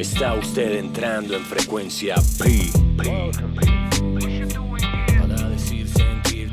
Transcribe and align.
Está 0.00 0.32
usted 0.32 0.78
entrando 0.78 1.36
en 1.36 1.42
frecuencia 1.42 2.14
P. 2.38 2.70
Para 2.96 3.12
decir, 5.50 5.86
sentir, 5.88 6.50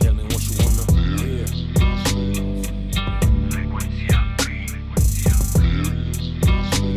wanna 3.72 3.88
hear. 3.96 4.20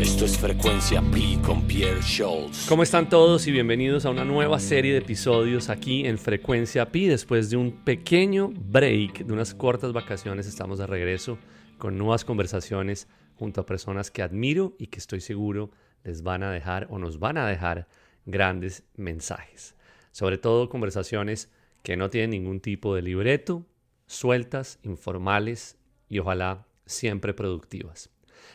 Esto 0.01 0.25
es 0.25 0.37
frecuencia 0.37 1.01
P 1.13 1.39
con 1.47 1.63
Pierre 1.69 2.03
Schultz. 2.03 2.67
¿Cómo 2.69 2.83
están 2.83 3.09
todos 3.09 3.47
y 3.47 3.53
bienvenidos 3.53 4.05
a 4.05 4.11
una 4.11 4.25
nueva 4.25 4.59
serie 4.59 4.91
de 4.91 4.99
episodios 4.99 5.69
aquí 5.69 6.05
en 6.05 6.19
Frecuencia 6.19 6.91
Pi? 6.91 7.07
Después 7.07 7.51
de 7.51 7.59
un 7.59 7.85
pequeño 7.85 8.51
break, 8.53 9.25
de 9.25 9.33
unas 9.33 9.55
cortas 9.55 9.93
vacaciones, 9.93 10.49
estamos 10.49 10.81
de 10.81 10.89
regreso 10.89 11.39
con 11.79 11.97
nuevas 11.97 12.25
conversaciones 12.25 13.07
junto 13.37 13.61
a 13.61 13.67
personas 13.67 14.11
que 14.11 14.23
admiro 14.23 14.75
y 14.81 14.89
que 14.89 14.99
estoy 14.99 15.21
seguro 15.21 15.71
les 16.05 16.23
van 16.23 16.43
a 16.43 16.51
dejar 16.51 16.87
o 16.91 16.99
nos 16.99 17.19
van 17.19 17.39
a 17.39 17.47
dejar 17.47 17.87
grandes 18.27 18.85
mensajes. 18.97 19.75
Sobre 20.13 20.39
todo 20.39 20.69
conversaciones 20.69 21.51
que 21.83 21.97
no 21.97 22.11
tienen 22.11 22.31
ningún 22.31 22.61
tipo 22.61 22.95
de 22.95 23.03
libreto, 23.03 23.67
sueltas, 24.07 24.79
informales 24.83 25.79
y 26.09 26.19
ojalá 26.19 26.67
siempre 26.87 27.35
productivas. 27.35 28.11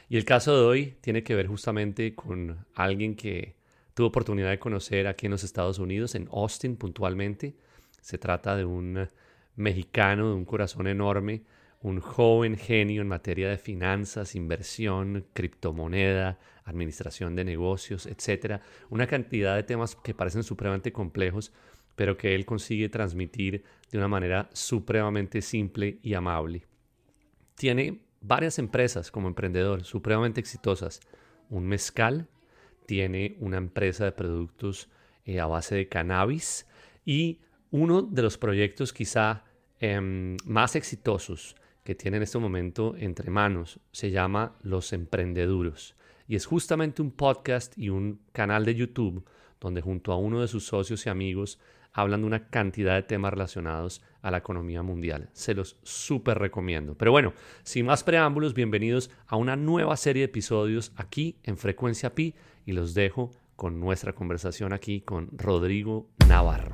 Y 0.09 0.17
el 0.17 0.25
caso 0.25 0.55
de 0.55 0.65
hoy 0.65 0.95
tiene 1.01 1.23
que 1.23 1.35
ver 1.35 1.47
justamente 1.47 2.13
con 2.13 2.65
alguien 2.75 3.15
que 3.15 3.55
tuve 3.93 4.07
oportunidad 4.07 4.49
de 4.49 4.59
conocer 4.59 5.07
aquí 5.07 5.25
en 5.25 5.31
los 5.31 5.43
Estados 5.43 5.79
Unidos, 5.79 6.15
en 6.15 6.27
Austin 6.31 6.75
puntualmente. 6.75 7.55
Se 8.01 8.17
trata 8.17 8.55
de 8.55 8.65
un 8.65 9.07
mexicano 9.55 10.29
de 10.29 10.35
un 10.35 10.45
corazón 10.45 10.87
enorme, 10.87 11.43
un 11.85 11.99
joven 11.99 12.57
genio 12.57 13.03
en 13.03 13.07
materia 13.07 13.47
de 13.47 13.59
finanzas, 13.59 14.33
inversión, 14.33 15.27
criptomoneda, 15.33 16.39
administración 16.63 17.35
de 17.35 17.45
negocios, 17.45 18.07
etc. 18.07 18.59
Una 18.89 19.05
cantidad 19.05 19.55
de 19.55 19.61
temas 19.61 19.95
que 19.95 20.15
parecen 20.15 20.41
supremamente 20.41 20.91
complejos, 20.91 21.53
pero 21.95 22.17
que 22.17 22.33
él 22.33 22.43
consigue 22.43 22.89
transmitir 22.89 23.63
de 23.91 23.99
una 23.99 24.07
manera 24.07 24.49
supremamente 24.51 25.43
simple 25.43 25.99
y 26.01 26.15
amable. 26.15 26.65
Tiene 27.53 28.01
varias 28.19 28.57
empresas 28.57 29.11
como 29.11 29.27
emprendedor 29.27 29.83
supremamente 29.83 30.39
exitosas. 30.39 31.01
Un 31.51 31.67
mezcal, 31.67 32.27
tiene 32.87 33.37
una 33.39 33.57
empresa 33.57 34.05
de 34.05 34.11
productos 34.11 34.89
eh, 35.23 35.39
a 35.39 35.45
base 35.45 35.75
de 35.75 35.87
cannabis 35.87 36.65
y 37.05 37.41
uno 37.69 38.01
de 38.01 38.23
los 38.23 38.39
proyectos 38.39 38.91
quizá 38.91 39.43
em, 39.79 40.35
más 40.45 40.75
exitosos 40.75 41.55
que 41.85 41.95
tiene 41.95 42.17
en 42.17 42.23
este 42.23 42.39
momento 42.39 42.95
entre 42.97 43.29
manos 43.29 43.79
se 43.91 44.09
llama 44.09 44.55
Los 44.63 44.91
Emprendeduros 44.91 45.95
y 46.27 46.35
es 46.35 46.47
justamente 46.47 47.03
un 47.03 47.11
podcast 47.11 47.77
y 47.77 47.89
un 47.89 48.21
canal 48.31 48.65
de 48.65 48.73
YouTube 48.73 49.23
donde 49.61 49.81
junto 49.81 50.11
a 50.11 50.17
uno 50.17 50.41
de 50.41 50.47
sus 50.47 50.65
socios 50.65 51.05
y 51.05 51.09
amigos 51.09 51.59
hablan 51.93 52.21
de 52.21 52.27
una 52.27 52.47
cantidad 52.47 52.95
de 52.95 53.03
temas 53.03 53.31
relacionados 53.31 54.01
a 54.23 54.31
la 54.31 54.39
economía 54.39 54.81
mundial. 54.81 55.29
Se 55.33 55.53
los 55.53 55.77
súper 55.83 56.39
recomiendo. 56.39 56.97
Pero 56.97 57.11
bueno, 57.11 57.33
sin 57.61 57.85
más 57.85 58.03
preámbulos, 58.03 58.55
bienvenidos 58.55 59.11
a 59.27 59.37
una 59.37 59.55
nueva 59.55 59.95
serie 59.95 60.21
de 60.21 60.25
episodios 60.25 60.91
aquí 60.95 61.37
en 61.43 61.55
Frecuencia 61.55 62.15
Pi 62.15 62.33
y 62.65 62.73
los 62.73 62.95
dejo 62.95 63.31
con 63.55 63.79
nuestra 63.79 64.13
conversación 64.13 64.73
aquí 64.73 65.01
con 65.01 65.29
Rodrigo 65.37 66.09
Navarro. 66.27 66.73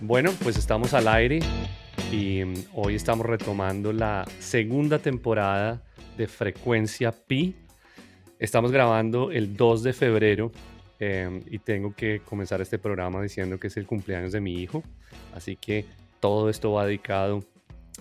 Bueno, 0.00 0.32
pues 0.42 0.56
estamos 0.56 0.94
al 0.94 1.08
aire 1.08 1.40
y 2.12 2.44
mm, 2.44 2.54
hoy 2.74 2.94
estamos 2.94 3.26
retomando 3.26 3.92
la 3.92 4.24
segunda 4.38 4.98
temporada 4.98 5.82
de 6.16 6.26
Frecuencia 6.26 7.12
Pi. 7.12 7.54
Estamos 8.38 8.72
grabando 8.72 9.30
el 9.30 9.56
2 9.56 9.82
de 9.82 9.92
febrero 9.92 10.52
Em, 11.00 11.42
y 11.48 11.60
tengo 11.60 11.94
que 11.94 12.20
comenzar 12.24 12.60
este 12.60 12.78
programa 12.78 13.22
diciendo 13.22 13.58
que 13.60 13.68
es 13.68 13.76
el 13.76 13.86
cumpleaños 13.86 14.32
de 14.32 14.40
mi 14.40 14.60
hijo. 14.60 14.82
Así 15.34 15.56
que 15.56 15.84
todo 16.20 16.50
esto 16.50 16.72
va 16.72 16.86
dedicado 16.86 17.44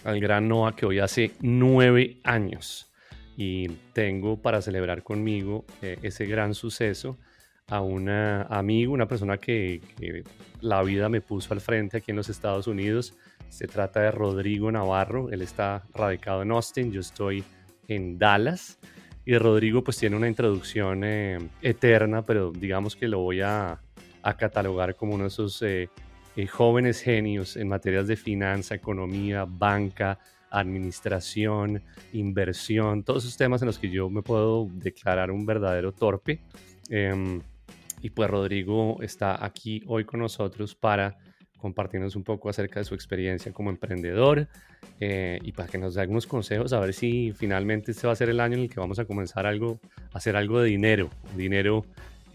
al 0.04 0.20
gran 0.20 0.48
Noah 0.48 0.76
que 0.76 0.86
hoy 0.86 1.00
hace 1.00 1.32
nueve 1.42 2.18
años. 2.24 2.90
Y 3.36 3.68
tengo 3.94 4.42
para 4.42 4.64
celebrar 4.64 5.04
conmigo 5.04 5.66
eh, 5.84 6.00
ese 6.02 6.26
gran 6.26 6.56
suceso 6.56 7.18
a 7.68 7.82
un 7.82 8.10
amigo, 8.10 8.94
una 8.94 9.08
persona 9.08 9.38
que, 9.38 9.82
que, 10.00 10.24
la 10.62 10.82
vida 10.82 11.08
me 11.08 11.22
puso 11.22 11.54
al 11.54 11.62
frente 11.62 11.98
aquí 11.98 12.12
en 12.12 12.18
los 12.18 12.30
Estados 12.30 12.66
Unidos. 12.66 13.14
Se 13.50 13.68
trata 13.68 14.02
de 14.02 14.12
Rodrigo 14.12 14.72
Navarro. 14.72 15.30
Él 15.30 15.42
está 15.42 15.84
radicado 15.94 16.42
en 16.42 16.52
Austin, 16.52 16.92
yo 16.92 17.02
estoy 17.02 17.44
en 17.88 18.18
Dallas. 18.18 18.80
Y 19.26 19.38
Rodrigo 19.38 19.84
pues 19.84 19.98
tiene 19.98 20.16
una 20.16 20.28
introducción 20.28 21.04
eh, 21.04 21.38
eterna, 21.62 22.22
pero 22.22 22.52
digamos 22.52 22.96
que 22.96 23.08
lo 23.08 23.20
voy 23.20 23.42
a, 23.42 23.82
catalogar 24.38 24.96
como 24.96 25.16
uno 25.16 25.24
de 25.24 25.30
esos 25.30 25.62
eh, 25.62 25.90
eh, 26.36 26.48
jóvenes 26.48 27.02
genios 27.02 27.56
en 27.56 27.70
materias 27.70 28.08
de 28.08 28.18
finanza, 28.18 28.76
economía, 28.76 29.46
banca, 29.48 30.20
administración, 30.50 31.82
inversión, 32.14 33.04
todos 33.04 33.24
esos 33.24 33.38
temas 33.38 33.62
en 33.62 33.68
los 33.68 33.80
que 33.80 33.90
yo 33.90 34.10
me 34.10 34.22
puedo 34.22 34.68
declarar 34.74 35.32
un 35.32 35.46
verdadero 35.46 35.94
torpe. 35.94 36.42
Em, 36.90 37.42
y 38.02 38.10
pues 38.10 38.30
Rodrigo 38.30 39.02
está 39.02 39.44
aquí 39.44 39.82
hoy 39.88 40.06
con 40.06 40.20
nosotros 40.20 40.76
para 40.76 41.18
compartirnos 41.58 42.16
un 42.16 42.24
poco 42.24 42.50
acerca 42.50 42.80
de 42.80 42.86
su 42.86 42.96
experiencia 42.96 43.52
como 43.52 43.70
emprendedor 43.70 44.48
eh, 45.00 45.40
y 45.44 45.52
para 45.52 45.68
que 45.68 45.78
nos 45.78 45.96
dé 45.96 46.02
algunos 46.02 46.28
consejos 46.28 46.74
a 46.74 46.80
ver 46.80 46.94
si 46.94 47.34
finalmente 47.34 47.92
este 47.92 48.08
va 48.08 48.14
a 48.14 48.16
ser 48.16 48.30
el 48.30 48.40
año 48.40 48.56
en 48.56 48.64
el 48.64 48.70
que 48.70 48.80
vamos 48.80 49.00
a 49.00 49.06
comenzar 49.06 49.46
algo, 49.46 49.80
a 50.14 50.18
hacer 50.18 50.36
algo 50.36 50.62
de 50.62 50.70
dinero, 50.70 51.10
dinero 51.36 51.86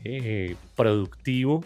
eh, 0.04 0.56
productivo 0.76 1.64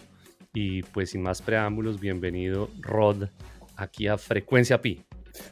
y 0.53 0.83
pues 0.83 1.11
sin 1.11 1.21
más 1.21 1.41
preámbulos, 1.41 1.99
bienvenido 1.99 2.69
Rod 2.79 3.29
aquí 3.75 4.07
a 4.07 4.17
Frecuencia 4.17 4.81
Pi. 4.81 5.03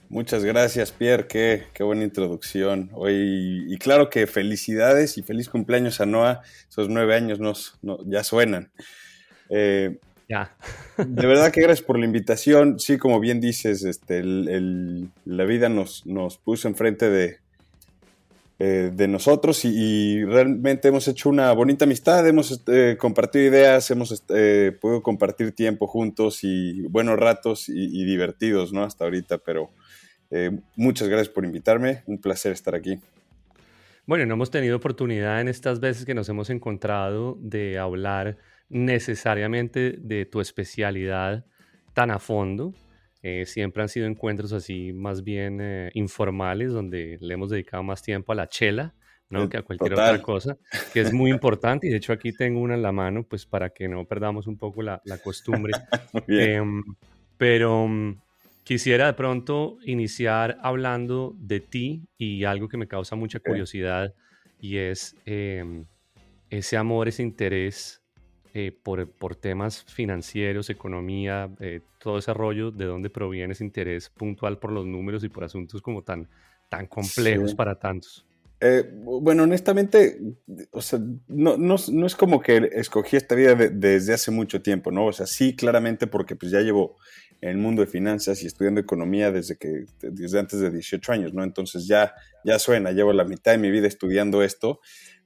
Muchas 0.10 0.44
gracias, 0.44 0.92
Pierre. 0.92 1.28
Qué, 1.28 1.64
qué 1.74 1.84
buena 1.84 2.04
introducción. 2.04 2.90
Hoy, 2.94 3.66
y 3.68 3.78
claro 3.78 4.10
que 4.10 4.26
felicidades 4.28 5.18
y 5.18 5.24
feliz 5.24 5.50
cumpleaños 5.50 6.02
a 6.02 6.06
Noah. 6.06 6.42
Esos 6.70 6.90
nueve 6.90 7.16
años 7.16 7.40
nos, 7.40 7.78
ya 8.06 8.24
suenan. 8.24 8.72
Eh, 9.50 10.00
ya. 10.28 10.56
De 10.98 11.28
verdad 11.28 11.52
que 11.52 11.62
gracias 11.62 11.86
por 11.86 12.00
la 12.00 12.06
invitación. 12.06 12.80
Sí, 12.80 12.98
como 12.98 13.20
bien 13.20 13.40
dices, 13.42 13.84
este, 13.84 14.24
la 14.24 15.46
vida 15.46 15.70
nos, 15.70 16.06
nos 16.06 16.38
puso 16.38 16.68
enfrente 16.68 17.10
de, 17.10 17.40
eh, 18.58 18.90
de 18.94 19.10
nosotros 19.10 19.66
y, 19.66 20.24
realmente 20.24 20.88
hemos 20.88 21.10
hecho 21.10 21.28
una 21.28 21.52
bonita 21.52 21.84
amistad, 21.84 22.26
hemos 22.26 22.52
este, 22.52 22.96
compartido 22.96 23.44
ideas, 23.44 23.92
hemos 23.92 24.14
este, 24.14 24.72
podido 24.72 25.04
compartir 25.04 25.52
tiempo 25.52 25.88
juntos 25.88 26.40
y 26.46 26.84
buenos 26.84 27.20
ratos 27.20 27.68
y, 27.68 28.06
divertidos, 28.06 28.72
¿no? 28.72 28.84
Hasta 28.84 29.04
ahorita, 29.04 29.40
pero 29.40 29.72
eh, 30.32 30.58
muchas 30.78 31.10
gracias 31.10 31.28
por 31.28 31.44
invitarme, 31.44 32.04
un 32.06 32.18
placer 32.18 32.54
estar 32.54 32.76
aquí. 32.76 32.98
Bueno, 34.06 34.26
no 34.26 34.36
hemos 34.36 34.52
tenido 34.52 34.78
oportunidad 34.78 35.42
en 35.42 35.50
estas 35.50 35.82
veces 35.82 36.06
que 36.06 36.14
nos 36.14 36.30
hemos 36.30 36.50
encontrado 36.50 37.38
de 37.42 37.78
hablar 37.78 38.38
necesariamente 38.70 39.96
de 39.98 40.26
tu 40.26 40.42
especialidad 40.42 41.46
tan 41.94 42.12
a 42.12 42.20
fondo. 42.20 42.74
Eh, 43.22 43.46
siempre 43.46 43.82
han 43.82 43.90
sido 43.90 44.06
encuentros 44.06 44.54
así 44.54 44.94
más 44.94 45.24
bien 45.24 45.60
eh, 45.62 45.90
informales, 45.94 46.72
donde 46.72 47.18
le 47.20 47.34
hemos 47.34 47.50
dedicado 47.50 47.82
más 47.82 48.04
tiempo 48.04 48.32
a 48.32 48.36
la 48.36 48.48
chela, 48.48 48.94
¿no? 49.30 49.50
Que 49.50 49.58
a 49.58 49.62
cualquier 49.64 49.94
otra 49.94 50.22
cosa, 50.22 50.58
que 50.94 51.02
es 51.02 51.12
muy 51.12 51.32
importante. 51.32 51.88
Y 51.88 51.90
de 51.90 51.98
hecho 51.98 52.14
aquí 52.14 52.32
tengo 52.32 52.60
una 52.60 52.76
en 52.76 52.84
la 52.84 52.92
mano, 52.92 53.24
pues 53.24 53.48
para 53.48 53.72
que 53.72 53.88
no 53.88 54.06
perdamos 54.06 54.46
un 54.46 54.58
poco 54.58 54.84
la, 54.84 55.02
costumbre. 55.24 55.74
Em, 56.28 56.84
pero 57.38 57.88
mm, 57.88 58.22
quisiera 58.64 59.08
de 59.08 59.14
pronto 59.14 59.78
iniciar 59.86 60.58
hablando 60.62 61.36
de 61.40 61.60
ti 61.62 62.08
y 62.18 62.44
algo 62.44 62.70
que 62.70 62.78
me 62.78 62.88
causa 62.88 63.16
mucha 63.16 63.40
curiosidad 63.40 64.14
y 64.60 64.78
es 64.78 65.16
em, 65.26 65.86
ese 66.50 66.78
amor, 66.78 67.08
ese 67.08 67.24
interés 67.24 68.05
eh, 68.58 68.72
por, 68.72 69.06
por, 69.12 69.36
temas 69.36 69.84
financieros, 69.84 70.70
economía, 70.70 71.50
eh, 71.60 71.82
todo 72.00 72.20
ese 72.20 72.34
rollo, 72.34 72.72
de 72.72 72.86
dónde 72.86 73.10
proviene 73.10 73.52
ese 73.52 73.66
interés 73.66 74.08
puntual 74.08 74.60
por 74.60 74.72
los 74.72 74.86
números 74.86 75.26
y 75.26 75.28
por 75.28 75.44
asuntos 75.44 75.82
como 75.82 76.04
tan, 76.04 76.30
tan 76.70 76.88
complejos 76.88 77.54
para 77.54 77.78
tantos. 77.78 78.26
Eh, 78.62 78.90
bueno, 78.94 79.44
honestamente, 79.44 80.22
o 80.72 80.82
sea, 80.82 81.00
no, 81.28 81.58
no, 81.58 81.76
no, 81.92 82.06
es 82.06 82.16
como 82.16 82.40
que 82.40 82.70
escogí 82.72 83.18
esta 83.18 83.36
vida 83.36 83.56
desde 83.56 84.14
hace 84.14 84.32
mucho 84.32 84.62
tiempo, 84.62 84.90
¿no? 84.90 85.08
O 85.08 85.12
sea, 85.12 85.28
sí, 85.28 85.54
claramente 85.54 86.08
porque 86.08 86.38
pues 86.38 86.50
ya 86.50 86.62
llevo 86.62 86.96
en 87.42 87.50
el 87.50 87.58
mundo 87.58 87.82
de 87.82 87.88
finanzas 87.88 88.42
y 88.42 88.48
estudiando 88.48 88.80
economía 88.80 89.34
desde 89.34 89.58
que 89.58 89.84
desde 90.02 90.40
antes 90.40 90.62
de 90.62 90.72
18 90.72 91.12
años, 91.12 91.34
¿no? 91.34 91.44
Entonces 91.44 91.88
ya 91.88 92.14
ya 92.46 92.58
suena, 92.58 92.94
llevo 92.94 93.12
la 93.12 93.26
mitad 93.26 93.52
de 93.52 93.58
mi 93.58 93.70
vida 93.70 93.88
estudiando 93.90 94.42
esto, 94.44 94.80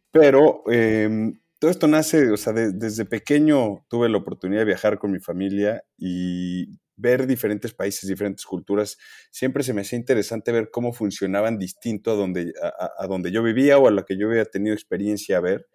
pero 0.10 0.64
eh, 0.72 1.32
todo 1.60 1.72
esto 1.72 1.88
nace, 1.88 2.32
o 2.32 2.38
sea, 2.38 2.54
desde 2.54 3.06
pequeño 3.06 3.86
tuve 3.90 4.08
la 4.08 4.18
oportunidad 4.18 4.62
de 4.62 4.66
viajar 4.66 4.98
con 4.98 5.12
mi 5.12 5.20
familia 5.20 5.84
y 5.98 6.80
ver 6.96 7.28
diferentes 7.28 7.74
países, 7.74 8.10
diferentes 8.10 8.46
culturas, 8.46 8.98
siempre 9.30 9.64
se 9.64 9.74
me 9.74 9.82
hacía 9.82 10.00
interesante 10.00 10.52
ver 10.52 10.70
cómo 10.72 10.94
funcionaban 10.94 11.58
distinto 11.58 12.12
a 12.12 12.16
donde, 12.16 12.54
a, 12.98 13.08
donde 13.08 13.32
yo 13.32 13.44
vivía 13.44 13.78
o 13.78 13.88
a 13.88 13.92
lo 13.92 14.06
que 14.06 14.18
yo 14.18 14.28
había 14.30 14.46
tenido 14.46 14.74
experiencia 14.74 15.38
a 15.38 15.42
ver. 15.42 15.68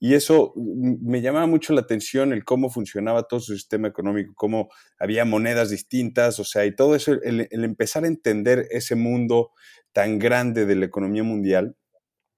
Y 0.00 0.14
eso 0.14 0.52
me 0.56 1.20
llamaba 1.20 1.46
mucho 1.46 1.72
la 1.72 1.82
atención, 1.82 2.32
el 2.32 2.44
cómo 2.44 2.70
funcionaba 2.70 3.22
todo 3.28 3.38
su 3.38 3.54
sistema 3.54 3.86
económico, 3.86 4.32
cómo 4.34 4.68
había 4.98 5.24
monedas 5.24 5.70
distintas, 5.70 6.40
o 6.40 6.44
sea, 6.44 6.66
y 6.66 6.74
todo 6.74 6.96
eso, 6.96 7.12
el 7.22 7.64
empezar 7.64 8.02
a 8.02 8.08
entender 8.08 8.66
ese 8.70 8.96
mundo 8.96 9.52
tan 9.92 10.18
grande 10.18 10.66
de 10.66 10.74
la 10.74 10.86
economía 10.86 11.22
mundial, 11.22 11.76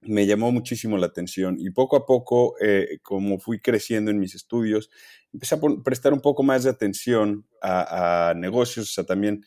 me 0.07 0.27
llamó 0.27 0.53
muchísimo 0.53 0.99
la 0.99 1.07
atención 1.07 1.57
y 1.59 1.71
poco 1.71 1.97
a 1.97 2.07
poco, 2.07 2.55
eh, 2.61 2.99
como 3.03 3.39
fui 3.39 3.61
creciendo 3.61 4.11
en 4.11 4.19
mis 4.19 4.35
estudios, 4.35 4.91
empecé 5.33 5.55
a 5.57 5.61
prestar 5.83 6.13
un 6.13 6.21
poco 6.21 6.43
más 6.43 6.65
de 6.65 6.71
atención 6.71 7.47
a, 7.61 8.35
negocios, 8.37 8.91
o 8.91 8.93
sea, 8.93 9.05
también 9.05 9.45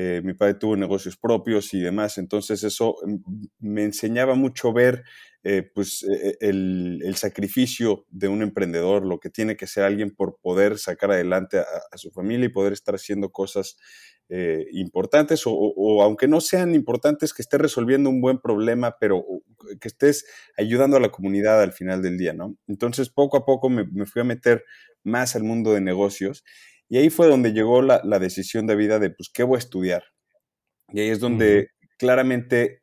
eh, 0.00 0.20
mi 0.22 0.34
padre 0.34 0.54
tuvo 0.54 0.76
negocios 0.76 1.16
propios 1.16 1.74
y 1.74 1.80
demás, 1.80 2.18
entonces 2.18 2.62
eso 2.62 2.96
mm, 3.04 3.16
me 3.60 3.84
enseñaba 3.84 4.34
mucho 4.34 4.72
ver 4.72 5.02
eh, 5.44 5.62
pues, 5.74 6.04
el, 6.40 7.14
sacrificio 7.16 8.04
de 8.10 8.28
un 8.28 8.42
emprendedor, 8.42 9.06
lo 9.06 9.18
que 9.18 9.30
tiene 9.30 9.56
que 9.56 9.66
ser 9.66 9.84
alguien 9.84 10.14
por 10.14 10.38
poder 10.40 10.78
sacar 10.78 11.10
adelante 11.10 11.58
a 11.58 11.96
su 11.96 12.10
familia 12.10 12.46
y 12.46 12.50
poder 12.50 12.72
estar 12.72 12.94
haciendo 12.94 13.30
cosas 13.30 13.76
eh, 14.30 14.66
importantes 14.72 15.44
o, 15.46 16.02
aunque 16.02 16.28
no 16.28 16.42
sean 16.42 16.74
importantes, 16.74 17.32
que 17.32 17.40
estés 17.40 17.58
resolviendo 17.62 18.10
un 18.10 18.20
buen 18.20 18.38
problema, 18.38 18.96
pero 19.00 19.24
que 19.80 19.88
estés 19.88 20.26
ayudando 20.58 20.98
a 20.98 21.00
la 21.00 21.08
comunidad 21.08 21.62
al 21.62 21.72
final 21.72 22.02
del 22.02 22.18
día, 22.18 22.34
¿no? 22.34 22.54
Entonces, 22.66 23.08
poco 23.08 23.38
a 23.38 23.46
poco 23.46 23.70
me, 23.70 23.86
fui 24.04 24.20
a 24.20 24.26
meter 24.26 24.66
más 25.02 25.34
al 25.34 25.44
mundo 25.44 25.72
de 25.72 25.80
negocios 25.80 26.44
y 26.88 26.98
ahí 26.98 27.10
fue 27.10 27.26
donde 27.26 27.52
llegó 27.52 27.82
la, 27.82 28.18
decisión 28.18 28.66
de 28.66 28.76
vida 28.76 28.98
de, 28.98 29.10
pues, 29.10 29.30
¿qué 29.32 29.42
voy 29.42 29.56
a 29.56 29.58
estudiar? 29.58 30.04
Y 30.90 31.00
ahí 31.00 31.10
es 31.10 31.20
donde 31.20 31.68
claramente, 31.98 32.82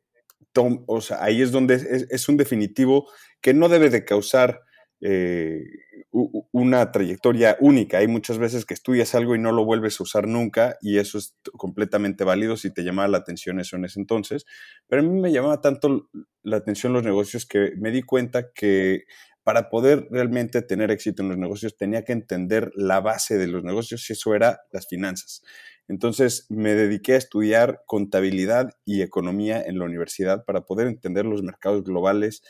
o 0.87 1.01
sea, 1.01 1.23
ahí 1.23 1.41
es 1.41 1.51
donde 1.51 2.05
es, 2.09 2.29
un 2.29 2.37
definitivo 2.37 3.09
que 3.41 3.53
no 3.53 3.67
debe 3.67 3.89
de 3.89 4.05
causar 4.05 4.61
eh, 5.01 5.63
una 6.11 6.91
trayectoria 6.91 7.57
única. 7.59 7.97
Hay 7.97 8.07
muchas 8.07 8.37
veces 8.37 8.65
que 8.65 8.73
estudias 8.75 9.15
algo 9.15 9.35
y 9.35 9.39
no 9.39 9.51
lo 9.51 9.65
vuelves 9.65 9.99
a 9.99 10.03
usar 10.03 10.27
nunca 10.27 10.77
y 10.81 10.99
eso 10.99 11.17
es 11.17 11.35
completamente 11.57 12.23
válido 12.23 12.57
si 12.57 12.71
te 12.71 12.83
llamaba 12.83 13.07
la 13.07 13.17
atención 13.17 13.59
eso 13.59 13.75
en 13.75 13.85
ese 13.85 13.99
entonces. 13.99 14.45
Pero 14.87 15.01
a 15.01 15.05
mí 15.05 15.19
me 15.19 15.31
llamaba 15.31 15.61
tanto 15.61 16.09
la 16.43 16.57
atención 16.57 16.93
los 16.93 17.03
negocios 17.03 17.45
que 17.45 17.73
me 17.77 17.91
di 17.91 18.03
cuenta 18.03 18.51
que 18.53 19.05
para 19.45 19.69
poder 19.69 20.07
realmente 20.09 20.61
tener 20.63 20.89
éxito 20.89 21.21
en 21.21 21.29
los 21.29 21.37
negocios 21.37 21.77
tenía 21.77 22.03
que 22.03 22.13
entender 22.13 22.71
la 22.75 22.99
base 22.99 23.37
de 23.37 23.47
los 23.47 23.63
negocios 23.63 24.09
y 24.09 24.13
eso 24.13 24.33
era 24.33 24.61
las 24.71 24.87
finanzas. 24.87 25.43
Entonces 25.87 26.47
me 26.49 26.73
dediqué 26.73 27.13
a 27.13 27.17
estudiar 27.17 27.83
contabilidad 27.85 28.71
y 28.85 29.03
economía 29.03 29.61
en 29.61 29.77
la 29.77 29.85
universidad 29.85 30.43
para 30.45 30.61
poder 30.61 30.87
entender 30.87 31.25
los 31.25 31.43
mercados 31.43 31.83
globales, 31.83 32.41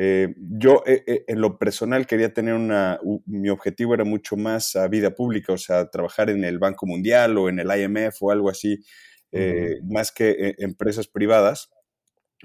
eh, 0.00 0.32
yo 0.36 0.84
eh, 0.86 1.02
eh, 1.08 1.24
en 1.26 1.40
lo 1.40 1.58
personal 1.58 2.06
quería 2.06 2.32
tener 2.32 2.54
una, 2.54 3.00
mi 3.26 3.48
objetivo 3.48 3.94
era 3.94 4.04
mucho 4.04 4.36
más 4.36 4.76
a 4.76 4.86
vida 4.86 5.12
pública, 5.12 5.52
o 5.54 5.58
sea, 5.58 5.90
trabajar 5.90 6.30
en 6.30 6.44
el 6.44 6.60
Banco 6.60 6.86
Mundial 6.86 7.36
o 7.36 7.48
en 7.48 7.58
el 7.58 7.66
IMF 7.66 8.22
o 8.22 8.30
algo 8.30 8.48
así, 8.48 8.78
más 9.82 10.12
que 10.12 10.54
empresas 10.58 11.08
privadas, 11.08 11.70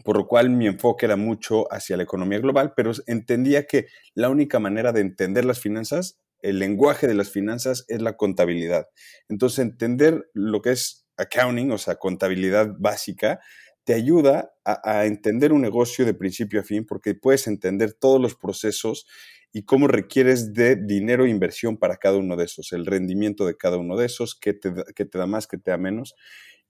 por 0.03 0.17
lo 0.17 0.27
cual 0.27 0.49
mi 0.49 0.67
enfoque 0.67 1.05
era 1.05 1.15
mucho 1.15 1.71
hacia 1.71 1.97
la 1.97 2.03
economía 2.03 2.39
global, 2.39 2.73
pero 2.75 2.91
entendía 3.05 3.65
que 3.67 3.87
la 4.15 4.29
única 4.29 4.59
manera 4.59 4.91
de 4.91 5.01
entender 5.01 5.45
las 5.45 5.59
finanzas, 5.59 6.19
el 6.41 6.59
lenguaje 6.59 7.07
de 7.07 7.13
las 7.13 7.29
finanzas 7.29 7.85
es 7.87 8.01
la 8.01 8.17
contabilidad. 8.17 8.87
Entonces, 9.29 9.59
entender 9.59 10.29
lo 10.33 10.61
que 10.61 10.71
es 10.71 11.05
accounting, 11.17 11.71
o 11.71 11.77
sea, 11.77 11.95
contabilidad 11.95 12.75
básica, 12.79 13.39
te 13.83 13.93
ayuda 13.93 14.53
a, 14.63 15.05
entender 15.05 15.51
un 15.51 15.61
negocio 15.61 16.05
de 16.05 16.13
principio 16.13 16.61
a 16.61 16.63
fin 16.63 16.85
porque 16.85 17.15
puedes 17.15 17.47
entender 17.47 17.93
todos 17.93 18.19
los 18.21 18.35
procesos 18.35 19.05
y 19.51 19.63
cómo 19.63 19.87
requieres 19.87 20.53
de 20.53 20.75
dinero 20.77 21.25
e 21.25 21.29
inversión 21.29 21.77
para 21.77 21.97
cada 21.97 22.17
uno 22.17 22.35
de 22.35 22.45
esos, 22.45 22.71
el 22.71 22.85
rendimiento 22.85 23.45
de 23.45 23.55
cada 23.55 23.77
uno 23.77 23.97
de 23.97 24.05
esos, 24.05 24.35
qué 24.35 24.53
te, 24.53 24.71
te 24.71 25.17
da 25.17 25.27
más, 25.27 25.47
qué 25.47 25.57
te 25.57 25.71
da 25.71 25.77
menos. 25.77 26.15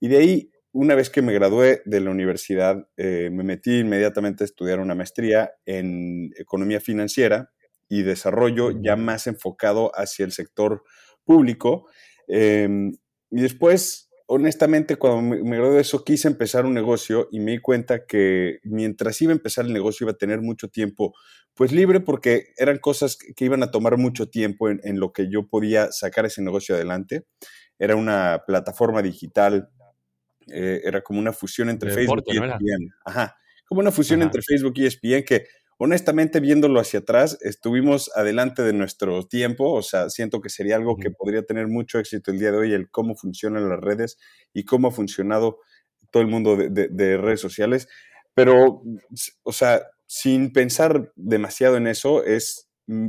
Y 0.00 0.08
de 0.08 0.18
ahí, 0.18 0.50
una 0.74 0.94
vez 0.94 1.08
que 1.08 1.22
me 1.22 1.32
gradué 1.32 1.82
de 1.84 2.00
la 2.00 2.10
universidad, 2.10 2.88
eh, 2.96 3.30
me 3.32 3.44
metí 3.44 3.78
inmediatamente 3.78 4.44
a 4.44 4.46
estudiar 4.46 4.80
una 4.80 4.94
maestría 4.94 5.52
en 5.64 6.32
economía 6.36 6.80
financiera 6.80 7.52
y 7.88 8.02
desarrollo 8.02 8.70
ya 8.82 8.96
más 8.96 9.26
enfocado 9.26 9.92
hacia 9.94 10.24
el 10.24 10.32
sector 10.32 10.82
público. 11.24 11.86
Em, 12.26 12.92
y 13.30 13.40
después 13.40 14.10
honestamente, 14.26 14.96
cuando 14.96 15.22
me, 15.22 15.56
gradué 15.56 15.76
de 15.76 15.80
eso, 15.82 16.04
quise 16.04 16.28
empezar 16.28 16.64
un 16.66 16.74
negocio 16.74 17.28
y 17.30 17.40
me 17.40 17.52
di 17.52 17.58
cuenta 17.58 18.06
que 18.06 18.58
mientras 18.64 19.20
iba 19.22 19.32
a 19.32 19.36
empezar 19.36 19.66
el 19.66 19.72
negocio 19.72 20.04
iba 20.04 20.12
a 20.12 20.18
tener 20.18 20.40
mucho 20.40 20.68
tiempo, 20.68 21.14
pues 21.54 21.72
libre, 21.72 22.00
porque 22.00 22.48
eran 22.56 22.78
cosas 22.78 23.16
que 23.16 23.44
iban 23.44 23.62
a 23.62 23.70
tomar 23.70 23.96
mucho 23.98 24.28
tiempo 24.28 24.68
en, 24.68 24.98
lo 24.98 25.12
que 25.12 25.30
yo 25.30 25.46
podía 25.48 25.92
sacar 25.92 26.26
ese 26.26 26.42
negocio 26.42 26.74
adelante. 26.74 27.26
Era 27.78 27.96
una 27.96 28.42
plataforma 28.46 29.02
digital, 29.02 29.68
eh, 30.52 30.82
era 30.84 31.02
como 31.02 31.18
una 31.18 31.32
fusión 31.32 31.68
entre 31.68 31.90
Facebook 31.90 32.24
y 32.26 32.36
ESPN. 32.38 32.94
Ajá, 33.04 33.36
como 33.66 33.80
una 33.80 33.90
fusión 33.90 34.22
entre 34.22 34.42
Facebook 34.42 34.74
y 34.76 34.86
ESPN 34.86 35.24
que 35.24 35.46
honestamente, 35.78 36.40
viéndolo 36.40 36.80
hacia 36.80 37.00
atrás, 37.00 37.38
estuvimos 37.40 38.10
adelante 38.14 38.62
de 38.62 38.72
nuestro 38.72 39.26
tiempo, 39.26 39.72
o 39.72 39.82
sea, 39.82 40.08
siento 40.10 40.40
que 40.40 40.48
sería 40.48 40.76
algo 40.76 40.96
que 40.96 41.10
podría 41.10 41.42
tener 41.42 41.68
mucho 41.68 41.98
éxito 41.98 42.30
el 42.30 42.38
día 42.38 42.52
de 42.52 42.58
hoy, 42.58 42.72
el 42.72 42.90
cómo 42.90 43.14
funcionan 43.16 43.68
las 43.68 43.80
redes 43.80 44.18
y 44.52 44.64
cómo 44.64 44.88
ha 44.88 44.92
funcionado 44.92 45.58
todo 46.10 46.22
el 46.22 46.28
mundo 46.28 46.56
de, 46.56 47.16
redes 47.16 47.40
sociales, 47.40 47.88
pero, 48.34 48.82
o 49.42 49.52
sea, 49.52 49.82
sin 50.06 50.52
pensar 50.52 51.12
demasiado 51.16 51.76
en 51.76 51.86
eso, 51.86 52.24
es, 52.24 52.68
mm, 52.86 53.08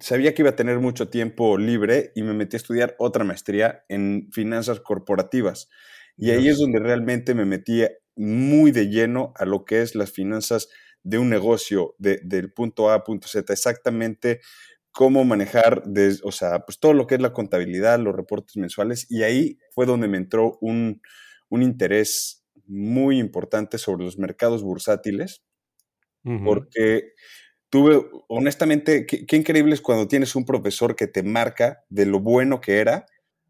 sabía 0.00 0.34
que 0.34 0.42
iba 0.42 0.50
a 0.50 0.56
tener 0.56 0.78
mucho 0.78 1.08
tiempo 1.08 1.58
libre 1.58 2.12
y 2.14 2.22
me 2.22 2.32
metí 2.32 2.56
a 2.56 2.58
estudiar 2.58 2.96
otra 2.98 3.24
maestría 3.24 3.84
en 3.88 4.30
finanzas 4.32 4.80
corporativas. 4.80 5.68
Y 6.16 6.30
ahí 6.30 6.48
es 6.48 6.58
donde 6.58 6.78
realmente 6.78 7.34
me 7.34 7.44
metí 7.44 7.82
muy 8.16 8.70
de 8.70 8.88
lleno 8.88 9.32
a 9.36 9.44
lo 9.44 9.64
que 9.64 9.82
es 9.82 9.94
las 9.94 10.12
finanzas 10.12 10.68
de 11.02 11.18
un 11.18 11.28
negocio 11.28 11.94
del 11.98 12.52
punto 12.52 12.90
A 12.90 12.94
a 12.94 13.04
punto 13.04 13.28
Z, 13.28 13.52
exactamente 13.52 14.40
cómo 14.90 15.24
manejar, 15.24 15.82
o 16.22 16.32
sea, 16.32 16.60
pues 16.60 16.78
todo 16.78 16.94
lo 16.94 17.06
que 17.06 17.16
es 17.16 17.20
la 17.20 17.32
contabilidad, 17.32 17.98
los 17.98 18.14
reportes 18.14 18.56
mensuales, 18.56 19.10
y 19.10 19.24
ahí 19.24 19.58
fue 19.72 19.86
donde 19.86 20.08
me 20.08 20.16
entró 20.18 20.56
un, 20.60 21.02
interés 21.50 22.44
muy 22.66 23.18
importante 23.18 23.78
sobre 23.78 24.04
los 24.04 24.18
mercados 24.18 24.62
bursátiles, 24.62 25.44
porque 26.44 27.12
tuve, 27.70 28.02
honestamente, 28.28 29.04
qué, 29.04 29.26
qué, 29.26 29.36
increíble 29.36 29.74
es 29.74 29.80
cuando 29.80 30.08
tienes 30.08 30.34
un 30.36 30.46
profesor 30.46 30.96
que 30.96 31.06
te 31.06 31.22
marca 31.22 31.84
de 31.90 32.06
lo 32.06 32.20
bueno 32.20 32.60
que 32.60 32.78
era, 32.78 33.04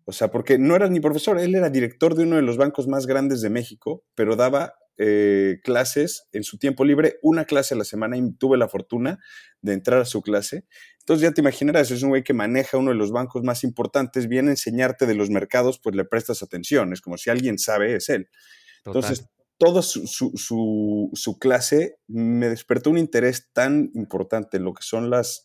o 0.05 0.13
sea, 0.13 0.31
porque 0.31 0.59
no 0.59 0.77
era 0.77 0.89
ni 0.89 1.01
profesor, 1.01 1.39
él 1.39 1.55
era 1.55 1.71
director 1.71 2.15
de 2.15 2.25
uno 2.25 2.37
de 2.37 2.43
los 2.43 2.57
bancos 2.57 2.87
más 2.89 3.07
grandes 3.07 3.41
de 3.41 3.51
México, 3.51 4.05
pero 4.15 4.37
daba 4.37 4.75
eh, 4.97 5.61
clases 5.65 6.29
en 6.33 6.45
su 6.45 6.59
tiempo 6.59 6.85
libre, 6.85 7.19
una 7.23 7.47
clase 7.47 7.75
a 7.75 7.77
la 7.77 7.85
semana 7.85 8.17
y 8.17 8.33
tuve 8.37 8.57
la 8.57 8.69
fortuna 8.69 9.19
de 9.61 9.73
entrar 9.73 10.01
a 10.01 10.05
su 10.05 10.23
clase. 10.23 10.67
Entonces 11.01 11.23
ya 11.23 11.33
te 11.33 11.41
imaginarás, 11.41 11.91
es 11.91 12.03
un 12.03 12.11
güey 12.11 12.23
que 12.23 12.33
maneja 12.33 12.79
uno 12.79 12.91
de 12.91 12.97
los 12.97 13.11
bancos 13.11 13.43
más 13.43 13.65
importantes, 13.65 14.29
viene 14.29 14.49
a 14.49 14.53
enseñarte 14.53 15.07
de 15.07 15.15
los 15.15 15.31
mercados, 15.31 15.81
pues 15.83 15.97
le 15.97 16.05
prestas 16.05 16.43
atención, 16.43 16.93
es 16.93 17.01
como 17.01 17.17
si 17.17 17.31
alguien 17.31 17.59
sabe, 17.59 17.97
es 17.97 18.09
él. 18.09 18.29
Entonces, 18.85 19.27
toda 19.59 19.83
su, 19.83 20.07
su, 20.07 21.11
su, 21.15 21.39
clase 21.39 21.97
me 22.07 22.49
despertó 22.49 22.91
un 22.91 22.99
interés 22.99 23.51
tan 23.53 23.91
importante 23.95 24.59
en 24.59 24.65
lo 24.65 24.75
que 24.75 24.83
son 24.83 25.11
las, 25.11 25.45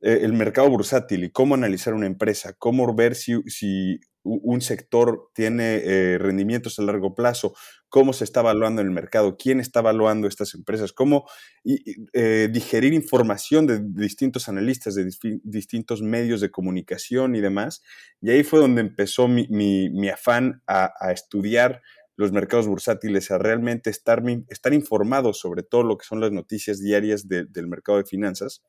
el 0.00 0.32
mercado 0.32 0.70
bursátil 0.70 1.24
y 1.24 1.30
cómo 1.30 1.54
analizar 1.54 1.94
una 1.94 2.06
empresa, 2.06 2.54
cómo 2.58 2.94
ver 2.94 3.14
si, 3.14 3.42
si 3.46 4.00
un 4.22 4.60
sector 4.60 5.30
tiene 5.34 5.76
eh, 5.76 6.18
rendimientos 6.18 6.78
a 6.78 6.82
largo 6.82 7.14
plazo, 7.14 7.54
cómo 7.88 8.12
se 8.12 8.24
está 8.24 8.40
evaluando 8.40 8.82
en 8.82 8.88
el 8.88 8.92
mercado, 8.92 9.36
quién 9.36 9.60
está 9.60 9.80
evaluando 9.80 10.28
estas 10.28 10.54
empresas, 10.54 10.92
cómo 10.92 11.26
eh, 11.64 12.48
digerir 12.52 12.92
información 12.92 13.66
de, 13.66 13.80
distintos 13.82 14.48
analistas, 14.48 14.94
de 14.94 15.10
distintos 15.42 16.02
medios 16.02 16.40
de 16.40 16.50
comunicación 16.50 17.34
y 17.34 17.40
demás. 17.40 17.82
Y 18.20 18.30
ahí 18.30 18.42
fue 18.42 18.60
donde 18.60 18.82
empezó 18.82 19.26
mi, 19.26 20.08
afán 20.10 20.62
a, 20.66 21.12
estudiar 21.12 21.80
los 22.16 22.32
mercados 22.32 22.66
bursátiles, 22.66 23.30
a 23.30 23.38
realmente 23.38 23.88
estar, 23.88 24.22
estar 24.50 24.74
informado 24.74 25.32
sobre 25.32 25.62
todo 25.62 25.82
lo 25.82 25.96
que 25.96 26.04
son 26.04 26.20
las 26.20 26.32
noticias 26.32 26.78
diarias 26.78 27.26
del 27.28 27.66
mercado 27.66 27.98
de 27.98 28.04
finanzas 28.04 28.62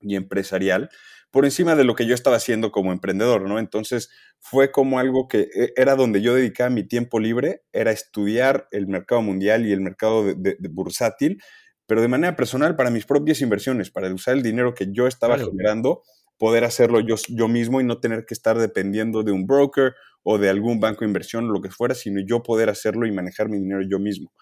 y 0.00 0.16
empresarial 0.16 0.90
por 1.34 1.44
encima 1.44 1.74
de 1.74 1.82
lo 1.82 1.96
que 1.96 2.06
yo 2.06 2.14
estaba 2.14 2.36
haciendo 2.36 2.70
como 2.70 2.92
emprendedor, 2.92 3.48
¿no? 3.48 3.58
Entonces 3.58 4.08
fue 4.38 4.70
como 4.70 5.00
algo 5.00 5.26
que 5.26 5.48
e, 5.52 5.72
era 5.74 5.96
donde 5.96 6.22
yo 6.22 6.32
dedicaba 6.32 6.70
mi 6.70 6.86
tiempo 6.86 7.18
libre, 7.18 7.62
era 7.72 7.90
estudiar 7.90 8.68
el 8.70 8.86
mercado 8.86 9.20
mundial 9.20 9.66
y 9.66 9.72
el 9.72 9.80
mercado 9.80 10.22
de, 10.22 10.56
bursátil, 10.70 11.42
pero 11.86 12.02
de 12.02 12.06
manera 12.06 12.36
personal 12.36 12.76
para 12.76 12.90
mis 12.90 13.04
propias 13.04 13.40
inversiones, 13.40 13.90
para 13.90 14.14
usar 14.14 14.34
el 14.34 14.44
dinero 14.44 14.74
que 14.74 14.86
yo 14.92 15.08
estaba 15.08 15.36
generando 15.36 16.02
poder 16.38 16.62
hacerlo 16.62 17.00
yo, 17.00 17.16
yo 17.28 17.48
mismo 17.48 17.80
y 17.80 17.84
no 17.84 17.98
tener 17.98 18.26
que 18.26 18.34
estar 18.34 18.56
dependiendo 18.56 19.24
de 19.24 19.32
un 19.32 19.44
broker 19.44 19.94
o 20.22 20.38
de 20.38 20.50
algún 20.50 20.78
banco 20.78 21.00
de 21.00 21.06
inversión 21.06 21.52
lo 21.52 21.60
que 21.60 21.70
fuera, 21.70 21.96
sino 21.96 22.20
yo 22.24 22.44
poder 22.44 22.70
hacerlo 22.70 23.08
y 23.08 23.12
manejar 23.12 23.48
mi 23.48 23.58
dinero 23.58 23.82
yo 23.82 23.98
mismo. 23.98 24.32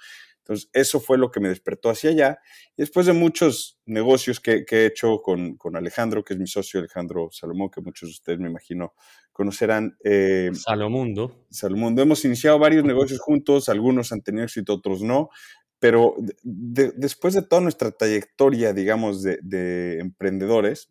Entonces, 0.43 0.69
eso 0.73 0.99
fue 0.99 1.19
lo 1.19 1.31
que 1.31 1.39
me 1.39 1.49
despertó 1.49 1.89
hacia 1.89 2.11
allá. 2.11 2.39
Y 2.77 2.83
después 2.83 3.07
de 3.07 3.13
muchos 3.13 3.79
negocios 3.87 4.41
que, 4.41 4.65
he 4.69 4.87
hecho 4.87 5.23
con, 5.23 5.57
Alejandro, 5.77 6.25
que 6.25 6.35
es 6.35 6.41
mi 6.41 6.49
socio 6.49 6.81
Alejandro 6.81 7.29
Salomón, 7.31 7.71
que 7.71 7.81
muchos 7.81 8.09
de 8.09 8.13
ustedes 8.13 8.39
me 8.41 8.49
imagino 8.49 8.93
conocerán. 9.31 9.97
Eh, 10.03 10.51
Salomundo. 10.53 11.47
Salomundo. 11.49 12.03
Hemos 12.03 12.25
iniciado 12.25 12.59
varios 12.59 12.85
negocios 12.85 13.21
juntos, 13.21 13.69
algunos 13.69 14.11
han 14.13 14.23
tenido 14.23 14.45
éxito, 14.45 14.75
otros 14.75 15.03
no. 15.03 15.31
Pero 15.79 16.17
después 16.43 17.35
de 17.35 17.43
toda 17.43 17.61
nuestra 17.61 17.91
trayectoria, 17.93 18.73
digamos, 18.73 19.23
de, 19.23 19.99
emprendedores, 20.01 20.91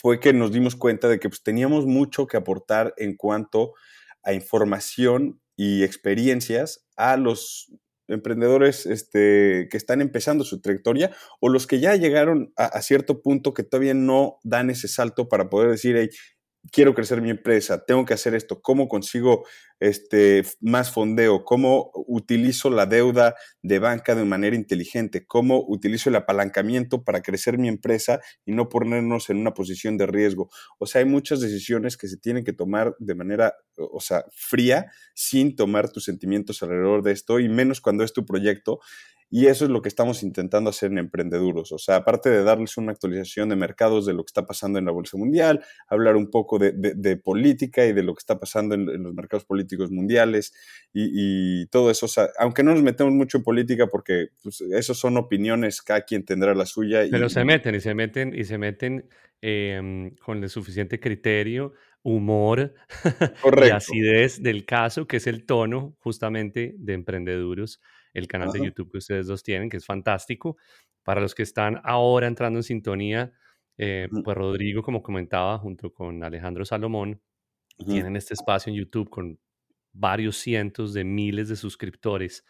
fue 0.00 0.20
que 0.20 0.32
nos 0.32 0.52
dimos 0.52 0.76
cuenta 0.76 1.08
de 1.08 1.18
que 1.18 1.28
pues, 1.28 1.42
teníamos 1.42 1.86
mucho 1.86 2.26
que 2.26 2.36
aportar 2.36 2.94
en 2.96 3.16
cuanto 3.16 3.74
a 4.22 4.32
información 4.32 5.40
y 5.56 5.82
experiencias 5.82 6.86
a 6.96 7.16
los 7.16 7.72
emprendedores 8.08 8.86
este, 8.86 9.68
que 9.70 9.76
están 9.76 10.00
empezando 10.00 10.44
su 10.44 10.60
trayectoria 10.60 11.14
o 11.40 11.48
los 11.48 11.66
que 11.66 11.80
ya 11.80 11.96
llegaron 11.96 12.52
a, 12.56 12.80
cierto 12.82 13.22
punto 13.22 13.54
que 13.54 13.62
todavía 13.62 13.94
no 13.94 14.38
dan 14.42 14.70
ese 14.70 14.88
salto 14.88 15.28
para 15.28 15.48
poder 15.48 15.70
decir, 15.70 15.96
hey, 15.96 16.10
quiero 16.70 16.94
crecer 16.94 17.20
mi 17.20 17.30
empresa, 17.30 17.84
tengo 17.84 18.04
que 18.04 18.14
hacer 18.14 18.34
esto, 18.34 18.62
cómo 18.62 18.88
consigo 18.88 19.44
este, 19.80 20.44
más 20.60 20.92
fondeo, 20.92 21.44
cómo 21.44 21.90
utilizo 22.06 22.70
la 22.70 22.86
deuda 22.86 23.34
de 23.62 23.80
banca 23.80 24.14
de 24.14 24.24
manera 24.24 24.54
inteligente, 24.54 25.26
cómo 25.26 25.64
utilizo 25.66 26.08
el 26.08 26.16
apalancamiento 26.16 27.02
para 27.02 27.22
crecer 27.22 27.58
mi 27.58 27.68
empresa 27.68 28.20
y 28.44 28.52
no 28.52 28.68
ponernos 28.68 29.28
en 29.28 29.38
una 29.38 29.54
posición 29.54 29.96
de 29.96 30.06
riesgo. 30.06 30.50
O 30.78 30.86
sea, 30.86 31.00
hay 31.00 31.04
muchas 31.04 31.40
decisiones 31.40 31.96
que 31.96 32.06
se 32.06 32.16
tienen 32.16 32.44
que 32.44 32.52
tomar 32.52 32.94
de 33.00 33.14
manera, 33.14 33.54
o 33.76 34.00
sea, 34.00 34.24
fría, 34.30 34.86
sin 35.14 35.56
tomar 35.56 35.90
tus 35.90 36.04
sentimientos 36.04 36.62
alrededor 36.62 37.02
de 37.02 37.12
esto 37.12 37.40
y 37.40 37.48
menos 37.48 37.80
cuando 37.80 38.04
es 38.04 38.12
tu 38.12 38.24
proyecto. 38.24 38.78
Y 39.34 39.46
eso 39.46 39.64
es 39.64 39.70
lo 39.70 39.80
que 39.80 39.88
estamos 39.88 40.22
intentando 40.22 40.68
hacer 40.68 40.92
en 40.92 40.98
Emprendeduros. 40.98 41.72
O 41.72 41.78
sea, 41.78 41.96
aparte 41.96 42.28
de 42.28 42.44
darles 42.44 42.76
una 42.76 42.92
actualización 42.92 43.48
de 43.48 43.56
mercados 43.56 44.04
de 44.04 44.12
lo 44.12 44.24
que 44.24 44.28
está 44.28 44.46
pasando 44.46 44.78
en 44.78 44.84
la 44.84 44.92
Bolsa 44.92 45.16
Mundial, 45.16 45.64
hablar 45.88 46.16
un 46.16 46.28
poco 46.28 46.58
de, 46.58 47.16
política 47.16 47.86
y 47.86 47.94
de 47.94 48.02
lo 48.02 48.14
que 48.14 48.18
está 48.18 48.38
pasando 48.38 48.74
en, 48.74 49.02
los 49.02 49.14
mercados 49.14 49.46
políticos 49.46 49.90
mundiales 49.90 50.52
y, 50.92 51.64
todo 51.68 51.90
eso. 51.90 52.04
O 52.04 52.08
sea, 52.10 52.28
aunque 52.38 52.62
no 52.62 52.74
nos 52.74 52.82
metemos 52.82 53.14
mucho 53.14 53.38
en 53.38 53.44
política 53.44 53.86
porque 53.86 54.28
pues, 54.42 54.60
eso 54.60 54.92
son 54.92 55.16
opiniones, 55.16 55.80
cada 55.80 56.02
quien 56.02 56.26
tendrá 56.26 56.54
la 56.54 56.66
suya. 56.66 57.00
Pero 57.10 57.30
se 57.30 57.42
meten 57.42 57.74
y 57.74 57.80
se 57.80 57.94
meten 57.94 58.34
y 58.38 58.44
se 58.44 58.58
meten 58.58 59.08
em, 59.40 60.14
con 60.16 60.42
el 60.42 60.50
suficiente 60.50 61.00
criterio 61.00 61.72
humor 62.02 62.74
y 63.66 63.70
acidez 63.70 64.42
del 64.42 64.66
caso, 64.66 65.06
que 65.06 65.16
es 65.16 65.26
el 65.26 65.46
tono 65.46 65.96
justamente 66.00 66.74
de 66.76 66.92
Emprendeduros 66.92 67.80
el 68.12 68.28
canal 68.28 68.50
de 68.52 68.64
YouTube 68.64 68.90
que 68.90 68.98
ustedes 68.98 69.26
dos 69.26 69.42
tienen, 69.42 69.70
que 69.70 69.76
es 69.76 69.86
fantástico. 69.86 70.56
Para 71.02 71.20
los 71.20 71.34
que 71.34 71.42
están 71.42 71.80
ahora 71.84 72.26
entrando 72.26 72.58
en 72.58 72.62
sintonía, 72.62 73.32
eh, 73.78 74.08
pues 74.24 74.36
Rodrigo, 74.36 74.82
como 74.82 75.02
comentaba, 75.02 75.58
junto 75.58 75.92
con 75.92 76.22
Alejandro 76.22 76.64
Salomón, 76.64 77.20
tienen 77.86 78.16
este 78.16 78.34
espacio 78.34 78.70
en 78.70 78.78
YouTube 78.78 79.10
con 79.10 79.38
varios 79.92 80.36
cientos 80.36 80.94
de 80.94 81.04
miles 81.04 81.48
de 81.48 81.56
suscriptores 81.56 82.44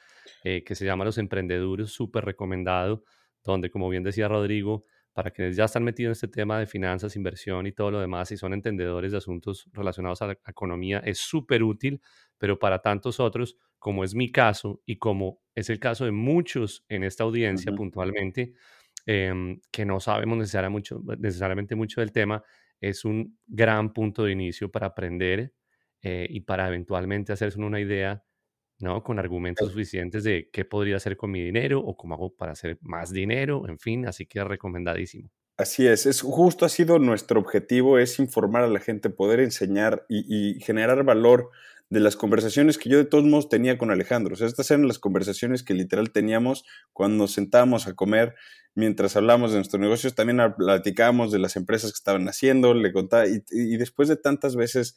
eh, 0.45 0.63
que 0.65 0.75
se 0.75 0.85
llama 0.85 1.05
Los 1.05 1.19
Emprendeduros, 1.19 1.93
súper 1.93 2.25
recomendado, 2.25 3.05
donde, 3.45 3.71
como 3.71 3.89
bien 3.89 4.03
decía 4.03 4.29
Rodrigo, 4.29 4.85
para 5.13 5.31
quienes 5.31 5.57
ya 5.57 5.65
están 5.65 5.85
metidos 5.85 6.09
en 6.09 6.13
este 6.13 6.29
tema 6.29 6.59
de 6.59 6.67
finanzas, 6.67 7.17
inversión 7.17 7.67
y 7.67 7.73
todo 7.73 7.91
lo 7.91 8.01
demás 8.01 8.31
y 8.33 8.37
son 8.37 8.55
entendedores 8.55 9.13
de 9.13 9.19
asuntos 9.19 9.69
relacionados 9.73 10.23
a 10.23 10.29
la 10.29 10.33
economía, 10.47 11.01
es 11.05 11.19
súper 11.19 11.63
útil, 11.63 12.01
pero 12.39 12.59
para 12.59 12.81
tantos 12.81 13.21
otros, 13.21 13.57
como 13.79 14.05
es 14.05 14.15
mi 14.15 14.31
caso 14.33 14.83
y 14.87 14.97
como 14.97 15.41
es 15.55 15.69
el 15.71 15.79
caso 15.79 16.05
de 16.05 16.13
muchos 16.13 16.85
en 16.89 17.05
esta 17.05 17.25
audiencia 17.25 17.73
puntualmente, 17.73 18.55
em, 19.07 19.61
que 19.71 19.85
no 19.85 20.01
sabemos 20.01 20.39
necesariamente 20.39 20.95
mucho, 20.95 21.17
necesariamente 21.19 21.75
mucho 21.75 22.01
del 22.01 22.13
tema, 22.13 22.43
es 22.81 23.05
un 23.05 23.39
gran 23.47 23.93
punto 23.93 24.25
de 24.25 24.33
inicio 24.33 24.71
para 24.71 24.89
aprender 24.89 25.53
eh, 26.03 26.27
y 26.29 26.41
para 26.41 26.67
eventualmente 26.69 27.33
hacerse 27.33 27.61
una 27.61 27.81
idea 27.81 28.25
¿no? 28.83 29.03
Con 29.03 29.19
argumentos 29.19 29.71
suficientes 29.71 30.25
de 30.25 30.51
qué 30.53 30.65
podría 30.65 30.97
hacer 30.97 31.17
con 31.17 31.31
mi 31.31 31.43
dinero 31.43 31.81
o 31.81 31.97
cómo 31.97 32.15
hago 32.15 32.35
para 32.35 32.53
hacer 32.53 32.79
más 32.83 33.13
dinero, 33.13 33.69
en 33.69 33.79
fin, 33.79 34.07
así 34.07 34.27
que 34.27 34.41
es 34.41 34.47
recomendadísimo. 34.47 35.31
Así 35.57 35.87
es, 35.87 36.07
es 36.07 36.23
justo 36.23 36.65
ha 36.67 36.69
sido 36.69 36.99
nuestro 36.99 37.39
objetivo, 37.39 37.99
es 37.99 38.19
informar 38.19 38.65
a 38.65 38.69
la 38.69 38.81
gente, 38.81 39.11
poder 39.11 39.41
enseñar 39.41 40.05
y, 40.09 40.59
generar 40.61 41.05
valor 41.05 41.51
de 41.91 42.01
las 42.01 42.17
conversaciones 42.17 42.79
que 42.79 42.89
yo 42.89 42.97
de 42.97 43.05
todos 43.05 43.25
modos 43.25 43.49
tenía 43.49 43.79
con 43.79 43.91
Alejandro. 43.91 44.35
O 44.35 44.37
sea, 44.37 44.47
estas 44.47 44.71
eran 44.71 44.89
las 44.89 44.99
conversaciones 44.99 45.63
que 45.63 45.75
literal 45.75 46.11
teníamos 46.11 46.65
cuando 46.93 47.19
nos 47.19 47.33
sentábamos 47.33 47.87
a 47.87 47.95
comer, 47.95 48.35
mientras 48.75 49.15
hablábamos 49.15 49.53
de 49.53 49.59
nuestros 49.59 49.81
negocios, 49.81 50.15
también 50.15 50.39
platicábamos 50.57 51.31
de 51.31 51.39
las 51.39 51.55
empresas 51.57 51.93
que 51.93 51.99
estaban 51.99 52.27
haciendo, 52.29 52.75
le 52.75 52.93
contaba, 52.93 53.27
y 53.27 53.77
después 53.77 54.09
de 54.09 54.17
tantas 54.17 54.57
veces 54.57 54.97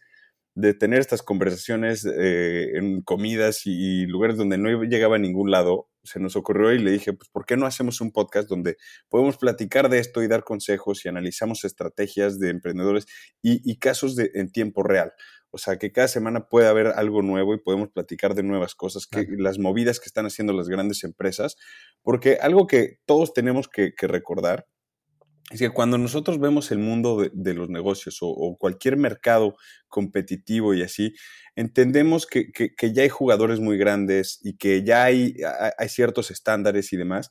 de 0.55 0.73
tener 0.73 1.01
estas 1.01 1.21
conversaciones 1.21 2.05
eh, 2.05 2.77
en 2.77 3.01
comidas 3.01 3.63
y, 3.65 4.05
lugares 4.05 4.37
donde 4.37 4.57
no 4.57 4.83
llegaba 4.83 5.17
a 5.17 5.19
ningún 5.19 5.51
lado, 5.51 5.89
se 6.03 6.19
nos 6.19 6.37
ocurrió 6.37 6.71
y 6.71 6.79
le 6.79 6.91
dije, 6.91 7.11
pues, 7.11 7.29
¿por 7.29 7.45
qué 7.45 7.57
no 7.57 7.65
hacemos 7.65 7.99
un 7.99 8.11
podcast 8.11 8.47
donde 8.47 8.77
podemos 9.09 9.37
platicar 9.37 9.89
de 9.89 9.99
esto 9.99 10.23
y 10.23 10.27
dar 10.29 10.45
consejos 10.45 11.03
y 11.03 11.09
analizamos 11.09 11.65
estrategias 11.65 12.39
de 12.39 12.51
emprendedores 12.51 13.05
y, 13.41 13.77
casos 13.79 14.15
de, 14.15 14.31
en 14.33 14.49
tiempo 14.49 14.81
real? 14.81 15.11
O 15.51 15.57
sea, 15.57 15.77
que 15.77 15.91
cada 15.91 16.07
semana 16.07 16.47
puede 16.47 16.67
haber 16.67 16.87
algo 16.87 17.21
nuevo 17.21 17.53
y 17.53 17.59
podemos 17.59 17.89
platicar 17.89 18.33
de 18.33 18.43
nuevas 18.43 18.75
cosas, 18.75 19.07
que 19.07 19.27
las 19.37 19.59
movidas 19.59 19.99
que 19.99 20.07
están 20.07 20.25
haciendo 20.25 20.53
las 20.53 20.69
grandes 20.69 21.03
empresas, 21.03 21.57
porque 22.01 22.37
algo 22.41 22.65
que 22.65 22.99
todos 23.05 23.33
tenemos 23.33 23.67
que 23.67 23.93
recordar 24.07 24.67
es 25.51 25.59
que 25.59 25.69
cuando 25.69 25.97
nosotros 25.97 26.39
vemos 26.39 26.71
el 26.71 26.79
mundo 26.79 27.29
de, 27.31 27.53
los 27.53 27.69
negocios 27.69 28.17
o, 28.21 28.57
cualquier 28.57 28.97
mercado 28.97 29.55
competitivo 29.87 30.73
y 30.73 30.81
así, 30.81 31.13
entendemos 31.55 32.25
que, 32.25 32.51
ya 32.93 33.03
hay 33.03 33.09
jugadores 33.09 33.59
muy 33.59 33.77
grandes 33.77 34.39
y 34.43 34.57
que 34.57 34.83
ya 34.83 35.03
hay, 35.03 35.35
hay, 35.77 35.89
ciertos 35.89 36.31
estándares 36.31 36.91
y 36.93 36.97
demás, 36.97 37.29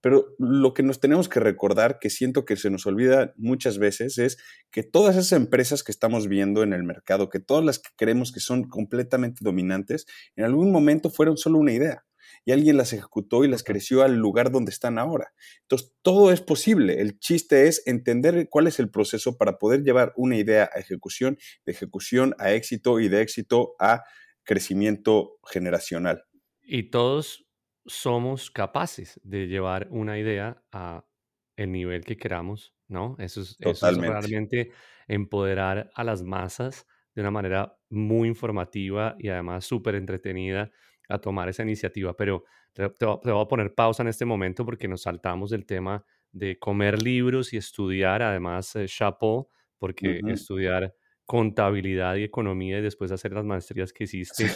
pero 0.00 0.34
lo 0.38 0.74
que 0.74 0.82
nos 0.82 0.98
tenemos 0.98 1.28
que 1.28 1.38
recordar, 1.38 2.00
que 2.00 2.10
siento 2.10 2.44
que 2.44 2.56
se 2.56 2.68
nos 2.68 2.84
olvida 2.86 3.32
muchas 3.36 3.78
veces, 3.78 4.18
es 4.18 4.38
que 4.72 4.82
todas 4.82 5.14
esas 5.14 5.30
empresas 5.30 5.84
que 5.84 5.92
estamos 5.92 6.26
viendo 6.26 6.64
en 6.64 6.72
el 6.72 6.82
mercado, 6.82 7.28
que 7.30 7.38
todas 7.38 7.64
las 7.64 7.78
que 7.78 7.90
creemos 7.96 8.32
que 8.32 8.40
son 8.40 8.64
completamente 8.64 9.38
dominantes, 9.44 10.06
en 10.34 10.44
algún 10.44 10.72
momento 10.72 11.10
fueron 11.10 11.36
solo 11.36 11.58
una 11.58 11.72
idea 11.72 12.04
y 12.44 12.52
alguien 12.52 12.76
las 12.76 12.92
ejecutó 12.92 13.44
y 13.44 13.48
las 13.48 13.62
creció 13.62 14.02
al 14.02 14.16
lugar 14.16 14.50
donde 14.50 14.70
están 14.70 14.98
ahora. 14.98 15.32
Entonces, 15.62 15.94
todo 16.02 16.32
es 16.32 16.40
posible. 16.40 17.00
El 17.00 17.18
chiste 17.18 17.68
es 17.68 17.86
entender 17.86 18.48
cuál 18.48 18.66
es 18.66 18.78
el 18.78 18.90
proceso 18.90 19.36
para 19.36 19.58
poder 19.58 19.82
llevar 19.82 20.12
una 20.16 20.36
idea 20.36 20.70
a 20.74 20.78
ejecución, 20.78 21.38
de 21.64 21.72
ejecución 21.72 22.34
a 22.38 22.52
éxito 22.52 23.00
y 23.00 23.08
de 23.08 23.22
éxito 23.22 23.74
a 23.78 24.04
crecimiento 24.44 25.38
generacional. 25.44 26.24
Y 26.62 26.90
todos 26.90 27.46
somos 27.86 28.50
capaces 28.50 29.20
de 29.24 29.46
llevar 29.46 29.88
una 29.90 30.18
idea 30.18 30.62
a 30.72 31.04
el 31.56 31.72
nivel 31.72 32.04
que 32.04 32.16
queramos, 32.16 32.74
¿no? 32.88 33.16
Eso 33.18 33.42
es, 33.42 33.56
eso 33.60 33.88
es 33.88 33.96
realmente 33.98 34.72
empoderar 35.06 35.90
a 35.94 36.04
las 36.04 36.22
masas 36.22 36.86
de 37.14 37.20
una 37.20 37.30
manera 37.30 37.76
muy 37.90 38.28
informativa 38.28 39.16
y 39.18 39.28
además 39.28 39.64
súper 39.66 39.94
entretenida 39.96 40.70
a 41.12 41.18
tomar 41.18 41.48
esa 41.48 41.62
iniciativa. 41.62 42.16
Pero 42.16 42.44
te, 42.72 42.88
voy 43.04 43.42
a 43.42 43.48
poner 43.48 43.74
pausa 43.74 44.02
en 44.02 44.08
este 44.08 44.24
momento 44.24 44.64
porque 44.64 44.88
nos 44.88 45.02
saltamos 45.02 45.50
del 45.50 45.66
tema 45.66 46.04
de 46.30 46.58
comer 46.58 47.02
libros 47.02 47.52
y 47.52 47.58
estudiar, 47.58 48.22
además, 48.22 48.74
eh, 48.76 48.86
chapeau, 48.86 49.48
porque 49.78 50.20
estudiar 50.28 50.94
contabilidad 51.24 52.16
y 52.16 52.24
economía 52.24 52.78
y 52.78 52.82
después 52.82 53.12
hacer 53.12 53.32
las 53.32 53.44
maestrías 53.44 53.92
que 53.92 54.04
hiciste, 54.04 54.46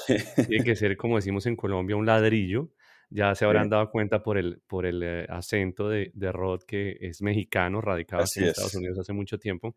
tiene 0.49 0.65
que 0.65 0.77
ser, 0.77 0.97
como 0.97 1.17
decimos 1.17 1.47
en 1.47 1.57
Colombia, 1.57 1.97
un 1.97 2.07
ladrillo. 2.07 2.71
Ya 3.09 3.35
se 3.37 3.45
habrán 3.45 3.69
dado 3.69 3.89
cuenta 3.91 4.23
por 4.23 4.37
el, 4.37 4.61
por 4.67 4.85
el 4.85 5.01
eh, 5.03 5.27
acento 5.29 5.89
de, 5.89 6.11
de, 6.13 6.33
Rod, 6.33 6.63
que 6.65 6.97
es 7.01 7.23
mexicano, 7.23 7.81
radicado 7.81 8.25
en 8.35 8.45
Estados 8.45 8.75
Unidos 8.75 8.99
hace 8.99 9.13
mucho 9.13 9.39
tiempo. 9.39 9.77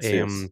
Em, 0.00 0.50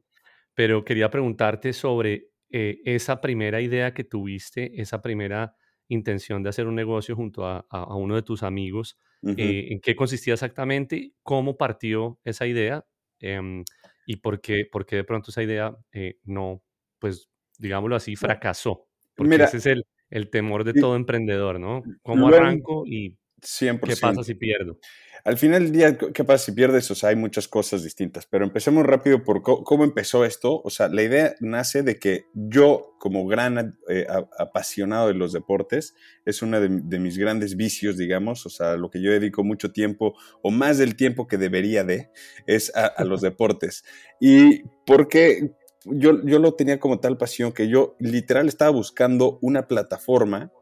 pero 0.54 0.84
quería 0.84 1.10
preguntarte 1.10 1.72
sobre 1.72 2.31
eh, 2.52 2.80
esa 2.84 3.20
primera 3.20 3.60
idea 3.60 3.94
que 3.94 4.04
tuviste, 4.04 4.80
esa 4.80 5.00
primera 5.00 5.56
intención 5.88 6.42
de 6.42 6.50
hacer 6.50 6.66
un 6.66 6.74
negocio 6.74 7.16
junto 7.16 7.46
a, 7.46 7.96
uno 7.96 8.14
de 8.14 8.22
tus 8.22 8.42
amigos, 8.42 8.98
eh, 9.36 9.68
¿en 9.70 9.80
qué 9.80 9.96
consistía 9.96 10.34
exactamente? 10.34 11.12
¿Cómo 11.22 11.56
partió 11.56 12.18
esa 12.24 12.46
idea? 12.46 12.84
Em, 13.20 13.64
¿Y 14.06 14.16
por 14.16 14.40
qué, 14.40 14.66
por 14.70 14.84
qué, 14.84 14.96
de 14.96 15.04
pronto 15.04 15.30
esa 15.30 15.42
idea 15.42 15.74
eh, 15.92 16.18
no, 16.24 16.62
pues, 16.98 17.30
digámoslo 17.58 17.96
así, 17.96 18.16
fracasó? 18.16 18.86
Porque 19.14 19.36
ese 19.36 19.56
es 19.56 19.66
el, 19.66 19.86
el 20.10 20.28
temor 20.28 20.64
de 20.64 20.74
todo 20.74 20.94
emprendedor, 20.94 21.58
¿no? 21.58 21.82
¿Cómo 22.02 22.28
arranco 22.28 22.84
y 22.86 23.16
100%. 23.42 23.80
¿Qué 23.80 23.96
pasa 23.96 24.24
si 24.24 24.34
pierdo? 24.34 24.78
Al 25.24 25.38
final 25.38 25.62
del 25.62 25.72
día, 25.72 25.96
¿qué 25.96 26.24
pasa 26.24 26.46
si 26.46 26.52
pierdes? 26.52 26.90
O 26.90 26.96
sea, 26.96 27.10
hay 27.10 27.16
muchas 27.16 27.46
cosas 27.46 27.84
distintas, 27.84 28.26
pero 28.26 28.44
empecemos 28.44 28.84
rápido 28.84 29.22
por 29.22 29.42
cómo 29.42 29.84
empezó 29.84 30.24
esto. 30.24 30.60
O 30.64 30.70
sea, 30.70 30.88
la 30.88 31.02
idea 31.02 31.34
nace 31.38 31.84
de 31.84 32.00
que 32.00 32.26
yo, 32.34 32.96
como 32.98 33.24
gran 33.28 33.78
eh, 33.88 34.04
apasionado 34.36 35.06
de 35.06 35.14
los 35.14 35.32
deportes, 35.32 35.94
es 36.24 36.42
uno 36.42 36.60
de, 36.60 36.98
mis 36.98 37.18
grandes 37.18 37.56
vicios, 37.56 37.96
digamos, 37.96 38.46
o 38.46 38.50
sea, 38.50 38.76
lo 38.76 38.90
que 38.90 39.00
yo 39.00 39.12
dedico 39.12 39.44
mucho 39.44 39.70
tiempo, 39.70 40.14
o 40.42 40.50
más 40.50 40.78
del 40.78 40.96
tiempo 40.96 41.28
que 41.28 41.38
debería 41.38 41.84
de, 41.84 42.10
es 42.48 42.74
a, 42.74 42.86
a 42.86 43.04
los 43.04 43.20
deportes. 43.20 43.84
¿Y 44.20 44.64
por 44.84 45.06
qué? 45.06 45.52
Yo, 45.84 46.24
yo 46.24 46.40
lo 46.40 46.54
tenía 46.54 46.80
como 46.80 46.98
tal 46.98 47.16
pasión 47.16 47.52
que 47.52 47.68
yo 47.68 47.96
literal 48.00 48.48
estaba 48.48 48.70
buscando 48.72 49.38
una 49.40 49.68
plataforma 49.68 50.52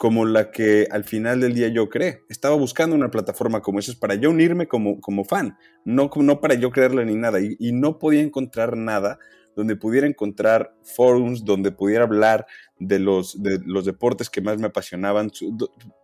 como 0.00 0.24
la 0.24 0.50
que 0.50 0.88
al 0.90 1.04
final 1.04 1.42
del 1.42 1.52
día 1.52 1.68
yo 1.68 1.90
creé. 1.90 2.24
Estaba 2.30 2.54
buscando 2.54 2.96
una 2.96 3.10
plataforma 3.10 3.60
como 3.60 3.80
esa 3.80 3.92
para 4.00 4.14
yo 4.14 4.30
unirme 4.30 4.66
como, 4.66 4.98
como 4.98 5.26
fan, 5.26 5.58
no, 5.84 6.10
no 6.16 6.40
para 6.40 6.54
yo 6.54 6.70
creerle 6.70 7.04
ni 7.04 7.16
nada. 7.16 7.38
Y, 7.38 7.54
y, 7.58 7.72
no 7.72 7.98
podía 7.98 8.22
encontrar 8.22 8.78
nada 8.78 9.18
donde 9.54 9.76
pudiera 9.76 10.06
encontrar 10.06 10.74
forums, 10.84 11.44
donde 11.44 11.70
pudiera 11.70 12.04
hablar 12.04 12.46
de 12.78 12.98
los, 12.98 13.42
de 13.42 13.60
los 13.66 13.84
deportes 13.84 14.30
que 14.30 14.40
más 14.40 14.56
me 14.56 14.68
apasionaban. 14.68 15.30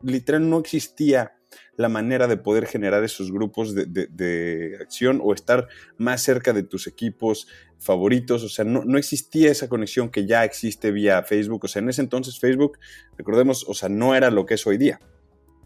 Literal 0.03 0.47
no 0.47 0.59
existía 0.59 1.33
la 1.77 1.89
manera 1.89 2.27
de 2.27 2.37
poder 2.37 2.67
generar 2.67 3.05
esos 3.05 3.31
grupos 3.31 3.75
de, 3.75 4.79
acción 4.81 5.21
o 5.23 5.35
estar 5.35 5.69
más 5.99 6.23
cerca 6.23 6.53
de 6.53 6.63
tus 6.63 6.87
equipos 6.87 7.49
favoritos. 7.79 8.43
O 8.43 8.49
sea, 8.49 8.65
no, 8.65 8.85
no, 8.85 8.99
existía 8.99 9.51
esa 9.51 9.69
conexión 9.69 10.09
que 10.09 10.27
ya 10.27 10.45
existe 10.45 10.91
vía 10.91 11.23
Facebook. 11.23 11.65
O 11.65 11.69
sea, 11.69 11.83
en 11.83 11.89
ese 11.89 12.03
entonces 12.03 12.39
Facebook, 12.39 12.79
recordemos, 13.17 13.65
o 13.69 13.75
sea, 13.75 13.89
no 13.89 14.15
era 14.15 14.31
lo 14.31 14.47
que 14.47 14.55
es 14.55 14.67
hoy 14.67 14.79
día. 14.79 15.01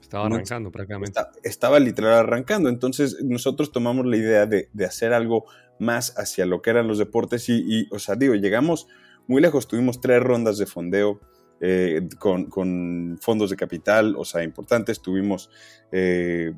Estaba 0.00 0.26
arrancando 0.26 0.72
prácticamente. 0.72 1.20
estaba 1.44 1.78
literal 1.78 2.14
arrancando. 2.14 2.68
Entonces 2.68 3.22
nosotros 3.22 3.70
tomamos 3.70 4.06
la 4.06 4.16
idea 4.16 4.46
de, 4.46 4.68
hacer 4.84 5.12
algo 5.12 5.44
más 5.78 6.18
hacia 6.18 6.46
lo 6.46 6.60
que 6.62 6.70
eran 6.70 6.88
los 6.88 6.98
deportes 6.98 7.48
y, 7.48 7.64
y, 7.66 7.88
o 7.92 7.98
sea, 7.98 8.16
digo, 8.16 8.34
llegamos 8.34 8.88
muy 9.28 9.40
lejos. 9.40 9.68
Tuvimos 9.68 10.00
tres 10.00 10.20
rondas 10.20 10.58
de 10.58 10.66
fondeo 10.66 11.20
eh, 11.62 12.08
con, 12.18 13.18
fondos 13.20 13.50
de 13.50 13.56
capital, 13.56 14.14
o 14.16 14.24
sea, 14.24 14.42
importantes. 14.42 15.02
Tuvimos 15.02 15.50
eh, 15.92 16.54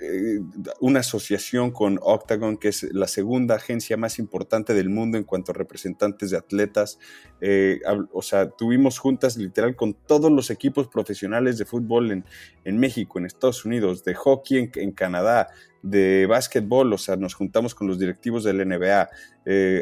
eh, 0.00 0.40
una 0.80 1.00
asociación 1.00 1.70
con 1.70 2.00
Octagon, 2.02 2.56
que 2.56 2.66
es 2.66 2.82
la 2.92 3.06
segunda 3.06 3.54
agencia 3.54 3.96
más 3.96 4.18
importante 4.18 4.74
del 4.74 4.88
mundo 4.88 5.18
en 5.18 5.22
cuanto 5.22 5.52
a 5.52 5.54
representantes 5.54 6.30
de 6.30 6.36
atletas. 6.36 6.98
o 8.12 8.22
sea, 8.22 8.50
tuvimos 8.50 8.98
juntas 8.98 9.36
literal 9.36 9.76
con 9.76 9.94
todos 9.94 10.32
los 10.32 10.50
equipos 10.50 10.88
profesionales 10.88 11.56
de 11.56 11.64
fútbol 11.64 12.10
en, 12.10 12.24
en 12.64 12.76
México, 12.76 13.20
en 13.20 13.26
Estados 13.26 13.64
Unidos, 13.64 14.02
de 14.02 14.14
hockey 14.14 14.58
en, 14.58 14.72
en 14.74 14.90
Canadá, 14.90 15.46
de 15.82 16.26
básquetbol, 16.26 16.92
o 16.92 16.98
sea, 16.98 17.14
nos 17.14 17.34
juntamos 17.34 17.76
con 17.76 17.86
los 17.86 18.00
directivos 18.00 18.42
del 18.42 18.66
NBA, 18.66 19.08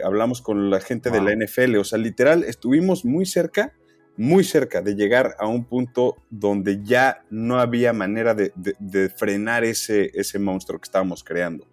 hablamos 0.04 0.42
con 0.42 0.68
la 0.68 0.80
gente 0.80 1.10
de 1.10 1.22
la 1.22 1.34
NFL, 1.34 1.76
o 1.76 1.84
sea, 1.84 1.98
literal, 1.98 2.44
estuvimos 2.44 3.06
muy 3.06 3.24
cerca 3.24 3.72
muy 4.18 4.42
cerca 4.42 4.82
de 4.82 4.96
llegar 4.96 5.36
a 5.38 5.46
un 5.46 5.64
punto 5.64 6.16
donde 6.28 6.82
ya 6.82 7.24
no 7.30 7.60
había 7.60 7.92
manera 7.92 8.34
de, 8.34 9.08
frenar 9.16 9.64
ese, 9.64 10.10
ese, 10.12 10.38
monstruo 10.38 10.80
que 10.80 10.86
estábamos 10.86 11.22
creando. 11.22 11.66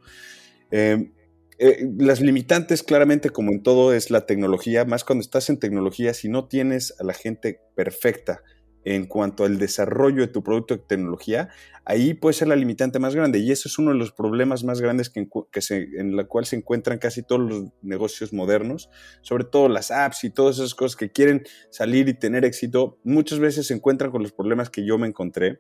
Em, 0.69 1.11
eh, 1.57 1.87
las 1.97 2.21
limitantes, 2.21 2.83
claramente, 2.83 3.31
como 3.31 3.51
en 3.51 3.63
todo, 3.63 3.93
es 3.93 4.11
la 4.11 4.27
tecnología. 4.27 4.85
Más 4.85 5.03
cuando 5.03 5.21
estás 5.21 5.49
en 5.49 5.57
tecnología, 5.57 6.13
si 6.13 6.29
no 6.29 6.47
tienes 6.47 6.93
a 6.99 7.03
la 7.03 7.13
gente 7.13 7.61
perfecta 7.75 8.43
en 8.85 9.07
cuanto 9.07 9.43
al 9.43 9.57
desarrollo 9.57 10.21
de 10.21 10.27
tu 10.27 10.43
producto 10.43 10.75
de 10.75 10.83
tecnología, 10.83 11.49
ahí 11.85 12.13
puede 12.13 12.33
ser 12.33 12.47
la 12.47 12.55
limitante 12.55 12.99
más 12.99 13.15
grande. 13.15 13.39
Y 13.39 13.51
eso 13.51 13.67
es 13.67 13.79
uno 13.79 13.91
de 13.91 13.97
los 13.97 14.11
problemas 14.11 14.63
más 14.63 14.79
grandes 14.79 15.09
que, 15.09 15.27
en 15.69 16.15
la 16.15 16.25
cual 16.25 16.45
se 16.45 16.55
encuentran 16.55 16.99
casi 16.99 17.23
todos 17.23 17.41
los 17.41 17.63
negocios 17.81 18.31
modernos, 18.31 18.89
sobre 19.21 19.43
todo 19.43 19.69
las 19.69 19.89
apps 19.89 20.23
y 20.23 20.29
todas 20.29 20.57
esas 20.59 20.75
cosas 20.75 20.95
que 20.95 21.11
quieren 21.11 21.43
salir 21.71 22.07
y 22.07 22.13
tener 22.13 22.45
éxito, 22.45 22.99
muchas 23.03 23.39
veces 23.39 23.67
se 23.67 23.73
encuentran 23.73 24.11
con 24.11 24.21
los 24.21 24.31
problemas 24.31 24.69
que 24.69 24.85
yo 24.85 24.99
me 24.99 25.07
encontré. 25.07 25.59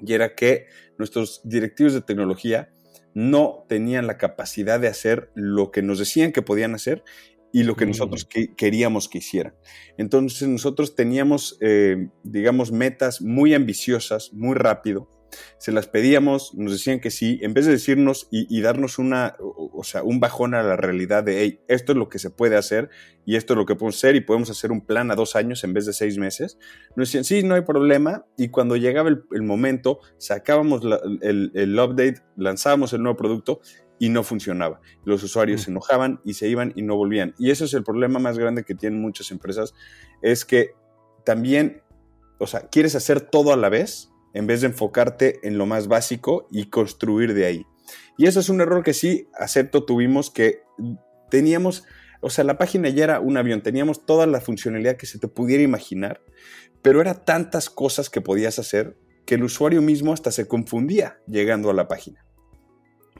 Y 0.00 0.14
era 0.14 0.34
que 0.34 0.66
nuestros 0.98 1.42
directivos 1.44 1.92
de 1.92 2.00
tecnología 2.00 2.70
no 3.12 3.64
tenían 3.68 4.06
la 4.06 4.18
capacidad 4.18 4.80
de 4.80 4.88
hacer 4.88 5.30
lo 5.34 5.70
que 5.70 5.82
nos 5.82 5.98
decían 5.98 6.32
que 6.32 6.42
podían 6.42 6.74
hacer 6.74 7.02
y 7.56 7.62
lo 7.62 7.74
que 7.74 7.86
nosotros 7.86 8.28
queríamos 8.54 9.08
que 9.08 9.16
hicieran. 9.16 9.54
Entonces 9.96 10.46
nosotros 10.46 10.94
teníamos, 10.94 11.56
eh, 11.62 12.10
digamos, 12.22 12.70
metas 12.70 13.22
muy 13.22 13.54
ambiciosas, 13.54 14.30
muy 14.34 14.54
rápido. 14.54 15.08
Se 15.56 15.72
las 15.72 15.88
pedíamos, 15.88 16.52
nos 16.54 16.72
decían 16.72 17.00
que 17.00 17.10
sí, 17.10 17.38
en 17.40 17.54
vez 17.54 17.64
de 17.64 17.72
decirnos 17.72 18.28
y, 18.30 18.60
darnos 18.60 18.98
una, 18.98 19.36
o, 19.40 19.82
sea, 19.84 20.02
un 20.02 20.20
bajón 20.20 20.54
a 20.54 20.62
la 20.62 20.76
realidad 20.76 21.24
de, 21.24 21.40
hey, 21.40 21.60
esto 21.66 21.92
es 21.92 21.98
lo 21.98 22.10
que 22.10 22.18
se 22.18 22.28
puede 22.28 22.56
hacer 22.56 22.90
y 23.24 23.36
esto 23.36 23.54
es 23.54 23.56
lo 23.56 23.64
que 23.64 23.74
podemos 23.74 23.96
hacer 23.96 24.16
y 24.16 24.20
podemos 24.20 24.50
hacer 24.50 24.70
un 24.70 24.84
plan 24.84 25.10
a 25.10 25.14
dos 25.14 25.34
años 25.34 25.64
en 25.64 25.72
vez 25.72 25.86
de 25.86 25.94
seis 25.94 26.18
meses, 26.18 26.58
nos 26.94 27.08
decían, 27.08 27.24
sí, 27.24 27.42
no 27.42 27.54
hay 27.54 27.62
problema 27.62 28.26
y 28.36 28.48
cuando 28.48 28.76
llegaba 28.76 29.08
el, 29.08 29.42
momento, 29.42 30.00
sacábamos 30.18 30.82
el, 31.22 31.52
el 31.54 31.80
update, 31.80 32.22
lanzábamos 32.36 32.92
el 32.92 33.02
nuevo 33.02 33.16
producto 33.16 33.60
y 33.98 34.08
no 34.08 34.22
funcionaba. 34.22 34.80
Los 35.04 35.22
usuarios 35.22 35.62
se 35.62 35.70
enojaban 35.70 36.20
y 36.24 36.34
se 36.34 36.48
iban 36.48 36.72
y 36.76 36.82
no 36.82 36.96
volvían. 36.96 37.34
Y 37.38 37.50
ese 37.50 37.64
es 37.64 37.74
el 37.74 37.84
problema 37.84 38.18
más 38.18 38.38
grande 38.38 38.64
que 38.64 38.74
tienen 38.74 39.00
muchas 39.00 39.30
empresas, 39.30 39.74
es 40.22 40.44
que 40.44 40.74
también, 41.24 41.82
o 42.38 42.46
sea, 42.46 42.68
quieres 42.68 42.94
hacer 42.94 43.20
todo 43.20 43.52
a 43.52 43.56
la 43.56 43.68
vez 43.68 44.10
en 44.34 44.46
vez 44.46 44.60
de 44.60 44.68
enfocarte 44.68 45.40
en 45.48 45.56
lo 45.56 45.66
más 45.66 45.88
básico 45.88 46.46
y 46.50 46.68
construir 46.68 47.32
de 47.32 47.46
ahí. 47.46 47.66
Y 48.18 48.26
eso 48.26 48.40
es 48.40 48.48
un 48.48 48.60
error 48.60 48.82
que 48.82 48.92
sí, 48.92 49.28
acepto, 49.38 49.84
tuvimos 49.84 50.30
que 50.30 50.62
teníamos, 51.30 51.84
o 52.20 52.28
sea, 52.28 52.44
la 52.44 52.58
página 52.58 52.88
ya 52.90 53.04
era 53.04 53.20
un 53.20 53.36
avión, 53.36 53.62
teníamos 53.62 54.04
toda 54.04 54.26
la 54.26 54.40
funcionalidad 54.40 54.96
que 54.96 55.06
se 55.06 55.18
te 55.18 55.28
pudiera 55.28 55.62
imaginar, 55.62 56.20
pero 56.82 57.00
era 57.00 57.24
tantas 57.24 57.70
cosas 57.70 58.10
que 58.10 58.20
podías 58.20 58.58
hacer 58.58 58.98
que 59.24 59.36
el 59.36 59.44
usuario 59.44 59.80
mismo 59.80 60.12
hasta 60.12 60.30
se 60.30 60.46
confundía 60.46 61.18
llegando 61.26 61.70
a 61.70 61.74
la 61.74 61.88
página 61.88 62.25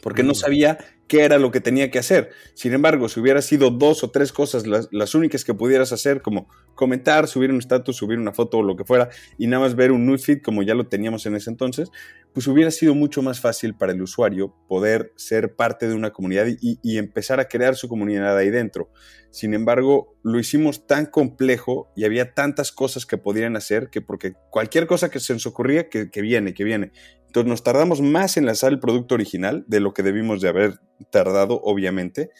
porque 0.00 0.22
no 0.22 0.35
sabía 0.35 0.78
qué 1.09 1.24
era 1.24 1.38
lo 1.38 1.50
que 1.50 1.61
tenía 1.61 1.90
que 1.90 1.98
hacer. 1.98 2.30
Sin 2.54 2.72
embargo, 2.72 3.09
si 3.09 3.20
hubiera 3.20 3.42
sido 3.42 3.70
dos 3.70 4.02
o 4.04 4.11
tres 4.11 4.32
cosas 4.32 4.66
las, 4.66 5.14
únicas 5.14 5.44
que 5.44 5.54
pudieras 5.54 5.92
hacer, 5.92 6.22
como 6.22 6.48
comentar, 6.74 7.28
subir 7.28 7.50
un 7.50 7.59
status, 7.59 7.96
subir 7.96 8.18
una 8.18 8.32
foto 8.32 8.59
o 8.59 8.62
lo 8.62 8.76
que 8.76 8.85
fuera, 8.85 9.09
y 9.38 9.46
nada 9.46 9.62
más 9.62 9.76
ver 9.76 9.92
un 9.92 10.06
newsfeed 10.06 10.42
como 10.42 10.62
ya 10.62 10.74
lo 10.74 10.88
teníamos 10.88 11.26
en 11.26 11.37
ese 11.37 11.50
entonces, 11.50 11.90
pues 12.32 12.46
hubiera 12.48 12.70
sido 12.70 12.94
mucho 12.94 13.22
más 13.22 13.40
fácil 13.40 13.74
para 13.74 13.92
el 13.92 14.02
usuario 14.02 14.54
poder 14.68 15.12
ser 15.16 15.54
parte 15.54 15.88
de 15.88 15.94
una 15.94 16.12
comunidad 16.12 16.46
y, 16.48 16.78
y 16.82 16.98
empezar 16.98 17.40
a 17.40 17.48
crear 17.48 17.76
su 17.76 17.88
comunidad 17.88 18.37
ahí 18.37 18.50
dentro. 18.50 18.90
Sin 19.30 19.54
embargo, 19.54 20.16
lo 20.22 20.38
hicimos 20.38 20.87
tan 20.87 21.06
complejo 21.06 21.92
y 21.94 22.04
había 22.04 22.32
tantas 22.32 22.72
cosas 22.72 23.04
que 23.06 23.18
podrían 23.18 23.56
hacer 23.56 23.90
que 23.90 24.00
porque 24.00 24.35
cualquier 24.50 24.87
cosa 24.87 25.11
que 25.11 25.20
se 25.20 25.35
nos 25.35 25.46
ocurría, 25.46 25.88
que, 25.88 26.11
que 26.11 26.22
viene, 26.22 26.54
que 26.54 26.64
viene. 26.64 26.92
Entonces 27.37 27.51
nos 27.51 27.62
tardamos 27.62 28.01
más 28.01 28.38
en 28.38 28.46
lanzar 28.46 28.72
el 28.72 28.81
producto 28.81 29.14
original 29.14 29.62
de 29.68 29.81
lo 29.81 29.92
que 29.92 30.03
debimos 30.03 30.40
de 30.40 30.49
haber 30.49 30.81
tardado, 31.11 31.61
obviamente. 31.62 32.31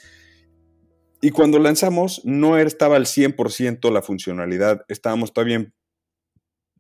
Y 1.21 1.33
cuando 1.33 1.59
lanzamos 1.59 2.23
no 2.25 2.57
estaba 2.57 2.97
al 2.97 3.05
100% 3.05 3.93
la 3.93 4.01
funcionalidad, 4.01 4.87
estábamos 4.89 5.35
todavía 5.35 5.71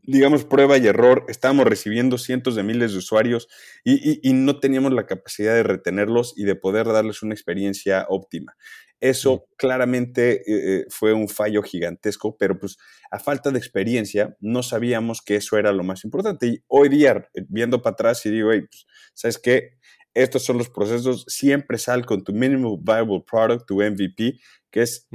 digamos, 0.06 0.44
prueba 0.44 0.78
y 0.78 0.86
error, 0.86 1.24
estábamos 1.28 1.66
recibiendo 1.66 2.18
cientos 2.18 2.54
de 2.54 2.62
miles 2.62 2.92
de 2.92 2.98
usuarios 2.98 3.48
y, 3.84 4.32
no 4.32 4.60
teníamos 4.60 4.92
la 4.92 5.06
capacidad 5.06 5.54
de 5.54 5.62
retenerlos 5.62 6.34
y 6.36 6.44
de 6.44 6.54
poder 6.54 6.86
darles 6.86 7.22
una 7.22 7.34
experiencia 7.34 8.06
óptima. 8.08 8.56
Eso 9.00 9.48
claramente 9.58 10.36
eh, 10.36 10.42
eh, 10.46 10.86
fue 10.88 11.12
un 11.12 11.28
fallo 11.28 11.62
gigantesco, 11.62 12.36
pero 12.38 12.58
pues 12.58 12.78
a 13.10 13.18
falta 13.18 13.50
de 13.50 13.58
experiencia 13.58 14.36
no 14.40 14.62
sabíamos 14.62 15.20
que 15.20 15.36
eso 15.36 15.58
era 15.58 15.72
lo 15.72 15.84
más 15.84 16.04
importante. 16.04 16.46
Y 16.46 16.64
hoy 16.66 16.88
día, 16.88 17.28
eh, 17.34 17.44
viendo 17.48 17.82
para 17.82 17.92
atrás 17.92 18.24
y 18.24 18.30
digo, 18.30 18.48
pues, 18.48 18.86
¿sabes 19.12 19.38
qué? 19.38 19.76
Estos 20.14 20.44
son 20.44 20.56
los 20.56 20.70
procesos, 20.70 21.26
siempre 21.28 21.76
sal 21.76 22.06
con 22.06 22.24
tu 22.24 22.32
Minimum 22.32 22.82
Viable 22.82 23.22
Product, 23.30 23.66
tu 23.66 23.82
MVP, 23.82 24.38
que 24.70 24.80
es 24.80 25.06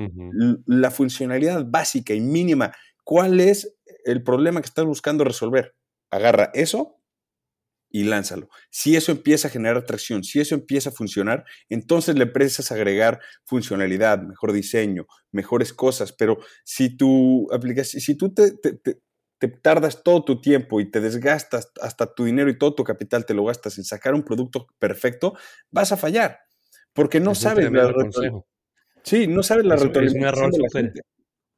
la 0.67 0.91
funcionalidad 0.91 1.65
básica 1.67 2.13
y 2.13 2.19
mínima. 2.19 2.71
¿Cuál 3.04 3.39
es 3.39 3.75
el 4.06 4.24
problema 4.24 4.62
que 4.62 4.68
estás 4.68 4.86
buscando 4.86 5.24
resolver? 5.24 5.76
Agarra 6.10 6.52
eso 6.54 7.02
y 7.92 8.06
lánzalo. 8.06 8.50
Si 8.70 8.96
eso 8.96 9.12
empieza 9.12 9.48
a 9.48 9.52
generar 9.52 9.86
tracción, 9.86 10.24
si 10.24 10.40
eso 10.40 10.56
empieza 10.56 10.90
a 10.90 10.94
funcionar, 10.94 11.46
entonces 11.70 12.16
le 12.16 12.24
empiezas 12.24 12.72
a 12.72 12.76
agregar 12.76 13.20
funcionalidad, 13.46 14.22
mejor 14.22 14.54
diseño, 14.54 15.08
mejores 15.32 15.74
cosas. 15.74 16.14
Pero 16.14 16.38
si 16.64 16.98
aplicación, 17.52 18.02
si 18.02 18.16
tú 18.16 18.34
te, 18.34 18.54
tardas 19.62 20.04
todo 20.04 20.24
tu 20.24 20.40
tiempo 20.40 20.80
y 20.80 20.90
te 20.90 21.02
desgastas 21.02 21.72
hasta 21.82 22.14
tu 22.14 22.26
dinero 22.26 22.50
y 22.50 22.58
todo 22.58 22.76
tu 22.76 22.84
capital 22.84 23.26
te 23.26 23.34
lo 23.34 23.44
gastas 23.44 23.78
en 23.78 23.84
sacar 23.84 24.14
un 24.14 24.24
producto 24.24 24.68
perfecto, 24.80 25.36
vas 25.70 25.92
a 25.92 25.98
fallar. 25.98 26.40
Porque 26.94 27.20
no 27.20 27.36
sabes 27.36 27.72
la 27.72 27.94
Sí, 29.04 29.28
no 29.28 29.42
sabes 29.42 29.66
la 29.66 29.76
un 29.76 30.24
error 30.24 30.52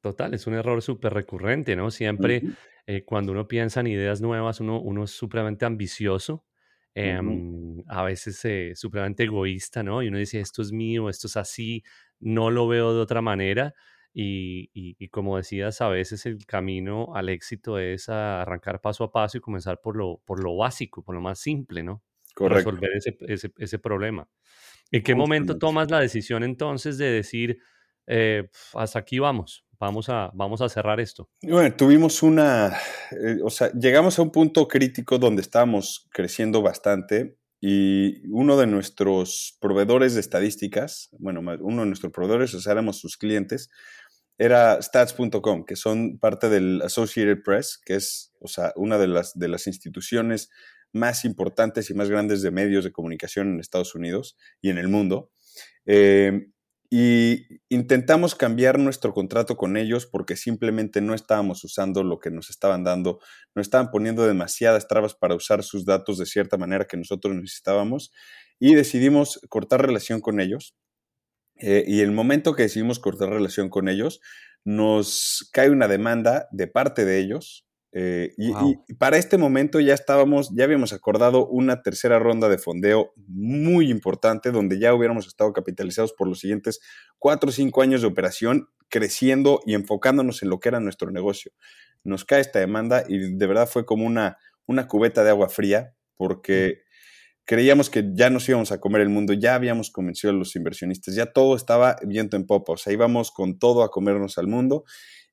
Total, 0.04 0.34
es 0.34 0.48
un 0.48 0.54
error 0.54 0.82
súper 0.82 1.14
recurrente, 1.14 1.78
¿no? 1.78 1.90
Siempre 1.90 2.44
eh, 2.86 3.06
cuando 3.06 3.32
uno 3.32 3.48
piensa 3.48 3.80
en 3.80 3.88
ideas 3.88 4.20
nuevas, 4.20 4.60
uno, 4.60 4.82
uno 4.82 5.06
es 5.06 5.12
supremamente 5.12 5.64
ambicioso, 5.64 6.44
em, 6.94 7.82
a 7.88 8.04
veces 8.04 8.44
eh, 8.44 8.74
supremamente 8.76 9.24
egoísta, 9.24 9.82
¿no? 9.82 10.04
Y 10.04 10.10
uno 10.10 10.18
dice, 10.18 10.42
esto 10.42 10.62
es 10.62 10.74
mío, 10.74 11.08
esto 11.08 11.28
es 11.28 11.38
así, 11.38 11.86
no 12.20 12.52
lo 12.52 12.68
veo 12.68 12.94
de 12.94 13.00
otra 13.00 13.22
manera. 13.22 13.76
Y, 14.14 14.72
y, 14.74 15.08
como 15.08 15.38
decías, 15.38 15.80
a 15.80 15.88
veces 15.88 16.26
el 16.26 16.46
camino 16.46 17.16
al 17.16 17.30
éxito 17.30 17.80
es 17.80 18.10
arrancar 18.10 18.82
paso 18.82 19.06
a 19.06 19.12
paso 19.14 19.38
y 19.38 19.40
comenzar 19.40 19.80
por 19.80 19.96
lo, 19.96 20.22
por 20.26 20.44
lo 20.44 20.58
básico, 20.58 21.02
por 21.02 21.16
lo 21.16 21.22
más 21.22 21.40
simple, 21.40 21.82
¿no? 21.82 22.04
Correcto. 22.36 22.72
Resolver 22.72 22.92
ese, 22.94 23.18
ese, 23.22 23.54
ese 23.58 23.80
problema. 23.80 24.28
¿En 24.92 25.02
qué 25.02 25.16
momento 25.16 25.58
tomas 25.58 25.90
la 25.90 26.02
decisión 26.02 26.44
entonces 26.44 26.98
de 26.98 27.10
decir, 27.10 27.60
eh, 28.06 28.50
hasta 28.74 29.00
aquí 29.00 29.20
vamos, 29.20 29.66
vamos 29.84 30.10
a, 30.10 30.32
vamos 30.34 30.62
a 30.62 30.70
cerrar 30.70 31.00
esto? 31.00 31.30
Bueno, 31.42 31.76
tuvimos 31.76 32.24
una, 32.24 32.78
eh, 33.12 33.40
o 33.44 33.50
sea, 33.50 33.72
llegamos 33.74 34.18
a 34.18 34.22
un 34.22 34.32
punto 34.32 34.68
crítico 34.68 35.18
donde 35.18 35.42
estábamos 35.42 36.08
creciendo 36.12 36.62
bastante 36.62 37.38
y 37.60 38.26
uno 38.30 38.58
de 38.58 38.68
nuestros 38.68 39.58
proveedores 39.60 40.14
de 40.14 40.22
estadísticas, 40.22 41.10
bueno, 41.20 41.42
uno 41.62 41.82
de 41.82 41.88
nuestros 41.88 42.12
proveedores, 42.12 42.54
o 42.54 42.62
sea, 42.62 42.74
éramos 42.74 43.00
sus 43.00 43.18
clientes, 43.18 43.70
era 44.38 44.82
stats.com, 44.82 45.66
que 45.66 45.76
son 45.76 46.18
parte 46.18 46.50
del 46.50 46.82
Associated 46.82 47.44
Press, 47.44 47.80
que 47.84 47.96
es, 47.96 48.34
o 48.40 48.48
sea, 48.48 48.74
una 48.76 48.98
de 48.98 49.08
las, 49.08 49.38
de 49.38 49.48
las 49.48 49.68
instituciones 49.68 50.50
más 50.94 51.26
importantes 51.26 51.90
y 51.90 51.94
más 51.94 52.10
grandes 52.10 52.42
de 52.42 52.52
medios 52.52 52.84
de 52.84 52.92
comunicación 52.92 53.50
en 53.50 53.60
Estados 53.60 53.96
Unidos 53.96 54.38
y 54.62 54.70
en 54.70 54.78
el 54.78 54.88
mundo. 54.88 55.32
Eh, 55.86 56.48
y 56.96 57.48
intentamos 57.70 58.36
cambiar 58.36 58.78
nuestro 58.78 59.16
contrato 59.16 59.58
con 59.58 59.78
ellos 59.78 60.06
porque 60.06 60.36
simplemente 60.36 61.02
no 61.02 61.16
estábamos 61.16 61.64
usando 61.64 62.04
lo 62.04 62.20
que 62.20 62.30
nos 62.30 62.52
estaban 62.52 62.84
dando, 62.84 63.20
no 63.56 63.64
estaban 63.64 63.90
poniendo 63.90 64.28
demasiadas 64.28 64.88
trabas 64.88 65.16
para 65.16 65.34
usar 65.34 65.64
sus 65.64 65.86
datos 65.86 66.20
de 66.20 66.28
cierta 66.28 66.56
manera 66.56 66.86
que 66.86 66.96
nosotros 66.96 67.34
necesitábamos 67.34 68.12
y 68.60 68.76
decidimos 68.76 69.40
cortar 69.50 69.84
relación 69.84 70.22
con 70.22 70.40
ellos. 70.40 70.76
Eh, 71.56 71.84
y 71.88 72.02
el 72.02 72.12
momento 72.12 72.54
que 72.54 72.62
decidimos 72.62 73.00
cortar 73.00 73.30
relación 73.30 73.70
con 73.70 73.90
ellos, 73.90 74.22
nos 74.64 75.50
cae 75.52 75.72
una 75.72 75.88
demanda 75.88 76.48
de 76.52 76.68
parte 76.68 77.06
de 77.06 77.18
ellos 77.18 77.66
eh, 77.96 78.34
y, 78.38 78.76
para 78.96 79.18
este 79.18 79.38
momento 79.38 79.80
ya 79.80 79.94
estábamos, 79.94 80.50
ya 80.56 80.64
habíamos 80.64 80.94
acordado 80.94 81.48
una 81.48 81.84
tercera 81.84 82.18
ronda 82.18 82.50
de 82.50 82.58
fondeo 82.58 83.14
muy 83.28 83.92
importante, 83.92 84.52
donde 84.52 84.80
ya 84.80 84.96
hubiéramos 84.96 85.28
estado 85.28 85.54
capitalizados 85.54 86.12
por 86.12 86.28
los 86.28 86.40
siguientes 86.40 86.80
cuatro 87.20 87.50
o 87.50 87.54
cinco 87.54 87.84
años 87.84 88.02
de 88.02 88.08
operación, 88.08 88.68
creciendo 88.90 89.62
y 89.68 89.76
enfocándonos 89.76 90.42
en 90.42 90.50
lo 90.50 90.60
que 90.60 90.70
era 90.70 90.80
nuestro 90.80 91.12
negocio. 91.12 91.52
Nos 92.04 92.26
cae 92.26 92.42
esta 92.42 92.60
demanda 92.60 93.04
y 93.08 93.36
de 93.36 93.48
verdad 93.48 93.70
fue 93.70 93.86
como 93.86 94.06
una, 94.06 94.38
una 94.66 94.88
cubeta 94.88 95.24
de 95.24 95.30
agua 95.30 95.50
fría, 95.50 95.94
porque 96.18 96.82
creíamos 97.46 97.92
que 97.92 98.10
ya 98.16 98.32
nos 98.32 98.50
íbamos 98.50 98.72
a 98.72 98.80
comer 98.80 99.02
el 99.02 99.10
mundo, 99.10 99.34
ya 99.34 99.54
habíamos 99.54 99.92
convencido 99.92 100.32
a 100.32 100.36
los 100.36 100.56
inversionistas, 100.56 101.14
ya 101.14 101.28
todo 101.28 101.56
estaba 101.56 101.98
viento 102.04 102.38
en 102.38 102.48
popa, 102.48 102.74
o 102.74 102.78
sea, 102.78 102.92
íbamos 102.92 103.32
con 103.32 103.60
todo 103.60 103.84
a 103.84 103.92
comernos 103.92 104.40
al 104.40 104.48
mundo 104.48 104.84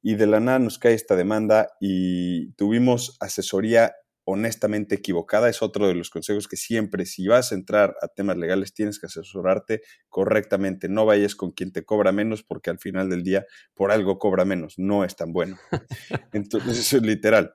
y 0.02 0.14
de 0.14 0.26
la 0.26 0.40
nada 0.40 0.58
nos 0.58 0.78
cae 0.78 0.94
esta 0.94 1.16
demanda 1.16 1.70
y 1.80 2.52
tuvimos 2.52 3.16
asesoría 3.20 3.94
honestamente 4.24 4.94
equivocada. 4.94 5.48
Es 5.48 5.62
otro 5.62 5.88
de 5.88 5.94
los 5.94 6.10
consejos 6.10 6.48
que 6.48 6.56
siempre, 6.56 7.06
si 7.06 7.26
vas 7.26 7.52
a 7.52 7.54
entrar 7.54 7.96
a 8.00 8.08
temas 8.08 8.36
legales, 8.36 8.72
tienes 8.72 8.98
que 8.98 9.06
asesorarte 9.06 9.82
correctamente. 10.08 10.88
No 10.88 11.04
vayas 11.06 11.34
con 11.34 11.52
quien 11.52 11.72
te 11.72 11.84
cobra 11.84 12.12
menos 12.12 12.42
porque 12.42 12.70
al 12.70 12.78
final 12.78 13.10
del 13.10 13.22
día 13.22 13.46
por 13.74 13.90
algo 13.90 14.18
cobra 14.18 14.44
menos. 14.44 14.78
No 14.78 15.04
es 15.04 15.16
tan 15.16 15.32
bueno. 15.32 15.58
Entonces, 16.32 16.78
eso 16.78 16.96
es 16.98 17.02
literal. 17.02 17.54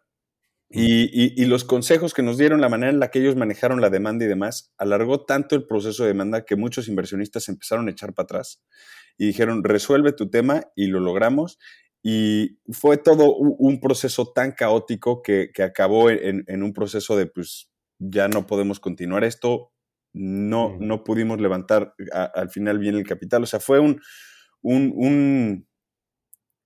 Y, 0.67 1.41
y, 1.41 1.45
los 1.45 1.63
consejos 1.63 2.13
que 2.13 2.23
nos 2.23 2.39
dieron, 2.39 2.59
la 2.59 2.69
manera 2.69 2.91
en 2.91 2.99
la 2.99 3.11
que 3.11 3.19
ellos 3.19 3.35
manejaron 3.35 3.81
la 3.81 3.91
demanda 3.91 4.25
y 4.25 4.27
demás, 4.27 4.73
alargó 4.77 5.23
tanto 5.23 5.55
el 5.55 5.67
proceso 5.67 6.03
de 6.03 6.09
demanda 6.09 6.43
que 6.43 6.55
muchos 6.55 6.87
inversionistas 6.87 7.47
empezaron 7.49 7.87
a 7.87 7.91
echar 7.91 8.13
para 8.13 8.25
atrás 8.25 8.63
y 9.17 9.27
dijeron, 9.27 9.63
resuelve 9.63 10.11
tu 10.11 10.29
tema 10.29 10.63
y 10.75 10.87
lo 10.87 10.99
logramos. 10.99 11.59
Y 12.07 12.59
fue 12.71 12.97
todo 12.97 13.35
un 13.35 13.79
proceso 13.79 14.31
tan 14.31 14.51
caótico 14.51 15.23
que, 15.23 15.49
acabó 15.63 16.11
en, 16.11 16.61
un 16.61 16.71
proceso 16.71 17.17
de, 17.17 17.25
pues, 17.25 17.71
ya 17.97 18.27
no 18.27 18.45
podemos 18.45 18.79
continuar 18.79 19.23
esto, 19.23 19.71
no, 20.13 20.77
no 20.79 21.03
pudimos 21.03 21.41
levantar 21.41 21.95
al 22.13 22.51
final 22.51 22.77
bien 22.77 22.93
el 22.93 23.07
capital. 23.07 23.41
O 23.41 23.47
sea, 23.47 23.59
fue 23.59 23.79
un, 23.79 24.03
un, 24.61 25.67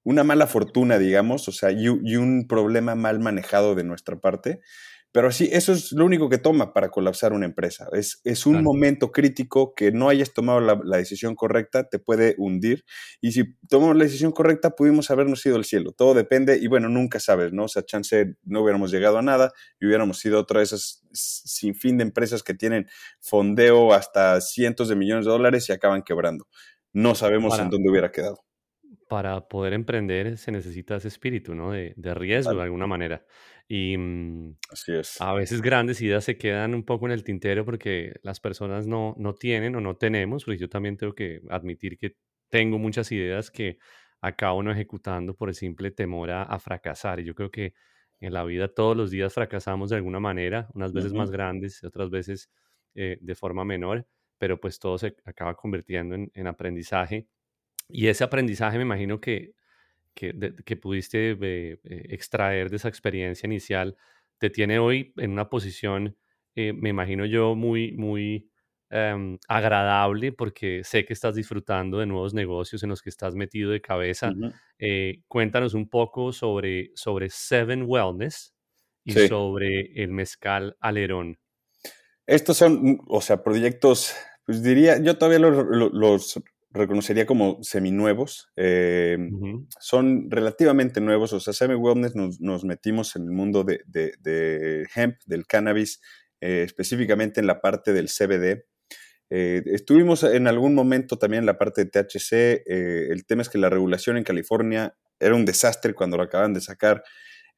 una 0.04 0.26
mala 0.26 0.46
fortuna, 0.46 1.00
digamos, 1.00 1.48
o 1.48 1.54
sea, 1.54 1.72
y, 1.72 1.86
y, 1.86 2.18
un 2.18 2.46
problema 2.46 2.96
mal 2.96 3.22
manejado 3.22 3.76
de 3.76 3.86
nuestra 3.86 4.20
parte. 4.20 4.60
Pero 5.12 5.32
sí, 5.32 5.50
eso 5.52 5.74
es 5.74 5.92
lo 5.92 6.06
único 6.06 6.30
que 6.30 6.38
toma 6.38 6.72
para 6.72 6.90
colapsar 6.90 7.34
una 7.34 7.48
empresa. 7.48 7.88
Es, 7.94 8.22
es 8.24 8.46
un 8.46 8.62
momento 8.62 9.12
crítico 9.12 9.74
que 9.74 9.92
no 9.92 10.08
hayas 10.08 10.34
tomado 10.34 10.60
la, 10.60 10.98
decisión 10.98 11.36
correcta, 11.36 11.90
te 11.90 11.98
puede 11.98 12.36
hundir. 12.38 12.86
Y 13.20 13.32
si 13.32 13.56
tomamos 13.68 13.98
la 13.98 14.04
decisión 14.04 14.32
correcta, 14.32 14.72
pudimos 14.72 15.10
habernos 15.10 15.44
ido 15.48 15.56
al 15.56 15.66
cielo. 15.66 15.94
Todo 15.94 16.14
depende, 16.14 16.60
y 16.62 16.68
bueno, 16.68 16.90
nunca 16.90 17.20
sabes, 17.20 17.54
¿no? 17.54 17.64
O 17.64 17.68
sea, 17.68 17.84
chance 17.84 18.36
no 18.44 18.62
hubiéramos 18.62 18.92
llegado 18.92 19.18
a 19.18 19.24
nada 19.24 19.52
y 19.80 19.88
hubiéramos 19.88 20.20
sido 20.20 20.40
otra 20.40 20.60
de 20.60 20.66
esas 20.66 21.04
sin 21.12 21.74
fin 21.74 21.98
de 21.98 22.04
empresas 22.04 22.44
que 22.44 22.54
tienen 22.54 22.88
fondeo 23.20 23.94
hasta 23.94 24.40
cientos 24.42 24.90
de 24.90 24.96
millones 24.96 25.26
de 25.26 25.32
dólares 25.32 25.68
y 25.70 25.72
acaban 25.72 26.04
quebrando. 26.04 26.48
No 26.94 27.16
sabemos 27.16 27.58
en 27.58 27.70
dónde 27.70 27.90
hubiera 27.90 28.12
quedado 28.12 28.49
para 29.10 29.48
poder 29.48 29.74
emprender 29.74 30.38
se 30.38 30.52
necesita 30.52 30.96
ese 30.96 31.08
espíritu, 31.08 31.56
¿no? 31.56 31.72
De, 31.72 31.94
de 31.98 32.14
riesgo 32.14 32.54
de 32.54 32.62
alguna 32.62 32.86
manera. 32.86 33.26
Y 33.68 33.98
mm, 33.98 34.58
Así 34.70 34.94
es. 34.94 35.20
a 35.20 35.34
veces 35.34 35.64
grandes 35.64 36.00
ideas 36.02 36.24
se 36.24 36.38
quedan 36.38 36.76
un 36.76 36.86
poco 36.86 37.08
en 37.08 37.12
el 37.12 37.24
tintero 37.24 37.66
porque 37.66 38.14
las 38.22 38.40
personas 38.40 38.86
no, 38.86 39.16
no 39.18 39.34
tienen 39.34 39.76
o 39.76 39.82
no 39.82 39.98
tenemos, 39.98 40.46
porque 40.46 40.60
yo 40.60 40.70
también 40.70 40.96
tengo 40.96 41.14
que 41.14 41.42
admitir 41.50 41.98
que 41.98 42.18
tengo 42.50 42.78
muchas 42.78 43.12
ideas 43.12 43.50
que 43.50 43.80
acabo 44.22 44.62
no 44.62 44.72
ejecutando 44.72 45.34
por 45.36 45.50
el 45.50 45.56
simple 45.56 45.90
temor 45.90 46.30
a, 46.30 46.60
fracasar. 46.60 47.20
Y 47.20 47.24
yo 47.24 47.34
creo 47.34 47.50
que 47.50 47.74
en 48.20 48.32
la 48.32 48.44
vida 48.44 48.68
todos 48.68 48.96
los 48.96 49.10
días 49.10 49.34
fracasamos 49.34 49.90
de 49.90 49.96
alguna 49.96 50.20
manera, 50.20 50.70
unas 50.76 50.94
veces 50.94 51.14
más 51.14 51.32
grandes, 51.32 51.84
otras 51.84 52.12
veces 52.12 52.52
eh, 52.94 53.18
de 53.22 53.36
forma 53.36 53.66
menor, 53.66 54.06
pero 54.38 54.60
pues 54.60 54.78
todo 54.78 55.00
se 55.00 55.16
acaba 55.26 55.56
convirtiendo 55.56 56.14
en, 56.14 56.32
en 56.36 56.46
aprendizaje 56.46 57.28
y 57.90 58.08
ese 58.08 58.24
aprendizaje 58.24 58.78
me 58.78 58.84
imagino 58.84 59.20
que, 59.20 59.54
que, 60.14 60.54
que 60.66 60.76
pudiste 60.76 61.32
eh, 61.32 61.80
eh, 61.84 62.06
extraer 62.10 62.70
de 62.70 62.76
esa 62.76 62.88
experiencia 62.88 63.48
inicial 63.48 63.98
te 64.38 64.50
tiene 64.50 64.80
hoy 64.80 65.14
en 65.18 65.32
una 65.32 65.50
posición, 65.50 66.16
eh, 66.56 66.72
me 66.72 66.90
imagino 66.90 67.26
yo, 67.26 67.56
muy, 67.56 67.92
muy 67.94 68.50
em, 68.90 69.38
agradable 69.50 70.32
porque 70.32 70.84
sé 70.86 71.04
que 71.04 71.14
estás 71.14 71.36
disfrutando 71.36 71.98
de 71.98 72.06
nuevos 72.06 72.34
negocios 72.34 72.84
en 72.84 72.90
los 72.90 73.02
que 73.02 73.10
estás 73.10 73.36
metido 73.36 73.72
de 73.72 73.82
cabeza. 73.82 74.32
cuéntanos 75.28 75.74
un 75.74 75.90
poco 75.90 76.32
sobre, 76.32 76.92
sobre 76.96 77.30
Seven 77.30 77.84
Wellness 77.86 78.54
y 79.04 79.14
sobre 79.28 79.92
el 80.02 80.12
mezcal 80.12 80.78
alerón. 80.80 81.38
Estos 82.26 82.58
son, 82.58 82.82
mm, 82.82 83.00
o 83.08 83.22
sea, 83.22 83.44
proyectos, 83.44 84.14
pues 84.46 84.62
diría, 84.62 85.02
yo 85.02 85.18
todavía 85.18 85.40
los, 85.40 85.66
los 85.92 86.40
reconocería 86.72 87.26
como 87.26 87.60
seminuevos. 87.62 88.52
Eh, 88.56 89.18
son 89.80 90.30
relativamente 90.30 91.02
nuevos, 91.02 91.34
o 91.34 91.40
sea, 91.40 91.54
Semi 91.54 91.76
Wellness 91.76 92.16
nos, 92.16 92.64
metimos 92.64 93.16
en 93.16 93.24
el 93.24 93.32
mundo 93.32 93.64
de, 93.64 94.88
hemp, 94.96 95.18
del 95.26 95.48
cannabis, 95.48 96.02
eh, 96.42 96.64
específicamente 96.66 97.40
en 97.40 97.48
la 97.48 97.62
parte 97.62 97.94
del 97.94 98.08
CBD. 98.08 98.66
Eh, 99.32 99.62
estuvimos 99.66 100.24
en 100.24 100.48
algún 100.48 100.74
momento 100.74 101.18
también 101.18 101.42
en 101.42 101.48
la 101.48 101.58
parte 101.58 101.86
de 101.86 101.92
THC. 101.92 102.64
el 102.66 103.26
tema 103.26 103.42
es 103.42 103.50
que 103.50 103.58
la 103.58 103.70
regulación 103.70 104.18
en 104.18 104.24
California 104.24 104.96
era 105.20 105.36
un 105.36 105.46
desastre 105.46 105.94
cuando 105.94 106.18
lo 106.18 106.24
acaban 106.24 106.54
de 106.54 106.62
sacar 106.62 107.04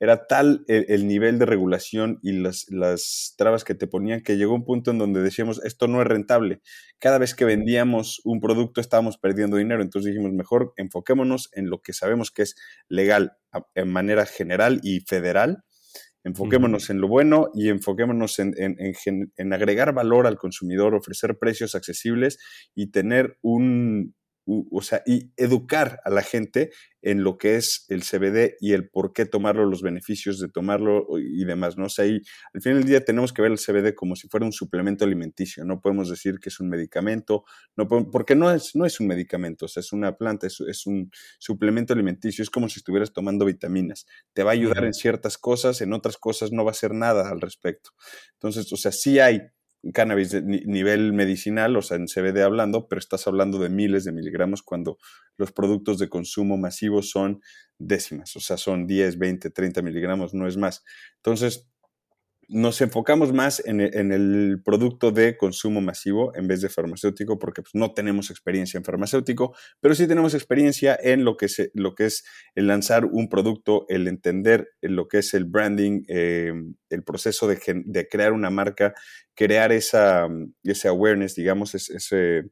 era 0.01 0.25
tal 0.25 0.65
el, 0.67 1.07
nivel 1.07 1.37
de 1.37 1.45
regulación 1.45 2.17
y 2.23 2.31
las, 2.31 2.65
las, 2.69 3.35
trabas 3.37 3.63
que 3.63 3.75
te 3.75 3.85
ponían 3.85 4.21
que 4.21 4.35
llegó 4.35 4.55
un 4.55 4.65
punto 4.65 4.89
en 4.89 4.97
donde 4.97 5.21
decíamos, 5.21 5.63
esto 5.63 5.87
no 5.87 6.01
es 6.01 6.07
rentable. 6.07 6.59
Cada 6.97 7.19
vez 7.19 7.35
que 7.35 7.45
vendíamos 7.45 8.19
un 8.25 8.39
producto 8.39 8.81
estábamos 8.81 9.19
perdiendo 9.19 9.57
dinero, 9.57 9.83
entonces 9.83 10.11
dijimos, 10.11 10.33
mejor 10.33 10.73
enfoquémonos 10.75 11.49
en 11.53 11.69
lo 11.69 11.83
que 11.83 11.93
sabemos 11.93 12.31
que 12.31 12.41
es 12.41 12.55
legal 12.89 13.33
en 13.75 13.89
manera 13.89 14.25
general 14.25 14.79
y 14.81 15.01
federal. 15.01 15.63
Enfoquémonos 16.23 16.89
en 16.89 16.99
lo 16.99 17.07
bueno 17.07 17.51
y 17.53 17.69
enfoquémonos 17.69 18.39
en, 18.39 18.55
en, 18.57 19.31
en 19.37 19.53
agregar 19.53 19.93
valor 19.93 20.25
al 20.25 20.37
consumidor, 20.37 20.95
ofrecer 20.95 21.37
precios 21.37 21.75
accesibles 21.75 22.39
y 22.73 22.89
tener 22.89 23.37
un, 23.41 24.15
o 24.45 24.81
sea, 24.81 25.03
y 25.05 25.31
educar 25.37 25.99
a 26.03 26.09
la 26.09 26.23
gente 26.23 26.71
en 27.01 27.23
lo 27.23 27.37
que 27.37 27.55
es 27.55 27.85
el 27.89 28.03
CBD 28.03 28.55
y 28.59 28.73
el 28.73 28.89
por 28.89 29.13
qué 29.13 29.25
tomarlo, 29.25 29.65
los 29.65 29.81
beneficios 29.81 30.39
de 30.39 30.49
tomarlo 30.49 31.07
y 31.17 31.43
demás, 31.45 31.77
¿no? 31.77 31.85
O 31.85 31.89
sea, 31.89 32.05
y 32.05 32.21
al 32.53 32.61
fin 32.61 32.73
del 32.73 32.83
día 32.83 33.03
tenemos 33.03 33.33
que 33.33 33.41
ver 33.41 33.51
el 33.51 33.59
CBD 33.59 33.95
como 33.95 34.15
si 34.15 34.27
fuera 34.27 34.45
un 34.45 34.51
suplemento 34.51 35.05
alimenticio, 35.05 35.63
no 35.65 35.81
podemos 35.81 36.09
decir 36.09 36.39
que 36.39 36.49
es 36.49 36.59
un 36.59 36.69
medicamento, 36.69 37.43
no 37.75 37.87
porque 37.87 38.35
no 38.35 38.51
es, 38.51 38.75
no 38.75 38.85
es 38.85 38.99
un 38.99 39.07
medicamento, 39.07 39.65
o 39.65 39.67
sea, 39.67 39.81
es 39.81 39.93
una 39.93 40.17
planta, 40.17 40.47
es, 40.47 40.59
es 40.61 40.85
un 40.85 41.11
suplemento 41.39 41.93
alimenticio, 41.93 42.43
es 42.43 42.49
como 42.49 42.69
si 42.69 42.79
estuvieras 42.79 43.13
tomando 43.13 43.45
vitaminas, 43.45 44.05
te 44.33 44.43
va 44.43 44.51
a 44.51 44.53
ayudar 44.53 44.85
en 44.85 44.93
ciertas 44.93 45.37
cosas, 45.37 45.81
en 45.81 45.93
otras 45.93 46.17
cosas 46.17 46.51
no 46.51 46.63
va 46.63 46.71
a 46.71 46.73
hacer 46.73 46.93
nada 46.93 47.29
al 47.29 47.41
respecto. 47.41 47.91
Entonces, 48.33 48.71
o 48.73 48.77
sea, 48.77 48.91
sí 48.91 49.19
hay 49.19 49.41
cannabis 49.93 50.31
de 50.31 50.41
nivel 50.43 51.13
medicinal, 51.13 51.75
o 51.75 51.81
sea, 51.81 51.97
en 51.97 52.07
CBD 52.07 52.43
hablando, 52.43 52.87
pero 52.87 52.99
estás 52.99 53.27
hablando 53.27 53.57
de 53.57 53.69
miles 53.69 54.03
de 54.03 54.11
miligramos 54.11 54.61
cuando 54.61 54.97
los 55.37 55.51
productos 55.51 55.97
de 55.97 56.09
consumo 56.09 56.57
masivo 56.57 57.01
son 57.01 57.41
décimas, 57.79 58.35
o 58.35 58.39
sea, 58.39 58.57
son 58.57 58.85
10, 58.85 59.17
20, 59.17 59.49
30 59.49 59.81
miligramos, 59.81 60.33
no 60.33 60.47
es 60.47 60.57
más. 60.57 60.83
Entonces, 61.17 61.70
nos 62.51 62.81
enfocamos 62.81 63.33
más 63.33 63.61
en 63.65 63.79
el, 63.79 64.61
producto 64.63 65.11
de 65.11 65.37
consumo 65.37 65.81
masivo 65.81 66.35
en 66.35 66.47
vez 66.47 66.61
de 66.61 66.69
farmacéutico, 66.69 67.39
porque 67.39 67.61
pues, 67.61 67.73
no 67.73 67.93
tenemos 67.93 68.29
experiencia 68.29 68.77
en 68.77 68.83
farmacéutico, 68.83 69.55
pero 69.79 69.95
sí 69.95 70.07
tenemos 70.07 70.33
experiencia 70.33 70.97
en 71.01 71.23
lo 71.23 71.37
que, 71.37 71.47
lo 71.73 71.95
que 71.95 72.05
es 72.05 72.25
el 72.55 72.67
lanzar 72.67 73.05
un 73.05 73.29
producto, 73.29 73.85
el 73.87 74.07
entender 74.07 74.69
lo 74.81 75.07
que 75.07 75.19
es 75.19 75.33
el 75.33 75.45
branding, 75.45 76.03
eh, 76.09 76.53
el 76.89 77.03
proceso 77.03 77.47
de, 77.47 77.59
de, 77.85 78.07
crear 78.07 78.33
una 78.33 78.49
marca, 78.49 78.93
crear 79.33 79.71
esa, 79.71 80.27
ese 80.63 80.87
awareness, 80.89 81.35
digamos, 81.35 81.73
ese 81.73 82.51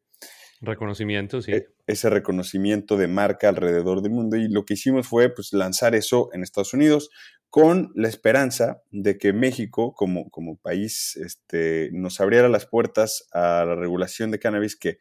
Reconocimiento, 0.62 1.42
sí. 1.42 1.54
E, 1.54 1.68
ese 1.88 2.10
reconocimiento 2.10 2.98
de 2.98 3.08
marca 3.08 3.48
alrededor 3.48 4.02
del 4.02 4.12
mundo. 4.12 4.36
Y 4.36 4.50
lo 4.50 4.66
que 4.66 4.74
hicimos 4.74 5.08
fue 5.08 5.34
pues, 5.34 5.54
lanzar 5.54 5.96
eso 5.96 6.30
en 6.34 6.44
Estados 6.44 6.74
Unidos 6.74 7.10
con 7.50 7.92
la 7.96 8.08
esperanza 8.08 8.82
de 8.92 9.18
que 9.18 9.34
México, 9.34 9.94
como, 9.94 10.30
como 10.30 10.58
país, 10.58 11.16
este, 11.18 11.90
nos 11.94 12.22
abriera 12.22 12.48
las 12.50 12.66
puertas 12.66 13.28
a 13.34 13.66
la 13.66 13.76
regulación 13.76 14.32
de 14.32 14.40
cannabis, 14.40 14.76
que 14.76 15.00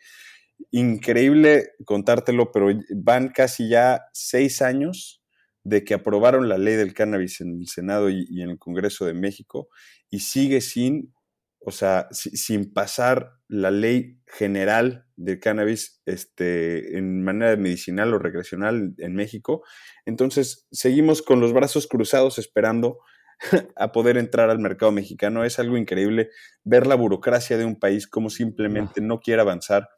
increíble 0.70 1.70
contártelo, 1.84 2.50
pero 2.52 2.68
van 2.96 3.28
casi 3.28 3.68
ya 3.68 4.02
seis 4.12 4.62
años 4.62 5.22
de 5.62 5.84
que 5.84 5.94
aprobaron 5.94 6.48
la 6.48 6.58
ley 6.58 6.76
del 6.76 6.94
cannabis 6.94 7.40
en 7.40 7.58
el 7.60 7.68
Senado 7.68 8.08
y, 8.08 8.26
y 8.30 8.42
en 8.42 8.50
el 8.50 8.58
Congreso 8.58 9.04
de 9.04 9.14
México 9.14 9.68
y 10.10 10.20
sigue 10.20 10.60
sin 10.60 11.12
o 11.60 11.70
sea, 11.70 12.08
sin 12.12 12.72
pasar 12.72 13.32
la 13.48 13.70
ley 13.70 14.20
general 14.26 15.06
del 15.18 15.40
cannabis 15.40 16.00
este, 16.06 16.96
en 16.96 17.22
manera 17.22 17.56
medicinal 17.56 18.14
o 18.14 18.18
recreacional 18.18 18.94
en 18.98 19.14
México. 19.14 19.62
Entonces, 20.06 20.66
seguimos 20.70 21.22
con 21.22 21.40
los 21.40 21.52
brazos 21.52 21.86
cruzados 21.88 22.38
esperando 22.38 23.00
a 23.76 23.92
poder 23.92 24.16
entrar 24.16 24.48
al 24.48 24.60
mercado 24.60 24.92
mexicano. 24.92 25.44
Es 25.44 25.58
algo 25.58 25.76
increíble 25.76 26.30
ver 26.64 26.86
la 26.86 26.94
burocracia 26.94 27.58
de 27.58 27.64
un 27.64 27.78
país 27.78 28.06
como 28.06 28.30
simplemente 28.30 29.00
no 29.00 29.20
quiere 29.20 29.42
avanzar. 29.42 29.88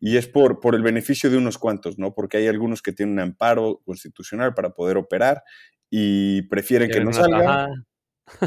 Y 0.00 0.16
es 0.16 0.28
por, 0.28 0.60
por 0.60 0.74
el 0.74 0.82
beneficio 0.82 1.30
de 1.30 1.38
unos 1.38 1.58
cuantos, 1.58 1.98
¿no? 1.98 2.14
Porque 2.14 2.36
hay 2.36 2.46
algunos 2.46 2.80
que 2.80 2.92
tienen 2.92 3.14
un 3.14 3.20
amparo 3.20 3.80
constitucional 3.84 4.54
para 4.54 4.70
poder 4.70 4.96
operar 4.96 5.42
y 5.90 6.42
prefieren 6.42 6.90
que 6.90 7.02
no 7.02 7.12
salga. 7.12 7.68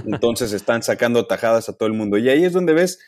Entonces 0.05 0.53
están 0.53 0.83
sacando 0.83 1.27
tajadas 1.27 1.67
a 1.67 1.77
todo 1.77 1.87
el 1.87 1.93
mundo. 1.93 2.17
Y 2.17 2.29
ahí 2.29 2.45
es 2.45 2.53
donde 2.53 2.73
ves 2.73 2.99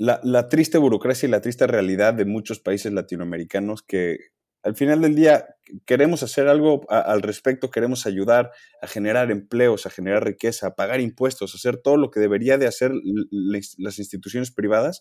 la, 0.00 0.48
triste 0.48 0.78
burocracia 0.78 1.26
y 1.26 1.30
la 1.30 1.40
triste 1.40 1.66
realidad 1.66 2.14
de 2.14 2.24
muchos 2.24 2.58
países 2.58 2.92
latinoamericanos 2.92 3.82
que 3.82 4.18
al 4.62 4.74
final 4.74 5.00
del 5.00 5.14
día 5.14 5.46
queremos 5.86 6.22
hacer 6.22 6.48
algo 6.48 6.90
al 6.90 7.22
respecto, 7.22 7.70
queremos 7.70 8.06
ayudar 8.06 8.50
a 8.82 8.86
generar 8.86 9.30
empleos, 9.30 9.86
a 9.86 9.90
generar 9.90 10.24
riqueza, 10.24 10.68
a 10.68 10.74
pagar 10.74 11.00
impuestos, 11.00 11.54
a 11.54 11.56
hacer 11.56 11.78
todo 11.78 11.96
lo 11.96 12.10
que 12.10 12.20
debería 12.20 12.58
de 12.58 12.66
hacer 12.66 12.92
las 13.30 13.98
instituciones 13.98 14.50
privadas 14.50 15.00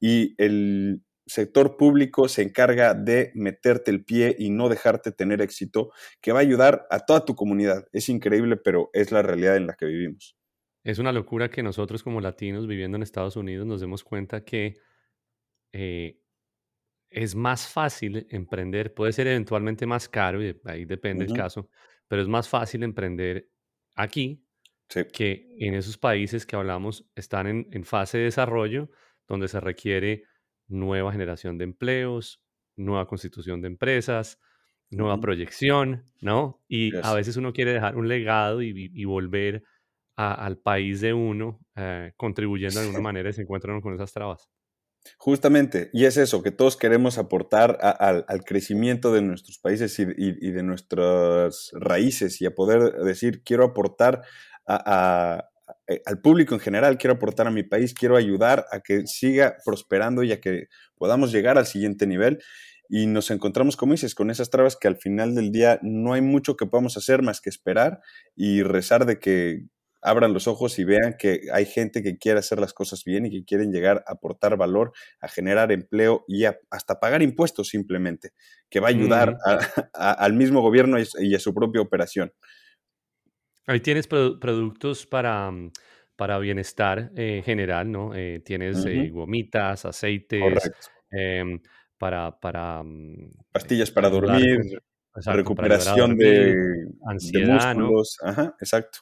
y 0.00 0.34
el, 0.38 1.02
sector 1.26 1.76
público 1.76 2.28
se 2.28 2.42
encarga 2.42 2.94
de 2.94 3.32
meterte 3.34 3.90
el 3.90 4.04
pie 4.04 4.36
y 4.38 4.50
no 4.50 4.68
dejarte 4.68 5.12
tener 5.12 5.40
éxito, 5.40 5.90
que 6.20 6.32
va 6.32 6.40
a 6.40 6.42
ayudar 6.42 6.86
a 6.90 7.00
toda 7.00 7.24
tu 7.24 7.34
comunidad. 7.34 7.86
Es 7.92 8.08
increíble, 8.08 8.56
pero 8.56 8.90
es 8.92 9.10
la 9.10 9.22
realidad 9.22 9.56
en 9.56 9.66
la 9.66 9.74
que 9.74 9.86
vivimos. 9.86 10.36
Es 10.84 10.98
una 10.98 11.12
locura 11.12 11.50
que 11.50 11.62
nosotros 11.62 12.02
como 12.02 12.20
latinos 12.20 12.66
viviendo 12.66 12.96
en 12.96 13.02
Estados 13.02 13.36
Unidos 13.36 13.66
nos 13.66 13.80
demos 13.80 14.04
cuenta 14.04 14.44
que 14.44 14.76
eh, 15.72 16.20
es 17.10 17.34
más 17.34 17.66
fácil 17.66 18.26
emprender, 18.30 18.94
puede 18.94 19.12
ser 19.12 19.26
eventualmente 19.26 19.86
más 19.86 20.08
caro, 20.08 20.44
y 20.44 20.60
ahí 20.64 20.84
depende 20.84 21.24
el 21.24 21.32
caso, 21.32 21.68
pero 22.06 22.22
es 22.22 22.28
más 22.28 22.48
fácil 22.48 22.82
emprender 22.82 23.50
aquí 23.96 24.44
que 25.12 25.48
en 25.58 25.74
esos 25.74 25.96
países 25.96 26.44
que 26.44 26.54
hablamos 26.54 27.08
están 27.14 27.46
en, 27.46 27.68
en 27.72 27.84
fase 27.84 28.18
de 28.18 28.24
desarrollo, 28.24 28.90
donde 29.26 29.48
se 29.48 29.58
requiere 29.58 30.24
nueva 30.68 31.12
generación 31.12 31.56
de 31.58 31.64
empleos, 31.64 32.42
nueva 32.76 33.06
constitución 33.06 33.60
de 33.60 33.68
empresas, 33.68 34.38
nueva 34.90 35.20
proyección, 35.20 36.04
¿no? 36.20 36.62
Y 36.68 36.94
a 36.96 37.14
veces 37.14 37.36
uno 37.36 37.52
quiere 37.52 37.72
dejar 37.72 37.96
un 37.96 38.08
legado 38.08 38.62
y, 38.62 39.04
volver 39.04 39.64
al 40.16 40.58
país 40.58 41.00
de 41.00 41.12
uno, 41.12 41.60
eh, 41.76 42.12
contribuyendo 42.16 42.80
de 42.80 42.86
alguna 42.86 43.02
manera 43.12 43.30
y 43.30 43.32
se 43.32 43.42
encuentran 43.42 43.80
con 43.80 43.94
esas 43.94 44.12
trabas. 44.12 44.48
Justamente, 45.18 45.90
y 45.92 46.06
es 46.06 46.16
eso, 46.16 46.42
que 46.42 46.50
todos 46.50 46.78
queremos 46.78 47.18
aportar 47.18 47.78
al 47.82 48.44
crecimiento 48.44 49.12
de 49.12 49.20
nuestros 49.20 49.58
países 49.58 49.98
y, 49.98 50.06
de 50.06 50.62
nuestras 50.62 51.72
raíces 51.74 52.40
y 52.40 52.46
a 52.46 52.54
poder 52.54 52.94
decir, 53.04 53.42
quiero 53.44 53.64
aportar 53.64 54.22
a, 54.66 55.46
eh, 55.86 56.00
al 56.06 56.20
público 56.20 56.54
en 56.54 56.60
general, 56.60 56.96
quiero 56.96 57.14
aportar 57.14 57.46
a 57.46 57.50
mi 57.50 57.62
país, 57.62 57.92
quiero 57.92 58.16
ayudar 58.16 58.66
a 58.70 58.80
que 58.80 59.06
siga 59.06 59.56
prosperando 59.64 60.22
y 60.22 60.32
a 60.32 60.40
que 60.40 60.68
podamos 60.96 61.32
llegar 61.32 61.58
al 61.58 61.66
siguiente 61.66 62.06
nivel. 62.06 62.42
Y 62.88 63.06
nos 63.06 63.30
encontramos, 63.30 63.76
como 63.76 63.92
dices, 63.92 64.14
con 64.14 64.30
esas 64.30 64.50
trabas 64.50 64.76
que 64.76 64.88
al 64.88 64.96
final 64.96 65.34
del 65.34 65.52
día 65.52 65.78
no 65.82 66.12
hay 66.12 66.20
mucho 66.20 66.56
que 66.56 66.66
podamos 66.66 66.96
hacer 66.96 67.22
más 67.22 67.40
que 67.40 67.50
esperar 67.50 68.00
y 68.36 68.62
rezar 68.62 69.06
de 69.06 69.18
que 69.18 69.66
abran 70.04 70.34
los 70.34 70.46
ojos 70.46 70.78
y 70.78 70.84
vean 70.84 71.16
que 71.18 71.40
hay 71.52 71.64
gente 71.64 72.02
que 72.02 72.18
quiere 72.18 72.38
hacer 72.38 72.60
las 72.60 72.74
cosas 72.74 73.02
bien 73.04 73.24
y 73.26 73.30
que 73.30 73.44
quieren 73.44 73.72
llegar 73.72 74.04
a 74.06 74.12
aportar 74.12 74.56
valor, 74.56 74.92
a 75.20 75.28
generar 75.28 75.72
empleo 75.72 76.24
y 76.28 76.44
hasta 76.44 77.00
pagar 77.00 77.22
impuestos 77.22 77.68
simplemente, 77.68 78.32
que 78.68 78.80
va 78.80 78.88
a 78.88 78.90
ayudar 78.90 79.38
al 79.94 80.34
mismo 80.34 80.60
gobierno 80.60 80.98
y 81.18 81.34
a 81.34 81.38
su 81.38 81.54
propia 81.54 81.80
operación. 81.80 82.32
Ahí 83.66 83.80
tienes 83.80 84.06
productos 84.06 85.06
para, 85.06 85.50
para 86.16 86.38
bienestar 86.38 87.10
eh, 87.16 87.42
general, 87.42 87.90
¿no? 87.90 88.14
Eh, 88.14 88.42
tienes 88.44 88.84
eh, 88.84 89.08
gomitas, 89.08 89.86
aceites, 89.86 90.70
em, 91.10 91.60
para, 91.96 92.38
para... 92.38 92.82
Mm, 92.82 93.30
Pastillas 93.52 93.90
para 93.90 94.10
dormir, 94.10 94.60
recuperación 95.14 96.18
de, 96.18 96.54
ansiedad, 97.06 97.74
músculos. 97.74 98.18
Ajá, 98.22 98.54
exacto. 98.60 98.98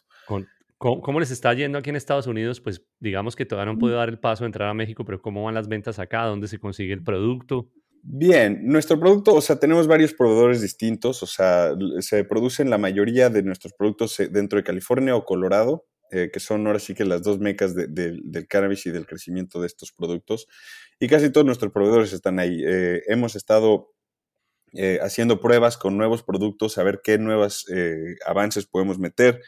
¿Cómo, 0.82 1.20
les 1.20 1.30
está 1.30 1.54
yendo 1.54 1.78
aquí 1.78 1.90
en 1.90 1.96
Estados 1.96 2.26
Unidos? 2.26 2.60
Pues 2.60 2.84
digamos 2.98 3.36
que 3.36 3.46
todavía 3.46 3.66
no 3.66 3.72
han 3.72 3.78
podido 3.78 3.98
dar 3.98 4.08
el 4.08 4.18
paso 4.18 4.44
de 4.44 4.46
entrar 4.46 4.68
a 4.68 4.74
México, 4.74 5.04
pero 5.04 5.22
¿cómo 5.22 5.44
van 5.44 5.54
las 5.54 5.68
ventas 5.68 5.98
acá? 5.98 6.24
¿Dónde 6.24 6.48
se 6.48 6.58
consigue 6.58 6.92
el 6.92 7.02
producto? 7.02 7.70
Bien, 8.04 8.62
nuestro 8.64 8.98
producto, 8.98 9.32
o 9.32 9.40
sea, 9.40 9.60
tenemos 9.60 9.86
varios 9.86 10.12
proveedores 10.12 10.60
distintos, 10.60 11.22
o 11.22 11.26
sea, 11.26 11.70
se 12.00 12.24
producen 12.24 12.68
la 12.68 12.76
mayoría 12.76 13.30
de 13.30 13.44
nuestros 13.44 13.74
productos 13.74 14.18
eh, 14.18 14.28
dentro 14.28 14.56
de 14.56 14.64
California 14.64 15.14
o 15.14 15.24
Colorado, 15.24 15.86
eh, 16.10 16.28
que 16.32 16.40
son 16.40 16.66
ahora 16.66 16.80
sí 16.80 16.94
que 16.94 17.04
las 17.04 17.22
dos 17.22 17.38
mecas 17.38 17.76
del 17.76 18.46
cannabis 18.48 18.86
y 18.86 18.90
del 18.90 19.06
crecimiento 19.06 19.60
de 19.60 19.68
estos 19.68 19.92
productos. 19.92 20.48
Y 20.98 21.06
casi 21.06 21.30
todos 21.30 21.46
nuestros 21.46 21.72
proveedores 21.72 22.12
están 22.12 22.40
ahí. 22.40 22.60
Eh, 22.66 23.02
hemos 23.06 23.36
estado 23.36 23.92
haciendo 25.02 25.38
pruebas 25.38 25.76
con 25.76 25.98
nuevos 25.98 26.22
productos, 26.22 26.78
a 26.78 26.82
ver 26.82 27.02
qué 27.04 27.18
nuevos 27.18 27.66
avances 28.24 28.64
podemos 28.64 28.98
meter. 28.98 29.42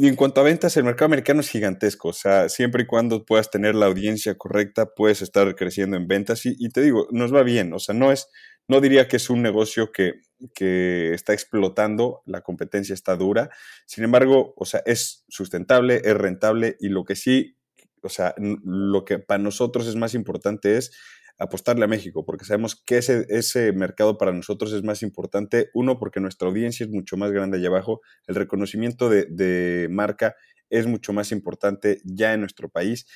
Y 0.00 0.06
en 0.06 0.14
cuanto 0.14 0.40
a 0.40 0.44
ventas, 0.44 0.76
el 0.76 0.84
mercado 0.84 1.06
americano 1.06 1.40
es 1.40 1.50
gigantesco. 1.50 2.10
O 2.10 2.12
sea, 2.12 2.48
siempre 2.48 2.84
y 2.84 2.86
cuando 2.86 3.26
puedas 3.26 3.50
tener 3.50 3.74
la 3.74 3.86
audiencia 3.86 4.38
correcta, 4.38 4.94
puedes 4.94 5.22
estar 5.22 5.56
creciendo 5.56 5.96
en 5.96 6.06
ventas. 6.06 6.46
Y, 6.46 6.68
te 6.68 6.82
digo, 6.82 7.08
nos 7.10 7.34
va 7.34 7.42
bien. 7.42 7.72
O 7.72 7.80
sea, 7.80 7.96
no 7.96 8.12
es, 8.12 8.28
no 8.68 8.80
diría 8.80 9.08
que 9.08 9.16
es 9.16 9.28
un 9.28 9.42
negocio 9.42 9.90
que, 9.90 10.20
que, 10.54 11.12
está 11.14 11.32
explotando, 11.32 12.22
la 12.26 12.42
competencia 12.42 12.94
está 12.94 13.16
dura. 13.16 13.50
Sin 13.86 14.04
embargo, 14.04 14.54
o 14.56 14.64
sea, 14.66 14.84
es 14.86 15.24
sustentable, 15.28 16.00
es 16.04 16.16
rentable 16.16 16.76
y 16.78 16.90
lo 16.90 17.02
que 17.02 17.16
sí, 17.16 17.56
o 18.00 18.08
sea, 18.08 18.36
lo 18.38 19.04
que 19.04 19.18
para 19.18 19.42
nosotros 19.42 19.88
es 19.88 19.96
más 19.96 20.14
importante 20.14 20.76
es 20.76 20.92
apostarle 21.38 21.84
a 21.84 21.88
México, 21.88 22.24
porque 22.24 22.44
sabemos 22.44 22.82
que 22.84 22.98
ese, 22.98 23.26
ese 23.28 23.72
mercado 23.72 24.18
para 24.18 24.32
nosotros 24.32 24.72
es 24.72 24.82
más 24.82 25.02
importante. 25.02 25.70
Uno, 25.72 25.98
porque 25.98 26.20
nuestra 26.20 26.48
audiencia 26.48 26.84
es 26.84 26.90
mucho 26.90 27.16
más 27.16 27.30
grande 27.30 27.58
allá 27.58 27.68
abajo, 27.68 28.00
el 28.26 28.34
reconocimiento 28.34 29.08
de, 29.08 29.88
marca 29.90 30.34
es 30.70 30.86
mucho 30.86 31.12
más 31.12 31.32
importante 31.32 32.00
ya 32.04 32.34
en 32.34 32.40
nuestro 32.40 32.68
país. 32.68 33.06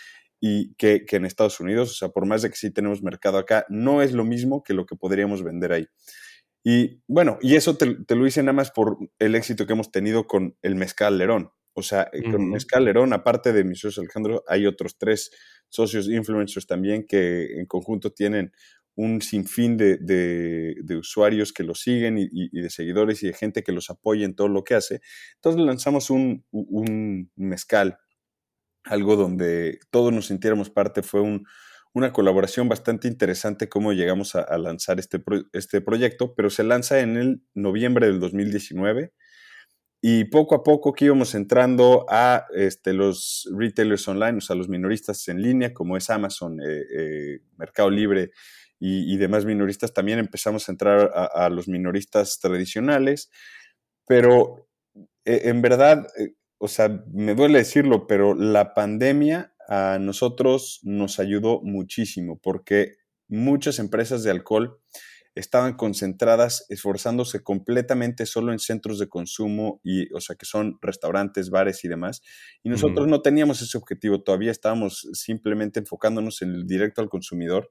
y 0.45 0.75
que, 0.75 1.05
en 1.09 1.25
Estados 1.25 1.61
Unidos. 1.61 1.93
O 1.93 1.95
sea, 1.95 2.09
por 2.09 2.27
más 2.27 2.43
de 2.43 2.51
que 2.51 2.57
sí 2.57 2.73
tenemos 2.73 3.01
mercado 3.01 3.39
acá, 3.39 3.65
no 3.69 4.03
es 4.03 4.13
lo 4.13 4.25
mismo 4.25 4.65
que 4.65 4.75
lo 4.75 4.87
que 4.87 4.97
podríamos 4.97 5.45
vender 5.45 5.73
ahí. 5.73 5.87
Y 6.65 7.01
bueno, 7.07 7.39
y 7.41 7.55
eso 7.57 7.77
te, 7.77 7.87
lo 7.87 8.27
hice 8.27 8.43
nada 8.43 8.53
más 8.53 8.73
por 8.73 8.99
el 9.21 9.35
éxito 9.37 9.67
que 9.67 9.73
hemos 9.73 9.93
tenido 9.93 10.27
con 10.27 10.57
el 10.63 10.75
mezcal 10.75 11.19
Lerón. 11.19 11.51
O 11.75 11.83
sea, 11.83 12.09
eh, 12.13 12.23
con 12.31 12.51
Mezcal 12.51 12.85
Lerón, 12.85 13.13
aparte 13.13 13.53
de 13.53 13.65
mi 13.65 13.75
socio 13.75 14.03
Alejandro, 14.03 14.45
hay 14.47 14.67
otros 14.67 14.99
tres 14.99 15.31
socios 15.69 16.09
influencers 16.09 16.67
también 16.67 17.07
que 17.07 17.59
en 17.59 17.67
conjunto 17.67 18.13
tienen 18.13 18.53
un 18.95 19.23
sinfín 19.23 19.79
de, 19.79 19.97
de, 19.97 20.97
usuarios 20.97 21.53
que 21.53 21.65
lo 21.65 21.75
siguen 21.75 22.19
y, 22.19 22.61
de 22.61 22.69
seguidores 22.69 23.23
y 23.23 23.29
de 23.29 23.33
gente 23.33 23.63
que 23.63 23.73
los 23.73 23.89
apoya 23.89 24.27
en 24.27 24.35
todo 24.35 24.49
lo 24.49 24.65
que 24.65 24.75
hace. 24.75 25.01
Entonces 25.37 25.63
lanzamos 25.63 26.11
un, 26.11 26.45
un 26.51 27.31
mezcal, 27.37 27.99
algo 28.85 29.17
donde 29.17 29.79
todos 29.91 30.13
nos 30.13 30.27
sintiéramos 30.27 30.69
parte. 30.69 31.03
Fue 31.03 31.23
un, 31.23 31.47
una 31.95 32.13
colaboración 32.13 32.69
bastante 32.69 33.09
interesante 33.09 33.69
cómo 33.69 33.93
llegamos 33.93 34.35
a, 34.35 34.59
lanzar 34.59 34.99
este, 34.99 35.23
este 35.53 35.81
proyecto, 35.81 36.35
pero 36.35 36.51
se 36.51 36.65
lanza 36.65 37.01
en 37.01 37.17
el 37.17 37.43
noviembre 37.55 38.07
del 38.07 38.21
2019 38.21 39.13
y 40.05 40.25
poco 40.25 40.57
a 40.57 40.65
poco 40.65 40.93
que 40.93 41.05
íbamos 41.05 41.33
entrando 41.37 42.07
a 42.09 42.47
este, 42.57 42.93
los 42.93 43.49
retailers 43.57 44.09
online, 44.09 44.39
o 44.39 44.41
sea, 44.41 44.57
los 44.57 44.69
minoristas 44.69 45.29
en 45.29 45.41
línea, 45.41 45.73
como 45.73 45.97
es 45.97 46.11
Amazon, 46.11 46.61
eh, 46.61 46.83
eh, 46.99 47.41
Mercado 47.57 47.89
Libre 47.89 48.33
y, 48.81 49.17
demás 49.17 49.45
minoristas, 49.45 49.95
también 49.95 50.19
empezamos 50.19 50.69
a 50.69 50.73
entrar 50.73 51.13
a, 51.15 51.49
los 51.51 51.69
minoristas 51.69 52.41
tradicionales, 52.41 53.31
pero 54.05 54.67
eh, 55.25 55.43
en 55.45 55.63
verdad, 55.63 56.09
o 56.59 56.67
sea, 56.67 56.89
me 57.13 57.37
duele 57.37 57.59
decirlo, 57.59 58.09
pero 58.09 58.35
la 58.35 58.75
pandemia 58.75 59.55
a 59.69 60.01
nosotros 60.01 60.81
nos 60.83 61.21
ayudó 61.21 61.61
muchísimo 61.63 62.41
porque 62.43 62.97
muchas 63.29 63.79
empresas 63.79 64.25
de 64.25 64.33
alcohol 64.33 64.81
estaban 65.35 65.75
concentradas, 65.75 66.67
esforzándose 66.69 67.43
completamente 67.43 68.27
solo 68.27 68.53
en 68.53 68.59
centros 68.59 68.99
de 68.99 69.09
consumo, 69.09 69.81
y, 69.83 70.13
o 70.13 70.21
sea, 70.21 70.37
que 70.37 70.47
son 70.47 70.79
restaurantes, 70.83 71.51
bares 71.51 71.85
y 71.85 71.89
demás. 71.89 72.23
Y 72.63 72.69
nosotros 72.69 73.09
no 73.09 73.23
teníamos 73.23 73.63
ese 73.63 73.79
objetivo, 73.79 74.23
todavía 74.23 74.51
estábamos 74.51 75.09
simplemente 75.13 75.81
enfocándonos 75.81 76.43
en 76.43 76.51
el 76.51 76.67
directo 76.67 77.01
al 77.01 77.09
consumidor. 77.09 77.71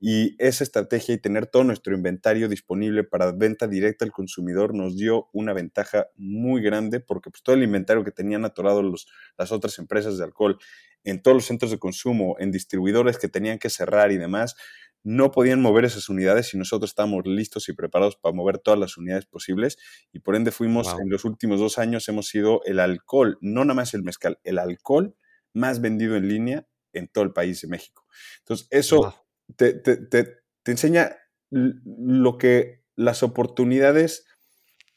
Y 0.00 0.36
esa 0.38 0.62
estrategia 0.62 1.14
y 1.14 1.18
tener 1.18 1.46
todo 1.46 1.64
nuestro 1.64 1.92
inventario 1.92 2.48
disponible 2.48 3.02
para 3.02 3.32
venta 3.32 3.66
directa 3.66 4.04
al 4.04 4.12
consumidor 4.12 4.72
nos 4.72 4.96
dio 4.96 5.28
una 5.32 5.52
ventaja 5.52 6.06
muy 6.16 6.62
grande 6.62 7.00
porque 7.00 7.30
pues, 7.30 7.42
todo 7.42 7.56
el 7.56 7.64
inventario 7.64 8.04
que 8.04 8.12
tenían 8.12 8.44
atorado 8.44 8.80
los, 8.82 9.08
las 9.36 9.50
otras 9.50 9.76
empresas 9.80 10.16
de 10.16 10.24
alcohol 10.24 10.56
en 11.02 11.20
todos 11.20 11.36
los 11.36 11.46
centros 11.46 11.70
de 11.70 11.78
consumo, 11.78 12.36
en 12.38 12.52
distribuidores 12.52 13.18
que 13.18 13.28
tenían 13.28 13.58
que 13.58 13.70
cerrar 13.70 14.12
y 14.12 14.18
demás, 14.18 14.54
no 15.04 15.30
podían 15.30 15.60
mover 15.60 15.84
esas 15.84 16.08
unidades 16.08 16.52
y 16.54 16.58
nosotros 16.58 16.90
estábamos 16.90 17.22
listos 17.26 17.68
y 17.68 17.72
preparados 17.72 18.16
para 18.16 18.34
mover 18.34 18.58
todas 18.58 18.78
las 18.78 18.96
unidades 18.96 19.26
posibles 19.26 19.78
y 20.12 20.20
por 20.20 20.36
ende 20.36 20.50
fuimos 20.50 20.94
en 21.00 21.08
los 21.08 21.24
últimos 21.24 21.60
dos 21.60 21.78
años 21.78 22.08
hemos 22.08 22.28
sido 22.28 22.62
el 22.64 22.80
alcohol, 22.80 23.38
no 23.40 23.64
nada 23.64 23.74
más 23.74 23.94
el 23.94 24.02
mezcal, 24.02 24.38
el 24.44 24.58
alcohol 24.58 25.16
más 25.54 25.80
vendido 25.80 26.16
en 26.16 26.28
línea 26.28 26.66
en 26.92 27.08
todo 27.08 27.24
el 27.24 27.32
país 27.32 27.60
de 27.62 27.68
México. 27.68 28.06
Entonces 28.40 28.68
eso 28.70 29.14
te, 29.56 29.72
te, 29.74 29.96
te, 29.96 30.42
enseña 30.70 31.16
lo 31.50 32.36
que 32.36 32.84
las 32.94 33.22
oportunidades, 33.22 34.26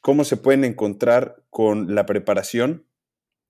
cómo 0.00 0.24
se 0.24 0.36
pueden 0.36 0.64
encontrar 0.64 1.44
con 1.50 1.94
la 1.94 2.04
preparación 2.06 2.86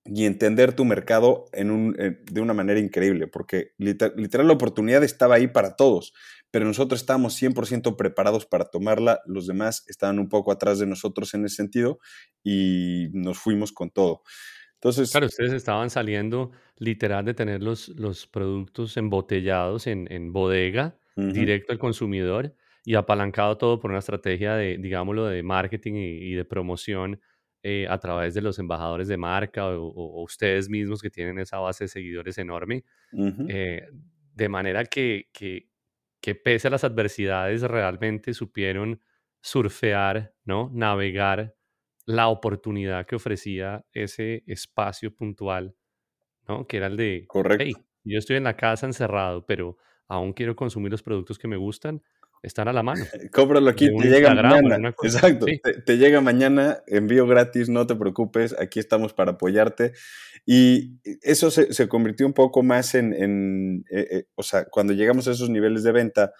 y 0.04 0.26
entender 0.26 0.74
tu 0.74 0.84
mercado 0.84 1.46
en 1.52 1.70
un, 1.70 1.92
de 1.92 2.40
una 2.40 2.54
manera 2.54 2.80
increíble, 2.80 3.28
porque 3.28 3.72
literal, 3.78 4.46
la 4.46 4.52
oportunidad 4.52 5.04
estaba 5.04 5.36
ahí 5.36 5.46
para 5.46 5.76
todos, 5.76 6.12
pero 6.52 6.66
nosotros 6.66 7.00
estábamos 7.00 7.34
100% 7.42 7.96
preparados 7.96 8.46
para 8.46 8.66
tomarla, 8.66 9.20
los 9.26 9.48
demás 9.48 9.84
estaban 9.88 10.20
un 10.20 10.28
poco 10.28 10.52
atrás 10.52 10.78
de 10.78 10.86
nosotros 10.86 11.34
en 11.34 11.44
ese 11.46 11.56
sentido 11.56 11.98
y 12.44 13.08
nos 13.12 13.38
fuimos 13.38 13.72
con 13.72 13.90
todo. 13.90 14.22
Entonces, 14.74 15.10
claro, 15.10 15.26
ustedes 15.26 15.52
estaban 15.52 15.90
saliendo 15.90 16.52
literal 16.76 17.24
de 17.24 17.34
tener 17.34 17.62
los, 17.62 17.88
los 17.88 18.26
productos 18.26 18.96
embotellados 18.96 19.86
en, 19.86 20.06
en 20.12 20.32
bodega, 20.32 20.98
directo 21.16 21.72
al 21.72 21.78
consumidor 21.78 22.54
y 22.84 22.94
apalancado 22.94 23.58
todo 23.58 23.78
por 23.78 23.90
una 23.90 24.00
estrategia 24.00 24.54
de, 24.54 24.78
digámoslo, 24.78 25.26
de 25.26 25.42
marketing 25.42 25.94
y 25.94 26.32
de 26.32 26.44
promoción 26.44 27.20
eh, 27.64 27.86
a 27.88 27.96
través 27.98 28.34
de 28.34 28.40
los 28.42 28.58
embajadores 28.58 29.06
de 29.06 29.16
marca 29.16 29.68
o, 29.68 30.22
ustedes 30.22 30.68
mismos 30.68 31.00
que 31.00 31.10
tienen 31.10 31.38
esa 31.38 31.58
base 31.58 31.84
de 31.84 31.88
seguidores 31.88 32.36
enorme, 32.38 32.84
eh, 33.48 33.86
de 34.34 34.48
manera 34.48 34.84
que, 34.84 35.28
que, 35.32 35.68
que, 36.22 36.34
pese 36.34 36.68
a 36.68 36.70
las 36.70 36.84
adversidades 36.84 37.60
realmente 37.62 38.32
supieron 38.32 39.00
surfear, 39.42 40.34
¿no? 40.44 40.70
navegar 40.72 41.56
la 42.06 42.28
oportunidad 42.28 43.06
que 43.06 43.16
ofrecía 43.16 43.84
ese 43.92 44.44
espacio 44.46 45.14
puntual, 45.14 45.76
¿no? 46.48 46.66
que 46.66 46.78
era 46.78 46.86
el 46.86 46.96
de, 46.96 47.24
Correcto. 47.26 47.80
yo 48.04 48.18
estoy 48.18 48.36
en 48.36 48.44
la 48.44 48.56
casa 48.56 48.86
encerrado, 48.86 49.44
pero 49.44 49.76
aún 50.08 50.32
quiero 50.32 50.56
consumir 50.56 50.92
los 50.92 51.02
productos 51.02 51.38
que 51.38 51.48
me 51.48 51.56
gustan, 51.56 52.02
están 52.42 52.68
a 52.68 52.72
la 52.72 52.82
mano. 52.82 53.04
Cómpralo 53.32 53.70
aquí, 53.70 53.88
te 53.96 54.08
llega 54.08 54.34
mañana. 54.34 54.94
Exacto, 55.02 55.46
te, 55.86 55.96
llega 55.96 56.20
mañana, 56.20 56.82
envío 56.86 57.26
gratis, 57.26 57.68
no 57.68 57.86
te 57.86 57.94
preocupes, 57.94 58.54
aquí 58.58 58.80
estamos 58.80 59.12
para 59.12 59.32
apoyarte. 59.32 59.92
Y 60.44 60.98
eso 61.22 61.50
se, 61.50 61.88
convirtió 61.88 62.26
un 62.26 62.32
poco 62.32 62.62
más 62.62 62.94
en, 62.94 63.84
eh, 63.90 64.08
eh, 64.10 64.24
o 64.34 64.42
sea, 64.42 64.64
cuando 64.64 64.92
llegamos 64.92 65.28
a 65.28 65.32
esos 65.32 65.50
niveles 65.50 65.84
de 65.84 65.92
venta, 65.92 66.32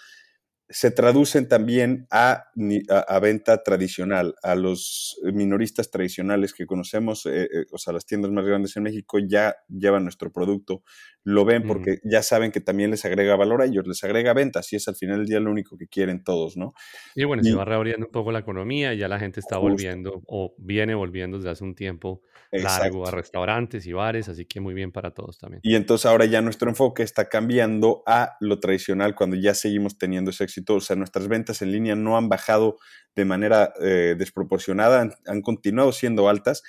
se 0.73 0.91
traducen 0.91 1.49
también 1.49 2.07
a, 2.11 2.47
a, 2.89 3.19
venta 3.21 3.63
tradicional, 3.63 4.35
a 4.43 4.55
los 4.55 5.21
minoristas 5.23 5.91
tradicionales 5.91 6.55
que 6.55 6.67
conocemos, 6.67 7.27
eh, 7.27 7.43
eh, 7.45 7.67
o 7.71 7.79
sea, 7.79 7.93
las 7.93 8.07
tiendas 8.07 8.31
más 8.31 8.47
grandes 8.47 8.75
en 8.77 8.85
México 8.85 9.19
ya 9.19 9.55
llevan 9.69 10.05
nuestro 10.05 10.33
producto, 10.33 10.83
lo 11.25 11.45
ven 11.45 11.67
porque 11.67 12.01
ya 12.05 12.23
saben 12.23 12.51
que 12.51 12.61
también 12.61 12.91
les 12.91 13.05
agrega 13.05 13.37
valor 13.37 13.63
a 13.63 13.67
ellos, 13.67 13.87
les 13.87 14.03
agrega 14.05 14.33
ventas 14.33 14.73
y 14.73 14.77
es 14.77 14.89
al 14.89 14.97
final 14.97 15.19
del 15.19 15.27
día 15.27 15.41
lo 15.41 15.51
único 15.51 15.77
que 15.77 15.87
quieren 15.87 16.25
todos, 16.25 16.57
¿no? 16.57 16.75
Y 17.15 17.25
bueno, 17.25 17.43
se 17.43 17.55
va 17.55 17.65
reabriendo 17.65 18.07
un 18.07 18.13
poco 18.13 18.33
la 18.33 18.41
economía, 18.41 18.95
ya 18.95 19.09
la 19.09 19.19
gente 19.19 19.41
está 19.41 19.59
volviendo 19.59 20.23
o 20.27 20.55
viene 20.59 20.95
volviendo 20.95 21.37
desde 21.37 21.51
hace 21.51 21.65
un 21.65 21.75
tiempo 21.75 22.23
largo 22.51 23.07
a 23.07 23.11
restaurantes 23.11 23.87
y 23.87 23.93
bares, 23.93 24.29
así 24.29 24.45
que 24.45 24.61
muy 24.61 24.75
bien 24.75 24.93
para 24.93 25.13
todos 25.13 25.39
también. 25.39 25.61
Y 25.63 25.75
entonces 25.75 26.07
ahora 26.07 26.27
ya 26.27 26.43
nuestro 26.43 26.69
enfoque 26.69 27.03
está 27.03 27.29
cambiando 27.29 28.03
a 28.07 28.37
lo 28.41 28.61
tradicional 28.61 29.15
cuando 29.15 29.37
ya 29.37 29.55
seguimos 29.55 29.97
teniendo 29.97 30.31
ese 30.31 30.45
éxito 30.45 30.75
o 30.75 30.81
sea, 30.81 30.97
nuestras 30.97 31.29
ventas 31.29 31.63
en 31.63 31.73
línea 31.73 31.95
no 31.95 32.17
han 32.17 32.29
bajado 32.29 32.77
de 33.15 33.25
manera 33.25 33.73
eh, 33.81 34.15
desproporcionada, 34.19 35.11
han, 35.27 35.43
continuado 35.43 35.93
siendo 35.93 36.29
altas 36.29 36.63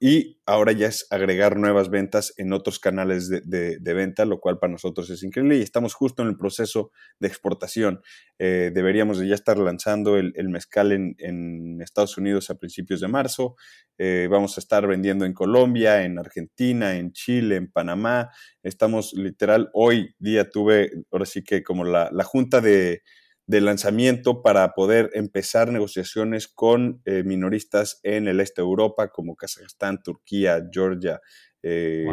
y 0.00 0.40
ahora 0.46 0.72
ya 0.72 0.86
es 0.86 1.06
agregar 1.10 1.56
nuevas 1.56 1.90
ventas 1.90 2.32
en 2.38 2.52
otros 2.52 2.78
canales 2.78 3.28
de, 3.28 3.94
venta, 3.94 4.24
lo 4.24 4.40
cual 4.40 4.58
para 4.58 4.72
nosotros 4.72 5.10
es 5.10 5.22
increíble 5.22 5.58
y 5.58 5.62
estamos 5.62 5.94
justo 5.94 6.22
en 6.22 6.28
el 6.28 6.36
proceso 6.36 6.90
de 7.20 7.28
exportación. 7.28 8.00
Eh, 8.38 8.70
deberíamos 8.74 9.18
de 9.18 9.28
ya 9.28 9.34
estar 9.34 9.58
lanzando 9.58 10.16
el, 10.16 10.48
mezcal 10.48 10.92
en, 10.92 11.80
Estados 11.82 12.16
Unidos 12.16 12.48
a 12.48 12.54
principios 12.54 13.00
de 13.00 13.08
marzo, 13.08 13.56
eh, 13.98 14.26
vamos 14.30 14.56
a 14.56 14.60
estar 14.60 14.86
vendiendo 14.86 15.26
en 15.26 15.34
Colombia, 15.34 16.04
en 16.04 16.18
Argentina, 16.18 16.96
en 16.96 17.12
Chile, 17.12 17.56
en 17.56 17.70
Panamá. 17.70 18.30
Estamos 18.62 19.12
literal, 19.12 19.70
hoy 19.74 20.14
día 20.18 20.48
tuve, 20.48 20.90
ahora 21.12 21.26
sí 21.26 21.44
que 21.44 21.62
como 21.62 21.84
la 21.84 22.24
junta 22.24 22.60
de 22.60 23.02
de 23.46 23.60
lanzamiento 23.60 24.42
para 24.42 24.72
poder 24.72 25.10
empezar 25.14 25.70
negociaciones 25.70 26.48
con 26.48 27.02
eh, 27.04 27.22
minoristas 27.24 28.00
en 28.02 28.26
el 28.26 28.40
este 28.40 28.62
de 28.62 28.66
Europa, 28.66 29.08
como 29.08 29.36
Kazajstán, 29.36 30.02
Turquía, 30.02 30.66
Georgia, 30.72 31.20
eh, 31.62 32.06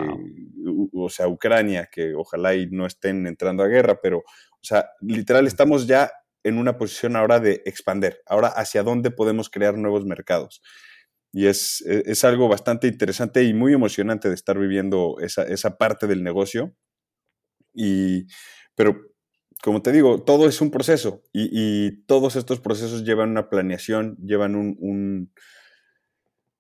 o 0.94 1.10
sea, 1.10 1.28
Ucrania, 1.28 1.90
que 1.92 2.14
ojalá 2.16 2.56
y 2.56 2.68
no 2.68 2.86
estén 2.86 3.28
entrando 3.28 3.64
a 3.64 3.68
guerra, 3.68 4.00
pero, 4.02 4.20
o 4.20 4.64
sea, 4.64 4.90
literal, 5.02 5.48
estamos 5.48 5.88
ya 5.88 6.12
en 6.44 6.58
una 6.58 6.78
posición 6.78 7.16
ahora 7.16 7.40
de 7.40 7.62
expander, 7.66 8.22
ahora 8.26 8.48
hacia 8.50 8.84
dónde 8.84 9.12
podemos 9.12 9.50
crear 9.50 9.78
nuevos 9.78 10.06
mercados. 10.06 10.62
Y 11.34 11.48
es, 11.48 11.82
e, 11.88 12.04
es 12.08 12.24
algo 12.26 12.50
bastante 12.50 12.88
interesante 12.88 13.44
y 13.44 13.54
muy 13.54 13.74
emocionante 13.74 14.28
de 14.28 14.36
estar 14.36 14.58
viviendo 14.60 15.18
esa, 15.22 15.44
esa 15.44 15.78
parte 15.78 16.08
del 16.08 16.24
negocio. 16.24 16.76
Y, 17.74 18.28
pero 18.76 19.11
como 19.62 19.82
te 19.82 19.92
digo, 19.92 20.24
todo 20.24 20.48
es 20.48 20.62
un 20.62 20.72
proceso 20.72 21.24
y, 21.34 22.04
todos 22.06 22.36
estos 22.36 22.60
procesos 22.60 23.04
llevan 23.04 23.30
una 23.30 23.50
planeación, 23.50 24.18
llevan 24.18 24.56
un, 24.56 25.32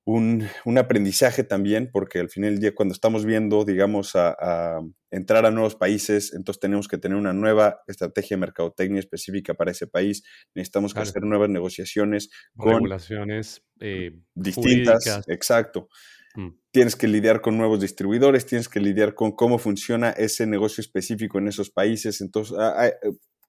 un, 0.05 0.77
aprendizaje 0.77 1.43
también, 1.43 1.89
porque 1.91 2.19
al 2.19 2.29
final 2.29 2.51
del 2.51 2.59
día 2.59 2.75
cuando 2.75 2.93
estamos 2.93 3.25
viendo, 3.25 3.65
digamos, 3.65 4.15
a, 4.15 4.79
entrar 5.09 5.45
a 5.45 5.51
nuevos 5.51 5.75
países, 5.75 6.33
entonces 6.33 6.59
tenemos 6.59 6.87
que 6.87 6.97
tener 6.97 7.17
una 7.17 7.33
nueva 7.33 7.81
estrategia 7.87 8.37
de 8.37 8.41
mercadotecnia 8.41 8.99
específica 8.99 9.53
para 9.53 9.71
ese 9.71 9.87
país, 9.87 10.23
necesitamos 10.55 10.95
hacer 10.95 11.23
nuevas 11.23 11.49
negociaciones 11.49 12.29
con 12.55 12.75
regulaciones 12.75 13.62
eh, 13.79 14.12
distintas, 14.33 15.23
exacto. 15.27 15.89
Mm. 16.36 16.50
tienes 16.71 16.96
que 16.96 17.08
lidiar 17.08 17.42
con 17.42 17.58
nuevos 17.58 17.79
distribuidores, 17.82 18.46
tienes 18.46 18.69
que 18.69 18.79
lidiar 18.79 19.13
con 19.13 19.32
cómo 19.32 19.58
funciona 19.58 20.12
ese 20.12 20.46
negocio 20.46 20.82
específico 20.82 21.40
en 21.40 21.48
esos 21.48 21.69
países. 21.69 22.21
Entonces, 22.21 22.58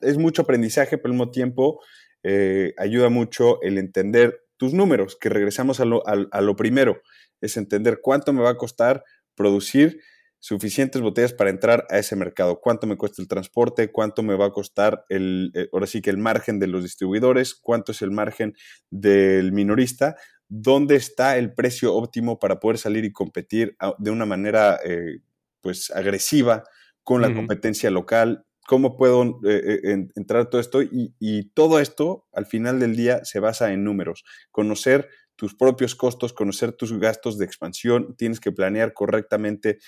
es 0.01 0.19
mucho 0.19 0.43
aprendizaje, 0.43 0.99
pero 0.99 1.13
al 1.13 1.19
mismo 1.19 1.31
tiempo 1.31 1.81
eh, 2.23 2.75
ayuda 2.79 3.09
mucho 3.09 3.61
el 3.63 3.79
entender 3.79 4.41
tus 4.57 4.75
números, 4.75 5.17
que 5.21 5.29
regresamos 5.29 5.81
a 5.81 5.85
lo, 5.85 6.03
a 6.07 6.41
lo 6.41 6.57
primero, 6.57 7.03
es 7.41 7.57
entender 7.57 8.01
cuánto 8.01 8.33
me 8.33 8.43
va 8.43 8.51
a 8.51 8.57
costar 8.57 9.03
producir 9.35 10.01
suficientes 10.43 11.01
botellas 11.01 11.33
para 11.33 11.51
entrar 11.51 11.87
a 11.89 11.99
ese 11.99 12.17
mercado. 12.17 12.61
¿Cuánto 12.61 12.89
me 12.89 12.97
cuesta 12.97 13.23
el 13.23 13.29
transporte? 13.29 13.93
¿Cuánto 13.93 14.25
me 14.25 14.37
va 14.37 14.47
a 14.47 14.51
costar 14.51 15.05
el, 15.09 15.53
eh, 15.55 15.69
ahora 15.73 15.87
sí 15.87 16.03
que 16.03 16.11
el 16.11 16.19
margen 16.19 16.59
de 16.59 16.67
los 16.67 16.83
distribuidores? 16.83 17.55
¿Cuánto 17.55 17.93
es 17.93 18.03
el 18.03 18.11
margen 18.11 18.55
del 18.91 19.53
minorista? 19.53 20.17
¿Dónde 20.55 20.97
está 20.97 21.39
el 21.39 21.55
precio 21.55 21.95
óptimo 21.95 22.39
para 22.39 22.61
poder 22.61 22.77
salir 22.77 23.07
y 23.07 23.13
competir 23.13 23.75
de 23.97 24.11
una 24.11 24.27
manera 24.27 24.79
eh, 24.85 25.21
pues 25.63 25.91
agresiva 25.91 26.65
con 27.03 27.23
la 27.23 27.33
competencia 27.33 27.91
local? 27.91 28.45
¿Cómo 28.67 28.99
puedo 28.99 29.41
eh, 29.49 30.09
entrar 30.15 30.51
todo 30.51 30.61
esto? 30.61 30.83
Y, 30.83 31.15
y 31.19 31.45
todo 31.55 31.81
esto, 31.81 32.27
al 32.35 32.45
final 32.45 32.81
del 32.81 32.97
día, 32.97 33.25
se 33.25 33.41
basa 33.41 33.73
en 33.73 33.83
números. 33.83 34.25
Conocer 34.51 35.09
tus 35.37 35.55
propios 35.55 35.95
costos, 35.95 36.35
conocer 36.35 36.73
tus 36.73 36.93
gastos 36.99 37.39
de 37.39 37.47
expansión, 37.47 38.15
tienes 38.17 38.39
que 38.39 38.53
planear 38.53 38.93
correctamente 38.93 39.79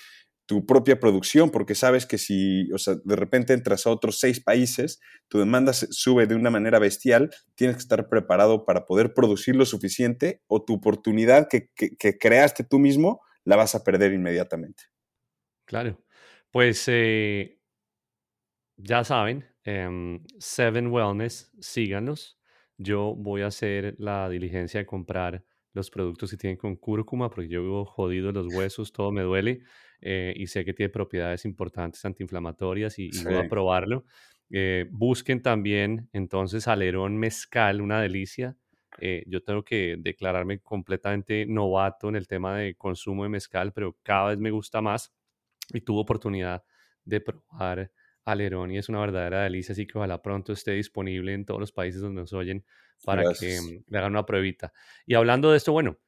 tu 0.45 0.65
propia 0.65 0.99
producción, 0.99 1.49
porque 1.49 1.75
sabes 1.75 2.05
que 2.05 2.17
si, 2.17 2.71
o 2.71 2.77
sea, 2.77 2.95
de 3.03 3.15
repente 3.15 3.53
entras 3.53 3.85
a 3.85 3.89
otros 3.89 4.19
seis 4.19 4.39
países, 4.39 4.99
tu 5.27 5.39
demanda 5.39 5.73
sube 5.73 6.27
de 6.27 6.35
una 6.35 6.51
manera 6.51 6.79
bestial, 6.79 7.31
tienes 7.55 7.77
que 7.77 7.81
estar 7.81 8.07
preparado 8.09 8.65
para 8.65 8.85
poder 8.85 9.13
producir 9.13 9.55
lo 9.55 9.65
suficiente 9.65 10.41
o 10.47 10.63
tu 10.63 10.75
oportunidad 10.75 11.47
que, 11.49 11.69
creaste 12.19 12.63
tú 12.63 12.79
mismo 12.79 13.21
la 13.43 13.55
vas 13.55 13.75
a 13.75 13.83
perder 13.83 14.13
inmediatamente. 14.13 14.83
Claro, 15.65 16.03
pues 16.51 16.83
eh, 16.87 17.59
ya 18.77 19.03
saben, 19.03 19.45
em, 19.63 20.23
Seven 20.39 20.87
Wellness, 20.87 21.51
síganos. 21.59 22.39
Yo 22.77 23.15
voy 23.15 23.41
a 23.41 23.47
hacer 23.47 23.95
la 23.97 24.29
diligencia 24.29 24.79
de 24.79 24.85
comprar 24.85 25.43
los 25.73 25.89
productos 25.89 26.31
que 26.31 26.37
tienen 26.37 26.57
con 26.57 26.75
cúrcuma, 26.75 27.29
porque 27.29 27.49
yo 27.49 27.61
vivo 27.61 27.85
jodido 27.85 28.31
los 28.31 28.47
huesos, 28.53 28.91
todo 28.91 29.11
me 29.11 29.21
duele. 29.21 29.61
Eh, 30.01 30.33
y 30.35 30.47
sé 30.47 30.65
que 30.65 30.73
tiene 30.73 30.89
propiedades 30.89 31.45
importantes 31.45 32.03
antiinflamatorias 32.05 32.99
y, 32.99 33.09
voy 33.23 33.35
a 33.35 33.47
probarlo. 33.47 34.05
Eh, 34.51 34.85
busquen 34.91 35.41
también 35.41 36.09
entonces 36.13 36.67
alerón 36.67 37.17
mezcal, 37.17 37.81
una 37.81 38.01
delicia. 38.01 38.55
Eh, 38.99 39.23
yo 39.27 39.43
tengo 39.43 39.63
que 39.63 39.97
declararme 39.99 40.59
completamente 40.59 41.45
novato 41.45 42.07
en 42.09 42.15
el 42.15 42.27
tema 42.27 42.57
de 42.57 42.75
consumo 42.75 43.23
de 43.23 43.29
mezcal, 43.29 43.73
pero 43.73 43.97
cada 44.03 44.29
vez 44.29 44.37
me 44.37 44.51
gusta 44.51 44.81
más 44.81 45.13
y 45.73 45.81
tuve 45.81 46.01
oportunidad 46.01 46.63
de 47.03 47.21
probar 47.21 47.91
alerón 48.23 48.71
y 48.71 48.77
es 48.77 48.89
una 48.89 49.01
verdadera 49.01 49.43
delicia, 49.43 49.73
así 49.73 49.85
que 49.85 49.97
ojalá 49.97 50.21
pronto 50.21 50.53
esté 50.53 50.71
disponible 50.71 51.33
en 51.33 51.45
todos 51.45 51.59
los 51.59 51.71
países 51.71 52.01
donde 52.01 52.21
nos 52.21 52.33
oyen 52.33 52.63
para 53.03 53.23
que 53.39 53.59
mm, 53.59 53.83
le 53.91 53.97
hagan 53.97 54.13
una 54.13 54.25
pruebita. 54.25 54.71
Y 55.05 55.13
hablando 55.13 55.51
de 55.51 55.57
esto, 55.57 55.73
bueno, 55.73 55.99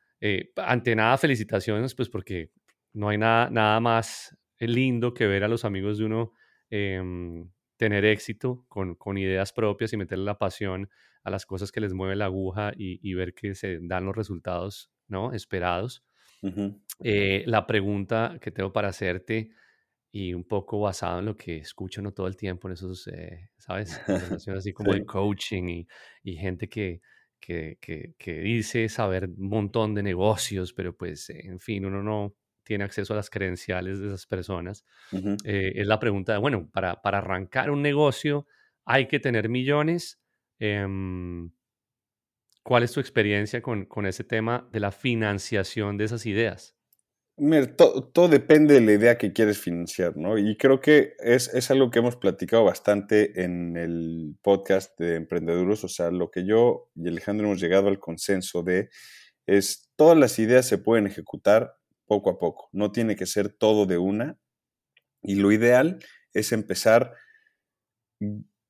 ante 0.56 0.96
nada 0.96 1.18
felicitaciones, 1.18 1.94
pues 1.94 2.10
porque 2.10 2.52
no 2.98 3.10
hay 3.10 3.20
nada, 3.20 3.50
nada 3.52 3.80
más 3.80 4.36
lindo 4.60 5.14
que 5.14 5.28
ver 5.28 5.44
a 5.44 5.48
los 5.48 5.66
amigos 5.66 6.00
de 6.00 6.06
uno 6.06 6.34
em, 6.72 7.48
tener 7.78 8.06
éxito 8.06 8.66
con, 8.68 8.96
con, 8.96 9.20
ideas 9.20 9.54
propias 9.54 9.94
y 9.94 9.98
meterle 9.98 10.26
la 10.26 10.40
pasión 10.40 10.90
a 11.24 11.30
las 11.30 11.46
cosas 11.46 11.72
que 11.72 11.80
les 11.80 11.94
mueve 11.94 12.16
la 12.16 12.26
aguja 12.26 12.72
y, 12.76 13.14
ver 13.14 13.36
que 13.36 13.54
se 13.54 13.78
dan 13.82 14.06
los 14.06 14.16
resultados 14.16 14.90
¿no? 15.08 15.32
esperados. 15.34 16.04
Eh, 17.04 17.44
la 17.46 17.68
pregunta 17.68 18.40
que 18.42 18.50
tengo 18.50 18.74
para 18.74 18.88
hacerte 18.88 19.52
y 20.12 20.34
un 20.34 20.44
poco 20.44 20.80
basado 20.80 21.20
en 21.20 21.26
lo 21.26 21.38
que 21.38 21.58
escucho 21.58 22.02
no 22.02 22.14
todo 22.14 22.26
el 22.26 22.36
tiempo 22.36 22.68
en 22.68 22.74
esos, 22.74 23.08
eh, 23.10 23.52
¿sabes? 23.58 24.02
así 24.58 24.74
como 24.74 24.94
de 24.94 25.06
coaching 25.06 25.68
y, 25.68 25.88
y 26.24 26.36
gente 26.36 26.68
que, 26.68 27.02
que, 27.40 27.78
que, 27.80 28.16
que, 28.18 28.40
dice 28.40 28.90
saber 28.90 29.26
un 29.26 29.50
montón 29.50 29.94
de 29.94 30.02
negocios, 30.02 30.74
pero 30.74 30.96
pues, 30.96 31.30
en 31.30 31.60
fin, 31.60 31.86
uno 31.86 32.02
no, 32.02 32.34
tiene 32.68 32.84
acceso 32.84 33.14
a 33.14 33.16
las 33.16 33.30
credenciales 33.30 34.00
de 34.00 34.08
esas 34.08 34.26
personas. 34.26 34.84
Eh, 35.46 35.72
es 35.76 35.88
la 35.88 36.00
pregunta 36.00 36.34
de, 36.34 36.40
bueno, 36.40 36.70
para, 36.74 37.02
para, 37.02 37.20
arrancar 37.20 37.72
un 37.72 37.82
negocio 37.82 38.46
hay 38.86 39.08
que 39.08 39.20
tener 39.20 39.48
millones. 39.48 40.20
Em, 40.60 41.50
¿Cuál 42.64 42.84
es 42.84 42.92
tu 42.92 43.00
experiencia 43.00 43.62
con, 43.62 43.86
con, 43.86 44.06
ese 44.06 44.26
tema 44.26 44.68
de 44.74 44.82
la 44.82 44.92
financiación 44.92 45.98
de 45.98 46.04
esas 46.04 46.26
ideas? 46.26 46.76
Mira, 47.38 47.74
todo 47.76 48.28
depende 48.28 48.74
de 48.74 48.82
la 48.82 48.94
idea 48.94 49.18
que 49.18 49.32
quieres 49.32 49.60
financiar, 49.60 50.18
¿no? 50.18 50.38
Y 50.38 50.58
creo 50.58 50.82
que 50.82 51.14
es, 51.20 51.54
es, 51.54 51.72
algo 51.72 51.90
que 51.90 52.00
hemos 52.00 52.18
platicado 52.18 52.66
bastante 52.66 53.44
en 53.44 53.78
el 53.78 54.36
podcast 54.42 55.00
de 55.00 55.16
Emprendeduros, 55.16 55.84
o 55.84 55.88
sea, 55.88 56.12
lo 56.12 56.32
que 56.32 56.46
yo 56.46 56.90
y 56.96 57.08
Alejandro 57.08 57.46
hemos 57.46 57.62
llegado 57.62 57.88
al 57.88 58.00
consenso 58.00 58.64
de 58.64 58.90
es 59.48 59.90
todas 59.96 60.18
las 60.18 60.38
ideas 60.40 60.68
se 60.68 60.78
pueden 60.78 61.08
ejecutar 61.08 61.77
poco 62.08 62.30
a 62.30 62.40
poco. 62.40 62.70
No 62.72 62.92
tiene 62.92 63.16
que 63.16 63.26
ser 63.26 63.50
todo 63.50 63.86
de 63.86 63.98
una. 63.98 64.40
Y 65.22 65.36
lo 65.36 65.52
ideal 65.52 66.00
es 66.34 66.52
empezar, 66.52 67.14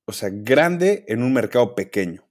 o 0.05 0.11
sea, 0.11 0.29
grande 0.31 1.05
en 1.07 1.23
un 1.23 1.33
mercado 1.33 1.75
pequeño. 1.75 2.27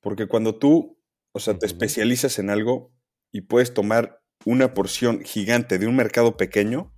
Porque 0.00 0.26
cuando 0.26 0.58
tú, 0.58 0.98
o 1.32 1.40
sea, 1.40 1.58
te 1.58 1.66
especializas 1.66 2.38
en 2.38 2.50
algo 2.50 2.92
y 3.32 3.42
puedes 3.42 3.74
tomar 3.74 4.22
una 4.44 4.74
porción 4.74 5.22
gigante 5.22 5.78
de 5.78 5.86
un 5.86 5.96
mercado 5.96 6.36
pequeño, 6.36 6.94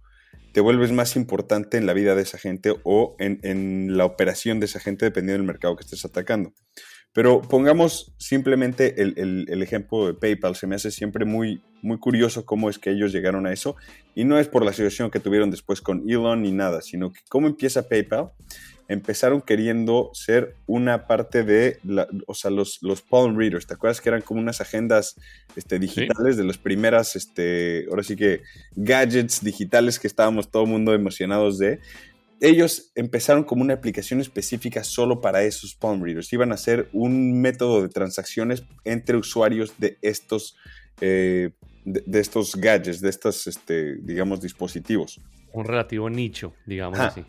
te 0.52 0.60
vuelves 0.60 0.90
más 0.90 1.16
importante 1.16 1.76
en 1.76 1.86
la 1.86 1.92
vida 1.92 2.14
de 2.14 2.22
esa 2.22 2.38
gente 2.38 2.74
o 2.82 3.14
en, 3.18 3.40
en 3.42 3.96
la 3.96 4.04
operación 4.04 4.58
de 4.58 4.66
esa 4.66 4.80
gente 4.80 5.04
dependiendo 5.04 5.38
del 5.38 5.46
mercado 5.46 5.76
que 5.76 5.84
estés 5.84 6.04
atacando. 6.04 6.52
Pero 7.16 7.40
pongamos 7.40 8.12
simplemente 8.18 9.00
el, 9.00 9.62
ejemplo 9.62 10.06
de 10.06 10.12
PayPal. 10.12 10.54
Se 10.54 10.66
me 10.66 10.74
hace 10.74 10.90
siempre 10.90 11.24
muy, 11.24 11.62
muy 11.80 11.96
curioso 11.98 12.44
cómo 12.44 12.68
es 12.68 12.78
que 12.78 12.90
ellos 12.90 13.10
llegaron 13.10 13.46
a 13.46 13.54
eso. 13.54 13.74
Y 14.14 14.24
no 14.24 14.38
es 14.38 14.48
por 14.48 14.62
la 14.62 14.74
situación 14.74 15.10
que 15.10 15.18
tuvieron 15.18 15.50
después 15.50 15.80
con 15.80 16.04
Elon 16.06 16.42
ni 16.42 16.52
nada, 16.52 16.82
sino 16.82 17.10
que 17.14 17.20
cómo 17.30 17.46
empieza 17.46 17.88
PayPal. 17.88 18.32
Empezaron 18.86 19.40
queriendo 19.40 20.10
ser 20.12 20.56
una 20.66 21.06
parte 21.06 21.42
de, 21.42 21.78
o 22.26 22.34
sea, 22.34 22.50
los, 22.50 22.82
los 22.82 23.00
palm 23.00 23.34
readers. 23.34 23.66
¿Te 23.66 23.72
acuerdas 23.72 24.02
que 24.02 24.10
eran 24.10 24.20
como 24.20 24.42
unas 24.42 24.60
agendas 24.60 25.16
este, 25.56 25.78
digitales 25.78 26.36
de 26.36 26.44
las 26.44 26.58
primeras, 26.58 27.16
este, 27.16 27.86
ahora 27.88 28.02
sí 28.02 28.14
que 28.14 28.42
gadgets 28.74 29.42
digitales 29.42 29.98
que 29.98 30.06
estábamos 30.06 30.50
todo 30.50 30.64
el 30.64 30.68
mundo 30.68 30.92
emocionados 30.92 31.56
de? 31.56 31.80
Ellos 32.40 32.92
empezaron 32.94 33.44
como 33.44 33.62
una 33.62 33.74
aplicación 33.74 34.20
específica 34.20 34.84
solo 34.84 35.20
para 35.20 35.42
esos 35.42 35.74
palm 35.74 36.02
readers. 36.02 36.32
Iban 36.32 36.52
a 36.52 36.56
ser 36.56 36.88
un 36.92 37.40
método 37.40 37.82
de 37.82 37.88
transacciones 37.88 38.64
entre 38.84 39.16
usuarios 39.16 39.74
de 39.78 39.98
estos, 40.02 40.56
eh, 41.00 41.50
de, 41.84 42.20
estos 42.20 42.56
gadgets, 42.56 43.00
de 43.00 43.08
estos, 43.08 43.46
este, 43.46 43.96
digamos, 43.96 44.40
dispositivos. 44.40 45.20
Un 45.52 45.64
relativo 45.64 46.10
nicho, 46.10 46.54
digamos 46.66 46.98
así. 46.98 47.24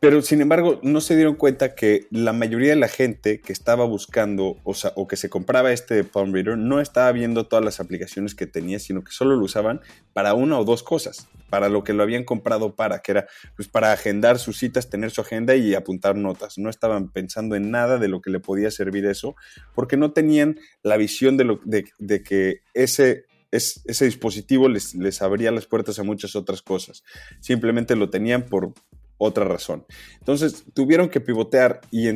Pero 0.00 0.22
sin 0.22 0.40
embargo, 0.40 0.80
no 0.82 1.02
se 1.02 1.14
dieron 1.14 1.34
cuenta 1.34 1.74
que 1.74 2.06
la 2.10 2.32
mayoría 2.32 2.70
de 2.70 2.76
la 2.76 2.88
gente 2.88 3.42
que 3.42 3.52
estaba 3.52 3.84
buscando 3.84 4.56
o, 4.64 4.74
o, 4.94 5.06
que 5.06 5.16
se 5.16 5.28
compraba 5.28 5.72
este 5.72 6.04
Palm 6.04 6.32
Reader 6.32 6.56
no 6.56 6.80
estaba 6.80 7.12
viendo 7.12 7.46
todas 7.46 7.62
las 7.62 7.80
aplicaciones 7.80 8.34
que 8.34 8.46
tenía, 8.46 8.78
sino 8.78 9.04
que 9.04 9.12
solo 9.12 9.36
lo 9.36 9.44
usaban 9.44 9.82
para 10.14 10.32
una 10.32 10.58
o 10.58 10.64
dos 10.64 10.82
cosas, 10.82 11.28
para 11.50 11.68
lo 11.68 11.84
que 11.84 11.92
lo 11.92 12.02
habían 12.02 12.24
comprado 12.24 12.74
para, 12.74 13.02
que 13.02 13.12
era 13.12 13.28
pues, 13.56 13.68
para 13.68 13.92
agendar 13.92 14.38
sus 14.38 14.56
citas, 14.56 14.88
tener 14.88 15.10
su 15.10 15.20
agenda 15.20 15.54
y 15.54 15.74
apuntar 15.74 16.16
notas. 16.16 16.56
No 16.56 16.70
estaban 16.70 17.10
pensando 17.10 17.54
en 17.54 17.70
nada 17.70 17.98
de 17.98 18.08
lo 18.08 18.22
que 18.22 18.30
le 18.30 18.40
podía 18.40 18.70
servir 18.70 19.04
eso, 19.04 19.36
porque 19.74 19.98
no 19.98 20.12
tenían 20.12 20.58
la 20.82 20.96
visión 20.96 21.36
de, 21.36 21.44
lo, 21.44 21.60
de, 21.66 22.22
que 22.22 22.62
ese 22.72 23.26
ese 23.50 24.04
dispositivo 24.04 24.68
les, 24.68 24.94
les, 24.94 25.20
abría 25.22 25.50
las 25.50 25.66
puertas 25.66 25.98
a 25.98 26.04
muchas 26.04 26.36
otras 26.36 26.62
cosas. 26.62 27.02
Simplemente 27.40 27.96
lo 27.96 28.08
tenían 28.08 28.44
por, 28.44 28.72
otra 29.20 29.44
razón. 29.44 29.84
Entonces 30.18 30.64
tuvieron 30.72 31.10
que 31.10 31.20
pivotear 31.20 31.82
y, 31.90 32.08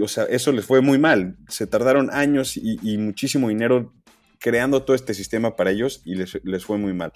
o 0.00 0.08
sea, 0.08 0.24
eso 0.24 0.52
les 0.52 0.66
fue 0.66 0.82
muy 0.82 0.98
mal. 0.98 1.36
Se 1.48 1.66
tardaron 1.66 2.10
años 2.12 2.56
y, 2.56 2.98
muchísimo 2.98 3.48
dinero 3.48 3.94
creando 4.38 4.82
todo 4.82 4.94
este 4.94 5.14
sistema 5.14 5.56
para 5.56 5.70
ellos 5.70 6.02
y 6.04 6.14
les, 6.14 6.38
les, 6.44 6.64
fue 6.64 6.76
muy 6.76 6.92
mal. 6.92 7.12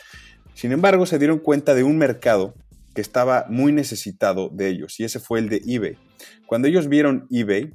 Sin 0.55 0.73
embargo, 0.73 1.05
se 1.05 1.19
dieron 1.19 1.39
cuenta 1.39 1.75
de 1.75 1.85
un 1.85 1.99
mercado 1.99 2.55
que 2.95 3.03
estaba 3.03 3.47
muy 3.49 3.73
necesitado 3.73 4.49
de 4.49 4.69
ellos 4.69 4.99
y 4.99 5.05
ese 5.05 5.21
fue 5.21 5.39
el 5.39 5.51
de 5.51 5.63
eBay. 5.67 5.99
Cuando 6.47 6.69
ellos 6.69 6.89
vieron 6.89 7.27
eBay, 7.31 7.75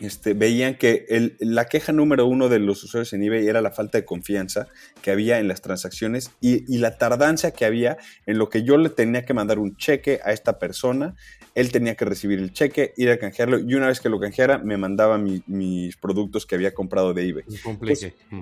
este, 0.00 0.32
veían 0.32 0.76
que 0.76 1.36
la 1.40 1.66
queja 1.66 1.92
número 1.92 2.26
uno 2.26 2.48
de 2.48 2.58
los 2.58 2.82
usuarios 2.82 3.12
en 3.12 3.22
eBay 3.22 3.46
era 3.46 3.60
la 3.60 3.70
falta 3.70 3.98
de 3.98 4.04
confianza 4.04 4.66
que 5.02 5.10
había 5.10 5.38
en 5.38 5.46
las 5.46 5.60
transacciones 5.60 6.30
y, 6.40 6.78
la 6.80 6.96
tardancia 6.96 7.50
que 7.50 7.66
había 7.66 7.98
en 8.24 8.38
lo 8.38 8.48
que 8.48 8.62
yo 8.62 8.78
le 8.78 8.88
tenía 8.88 9.26
que 9.26 9.34
mandar 9.34 9.58
un 9.58 9.76
cheque 9.76 10.20
a 10.24 10.32
esta 10.32 10.58
persona, 10.58 11.14
él 11.54 11.70
tenía 11.70 11.94
que 11.94 12.06
recibir 12.06 12.38
el 12.38 12.54
cheque, 12.54 12.94
ir 12.96 13.10
a 13.10 13.18
canjearlo 13.18 13.58
y 13.58 13.74
una 13.74 13.88
vez 13.88 14.00
que 14.00 14.08
lo 14.08 14.18
canjeara 14.18 14.56
me 14.56 14.78
mandaba 14.78 15.18
mis 15.18 15.96
productos 15.98 16.46
que 16.46 16.54
había 16.54 16.72
comprado 16.72 17.12
de 17.12 17.28
eBay. 17.28 17.44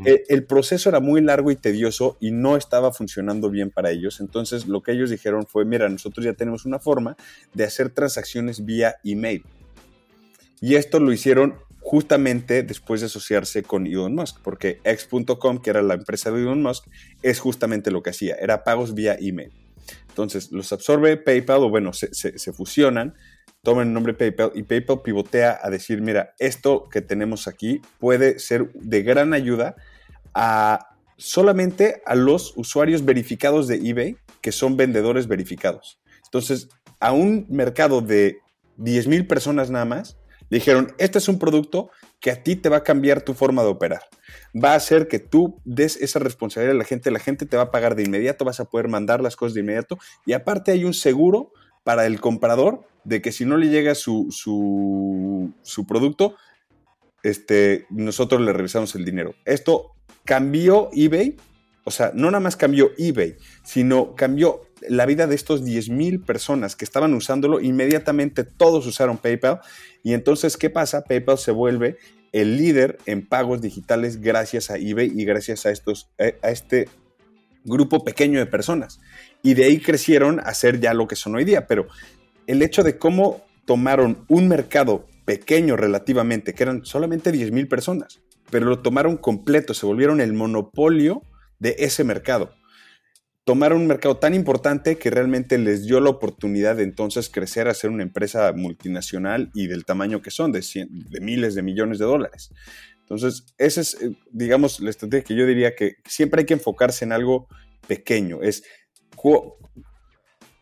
Eh, 0.05 0.23
el, 0.29 0.45
proceso 0.45 0.89
era 0.89 1.01
muy 1.01 1.21
largo 1.21 1.51
y 1.51 1.57
tedioso 1.57 2.17
y 2.21 2.31
no 2.31 2.57
estaba 2.57 2.93
funcionando 2.93 3.51
bien 3.51 3.71
para 3.71 3.91
ellos. 3.91 4.21
Entonces 4.21 4.69
lo 4.69 4.83
que 4.83 4.93
ellos 4.93 5.11
dijeron 5.11 5.47
fue, 5.47 5.65
mira, 5.65 5.89
nosotros 5.89 6.25
ya 6.25 6.35
tenemos 6.35 6.65
una 6.65 6.79
forma 6.79 7.17
de 7.55 7.65
hacer 7.65 7.91
transacciones 7.91 8.65
vía 8.65 8.97
email. 9.03 9.43
Y 10.61 10.75
esto 10.75 11.01
lo 11.01 11.13
hicieron 11.13 11.57
justamente 11.81 12.63
después 12.63 13.01
de 13.01 13.07
asociarse 13.07 13.63
con 13.63 13.87
Elon 13.87 14.15
Musk, 14.15 14.41
porque 14.43 14.81
X.com, 14.85 15.63
que 15.63 15.71
era 15.71 15.81
la 15.81 15.95
empresa 15.95 16.31
de 16.31 16.43
Elon 16.43 16.63
Musk, 16.63 16.85
es 17.23 17.41
justamente 17.41 17.91
lo 17.91 18.03
que 18.03 18.11
hacía, 18.11 18.35
era 18.35 18.63
pagos 18.65 18.95
vía 18.95 19.17
email. 19.19 19.53
Entonces 20.09 20.53
los 20.53 20.73
absorbe 20.73 21.17
PayPal, 21.17 21.63
o 21.63 21.71
bueno, 21.71 21.93
se, 21.93 22.53
fusionan, 22.53 23.15
toman 23.63 23.89
el 23.89 23.95
nombre 23.95 24.15
PayPal 24.15 24.53
y 24.55 24.65
PayPal 24.65 25.03
pivotea 25.03 25.59
a 25.63 25.71
decir, 25.71 26.03
mira, 26.03 26.35
esto 26.39 26.89
que 26.91 27.01
tenemos 27.01 27.49
aquí 27.49 27.81
puede 27.99 28.39
ser 28.39 28.71
de 28.75 29.03
gran 29.03 29.33
ayuda 29.33 29.77
a 30.35 30.97
solamente 31.17 32.03
a 32.05 32.15
los 32.15 32.53
usuarios 32.57 33.05
verificados 33.05 33.67
de 33.67 33.77
eBay, 33.77 34.17
que 34.41 34.53
son 34.53 34.77
vendedores 34.77 35.27
verificados. 35.27 36.01
Entonces, 36.25 36.69
a 37.01 37.13
un 37.13 37.47
mercado 37.49 38.01
de 38.03 38.39
10.000 38.77 39.27
personas 39.27 39.71
nada 39.71 39.87
más, 39.87 40.18
Dijeron, 40.51 40.95
este 40.99 41.19
es 41.19 41.29
un 41.29 41.39
producto 41.39 41.91
que 42.21 42.31
a 42.31 42.43
ti 42.43 42.57
te 42.57 42.69
va 42.69 42.79
a 42.79 42.83
cambiar 42.85 43.23
tu 43.23 43.35
forma 43.35 43.63
de 43.63 43.69
operar. 43.69 44.03
Va 44.55 44.73
a 44.73 44.77
hacer 44.77 45.09
que 45.09 45.19
tú 45.19 45.61
des 45.65 45.97
esa 45.97 46.19
responsabilidad 46.19 46.75
a 46.75 46.79
la 46.79 46.85
gente, 46.85 47.11
la 47.11 47.19
gente 47.19 47.47
te 47.47 47.57
va 47.57 47.65
a 47.65 47.71
pagar 47.71 47.95
de 47.95 48.05
inmediato, 48.05 48.45
vas 48.45 48.61
a 48.61 48.65
poder 48.65 48.89
mandar 48.89 49.21
las 49.21 49.37
cosas 49.37 49.55
de 49.55 49.61
inmediato 49.61 49.99
y 50.25 50.33
aparte 50.33 50.73
hay 50.73 50.85
un 50.85 50.95
seguro 50.95 51.53
para 51.85 52.07
el 52.07 52.21
comprador 52.21 52.87
de 53.05 53.23
que 53.23 53.33
si 53.33 53.45
no 53.45 53.57
le 53.57 53.69
llega 53.69 53.95
su, 53.95 54.29
su, 54.31 55.87
producto, 55.87 56.35
este, 57.23 57.87
nosotros 57.91 58.41
le 58.41 58.53
revisamos 58.53 58.95
el 58.95 59.05
dinero. 59.05 59.35
Esto 59.45 59.95
cambió 60.25 60.91
eBay, 60.93 61.37
o 61.85 61.91
sea, 61.91 62.11
no 62.15 62.31
nada 62.31 62.41
más 62.41 62.57
cambió 62.57 62.91
eBay, 62.99 63.37
sino 63.65 64.15
cambió 64.15 64.68
la 64.89 65.07
vida 65.07 65.27
de 65.27 65.35
estos 65.35 65.65
10.000 65.65 66.25
personas 66.25 66.77
que 66.77 66.85
estaban 66.85 67.15
usándolo, 67.15 67.61
inmediatamente 67.61 68.45
todos 68.45 68.87
usaron 68.87 69.19
PayPal. 69.19 69.61
Y 70.03 70.15
entonces, 70.15 70.57
¿qué 70.57 70.71
pasa? 70.71 71.05
PayPal 71.05 71.39
se 71.39 71.51
vuelve 71.51 71.97
el 72.33 72.57
líder 72.57 72.99
en 73.07 73.27
pagos 73.27 73.61
digitales 73.61 74.21
gracias 74.21 74.71
a 74.71 74.77
eBay 74.77 75.11
y 75.15 75.25
gracias 75.25 75.67
a, 75.67 75.71
estos, 75.71 76.11
a 76.19 76.51
este 76.51 76.89
grupo 77.65 78.05
pequeño 78.05 78.39
de 78.39 78.47
personas. 78.47 79.01
Y 79.43 79.55
de 79.55 79.65
ahí 79.65 79.81
crecieron 79.81 80.41
a 80.41 80.55
ser 80.55 80.81
ya 80.81 80.95
lo 80.95 81.09
que 81.09 81.17
son 81.17 81.35
hoy 81.37 81.45
día. 81.45 81.67
Pero 81.67 81.87
el 82.47 82.63
hecho 82.63 82.83
de 82.83 82.99
cómo 82.99 83.45
tomaron 83.67 84.25
un 84.29 84.49
mercado 84.49 85.07
pequeño 85.25 85.77
relativamente, 85.77 86.55
que 86.55 86.63
eran 86.63 86.85
solamente 86.85 87.33
10.000 87.33 87.69
personas, 87.69 88.21
pero 88.51 88.67
lo 88.67 88.79
tomaron 88.81 89.19
completo, 89.19 89.75
se 89.75 89.85
volvieron 89.85 90.21
el 90.21 90.33
monopolio 90.33 91.23
de 91.59 91.77
ese 91.79 92.03
mercado 92.03 92.55
tomaron 93.49 93.81
un 93.81 93.87
mercado 93.87 94.19
tan 94.19 94.35
importante 94.35 94.99
que 94.99 95.09
realmente 95.09 95.57
les 95.57 95.87
dio 95.87 96.01
la 96.01 96.11
oportunidad 96.11 96.77
de 96.77 96.83
entonces 96.83 97.31
crecer 97.31 97.67
a 97.67 97.73
ser 97.73 97.89
una 97.89 98.03
empresa 98.03 98.53
multinacional 98.53 99.51
y 99.55 99.69
del 99.69 99.87
tamaño 99.87 100.21
que 100.21 100.31
son, 100.31 100.53
de, 100.53 100.61
de 100.61 101.21
miles 101.23 101.55
de 101.55 101.63
millones 101.63 101.99
de 101.99 102.05
dólares. 102.05 102.53
Entonces, 103.01 103.47
esa 103.57 103.81
es, 103.81 103.95
eh, 104.03 104.15
digamos, 104.31 104.81
la 104.81 104.91
estrategia 104.91 105.25
que 105.25 105.35
yo 105.35 105.47
diría 105.47 105.75
que 105.75 105.95
siempre 106.05 106.41
hay 106.41 106.45
que 106.45 106.53
enfocarse 106.53 107.07
en 107.07 107.13
algo 107.13 107.49
pequeño. 107.87 108.43
Es, 108.43 108.65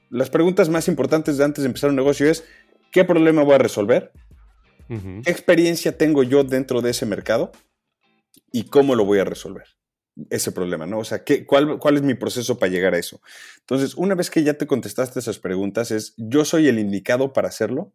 las 0.09 0.31
preguntas 0.31 0.69
más 0.69 0.87
importantes 0.87 1.39
de 1.39 1.45
antes 1.45 1.65
de 1.65 1.67
empezar 1.67 1.91
un 1.91 1.97
negocio 1.97 2.31
es, 2.31 2.45
¿qué 2.93 3.03
problema 3.03 3.43
voy 3.43 3.57
a 3.57 3.59
resolver? 3.59 4.13
¿Qué 4.87 5.29
experiencia 5.33 5.99
tengo 5.99 6.23
yo 6.23 6.45
dentro 6.45 6.83
de 6.83 6.91
ese 6.91 7.05
mercado? 7.05 7.51
¿Y 8.53 8.67
cómo 8.69 8.95
lo 8.95 9.05
voy 9.05 9.19
a 9.19 9.25
resolver? 9.25 9.76
Ese 10.31 10.53
problema, 10.53 10.87
¿no? 10.87 10.99
O 10.99 11.05
sea, 11.05 11.25
¿qué, 11.25 11.45
cuál, 11.47 11.79
¿cuál 11.79 11.97
es 11.97 12.03
mi 12.03 12.15
proceso 12.15 12.59
para 12.59 12.73
llegar 12.73 12.95
a 12.95 12.99
eso? 12.99 13.21
Entonces, 13.61 13.95
una 13.95 14.15
vez 14.15 14.31
que 14.31 14.43
ya 14.43 14.55
te 14.55 14.67
contestaste 14.67 15.19
esas 15.19 15.39
preguntas, 15.39 15.91
es, 15.91 16.15
¿yo 16.17 16.45
soy 16.45 16.69
el 16.69 16.79
indicado 16.79 17.33
para 17.33 17.49
hacerlo? 17.49 17.93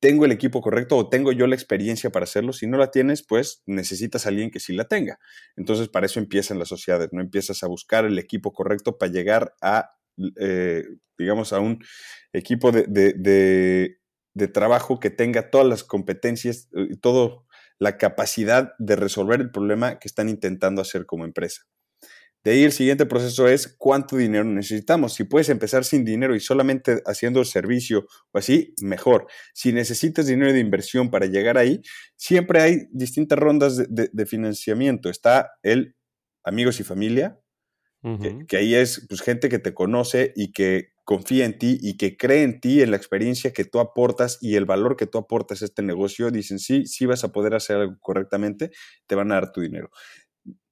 ¿Tengo 0.00 0.24
el 0.24 0.32
equipo 0.32 0.60
correcto 0.60 0.96
o 0.96 1.08
tengo 1.08 1.32
yo 1.32 1.46
la 1.46 1.54
experiencia 1.54 2.10
para 2.10 2.24
hacerlo? 2.24 2.52
Si 2.52 2.66
no 2.66 2.76
la 2.78 2.90
tienes, 2.90 3.22
pues 3.22 3.62
necesitas 3.66 4.26
a 4.26 4.28
alguien 4.28 4.50
que 4.50 4.60
sí 4.60 4.72
la 4.74 4.84
tenga. 4.84 5.18
Entonces, 5.56 5.88
para 5.88 6.06
eso 6.06 6.20
empiezan 6.20 6.58
las 6.58 6.68
sociedades, 6.68 7.08
¿no? 7.12 7.20
Empiezas 7.20 7.62
a 7.62 7.66
buscar 7.66 8.04
el 8.04 8.18
equipo 8.18 8.52
correcto 8.52 8.98
para 8.98 9.10
llegar 9.10 9.54
a, 9.60 9.96
eh, 10.36 10.84
digamos, 11.18 11.52
a 11.52 11.60
un 11.60 11.82
equipo 12.32 12.70
de, 12.70 12.84
de, 12.86 13.98
de 14.34 14.48
trabajo 14.48 15.00
que 15.00 15.10
tenga 15.10 15.50
todas 15.50 15.66
las 15.66 15.84
competencias, 15.84 16.68
eh, 16.74 16.96
todo 17.00 17.43
la 17.78 17.98
capacidad 17.98 18.72
de 18.78 18.96
resolver 18.96 19.40
el 19.40 19.50
problema 19.50 19.98
que 19.98 20.08
están 20.08 20.28
intentando 20.28 20.82
hacer 20.82 21.06
como 21.06 21.24
empresa. 21.24 21.62
De 22.44 22.50
ahí 22.50 22.62
el 22.62 22.72
siguiente 22.72 23.06
proceso 23.06 23.48
es 23.48 23.74
cuánto 23.78 24.18
dinero 24.18 24.44
necesitamos. 24.44 25.14
Si 25.14 25.24
puedes 25.24 25.48
empezar 25.48 25.82
sin 25.82 26.04
dinero 26.04 26.36
y 26.36 26.40
solamente 26.40 27.02
haciendo 27.06 27.40
el 27.40 27.46
servicio 27.46 28.06
o 28.32 28.38
así, 28.38 28.74
mejor. 28.82 29.26
Si 29.54 29.72
necesitas 29.72 30.26
dinero 30.26 30.52
de 30.52 30.58
inversión 30.58 31.10
para 31.10 31.24
llegar 31.24 31.56
ahí, 31.56 31.80
siempre 32.16 32.60
hay 32.60 32.86
distintas 32.90 33.38
rondas 33.38 33.82
de, 33.88 34.26
financiamiento. 34.26 35.08
Está 35.08 35.52
el 35.62 35.96
amigos 36.44 36.80
y 36.80 36.84
familia, 36.84 37.40
que, 38.20 38.44
que, 38.46 38.56
ahí 38.58 38.74
es 38.74 39.06
pues, 39.08 39.22
gente 39.22 39.48
que 39.48 39.58
te 39.58 39.72
conoce 39.72 40.32
y 40.36 40.52
que 40.52 40.92
confía 41.04 41.46
en 41.46 41.58
ti 41.58 41.78
y 41.80 41.96
que 41.96 42.16
cree 42.16 42.42
en 42.42 42.60
ti, 42.60 42.82
en 42.82 42.90
la 42.90 42.98
experiencia 42.98 43.52
que 43.52 43.64
tú 43.64 43.78
aportas 43.78 44.38
y 44.40 44.56
el 44.56 44.66
valor 44.66 44.96
que 44.96 45.06
tú 45.06 45.18
aportas 45.18 45.62
a 45.62 45.64
este 45.64 45.82
negocio, 45.82 46.30
dicen, 46.30 46.58
sí, 46.58 46.86
sí 46.86 47.06
vas 47.06 47.24
a 47.24 47.32
poder 47.32 47.54
hacer 47.54 47.76
algo 47.76 47.96
correctamente, 48.00 48.70
te 49.06 49.14
van 49.14 49.32
a 49.32 49.36
dar 49.36 49.52
tu 49.52 49.62
dinero. 49.62 49.90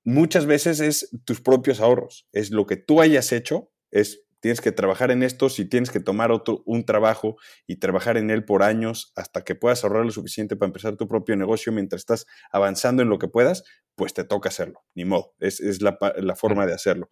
Muchas 0.04 0.46
veces 0.46 0.80
es 0.80 1.10
tus 1.24 1.40
propios 1.40 1.80
ahorros, 1.80 2.28
es 2.32 2.50
lo 2.50 2.66
que 2.66 2.76
tú 2.76 3.00
hayas 3.00 3.32
hecho, 3.32 3.70
es 3.90 4.24
tienes 4.43 4.61
que 4.61 4.72
trabajar 4.72 5.12
en 5.12 5.22
esto, 5.22 5.49
si 5.49 5.64
tienes 5.64 5.90
que 5.90 6.01
tomar 6.01 6.32
otro, 6.32 6.64
un 6.66 6.84
trabajo 6.84 7.36
y 7.66 7.76
trabajar 7.76 8.16
en 8.16 8.28
él 8.28 8.45
por 8.45 8.64
años 8.64 9.12
hasta 9.14 9.45
que 9.45 9.55
puedas 9.55 9.84
ahorrar 9.84 10.05
lo 10.05 10.11
suficiente 10.11 10.57
para 10.57 10.66
empezar 10.66 10.97
tu 10.97 11.07
propio 11.07 11.36
negocio 11.36 11.72
mientras 11.72 12.01
estás 12.01 12.26
avanzando 12.51 13.03
en 13.03 13.09
lo 13.09 13.20
que 13.20 13.28
puedas, 13.28 13.62
pues 13.95 14.12
te 14.14 14.24
toca 14.24 14.49
hacerlo, 14.49 14.84
ni 14.95 15.05
modo, 15.05 15.34
es, 15.38 15.80
la, 15.80 15.97
la 16.16 16.34
forma 16.34 16.66
de 16.66 16.74
hacerlo. 16.74 17.09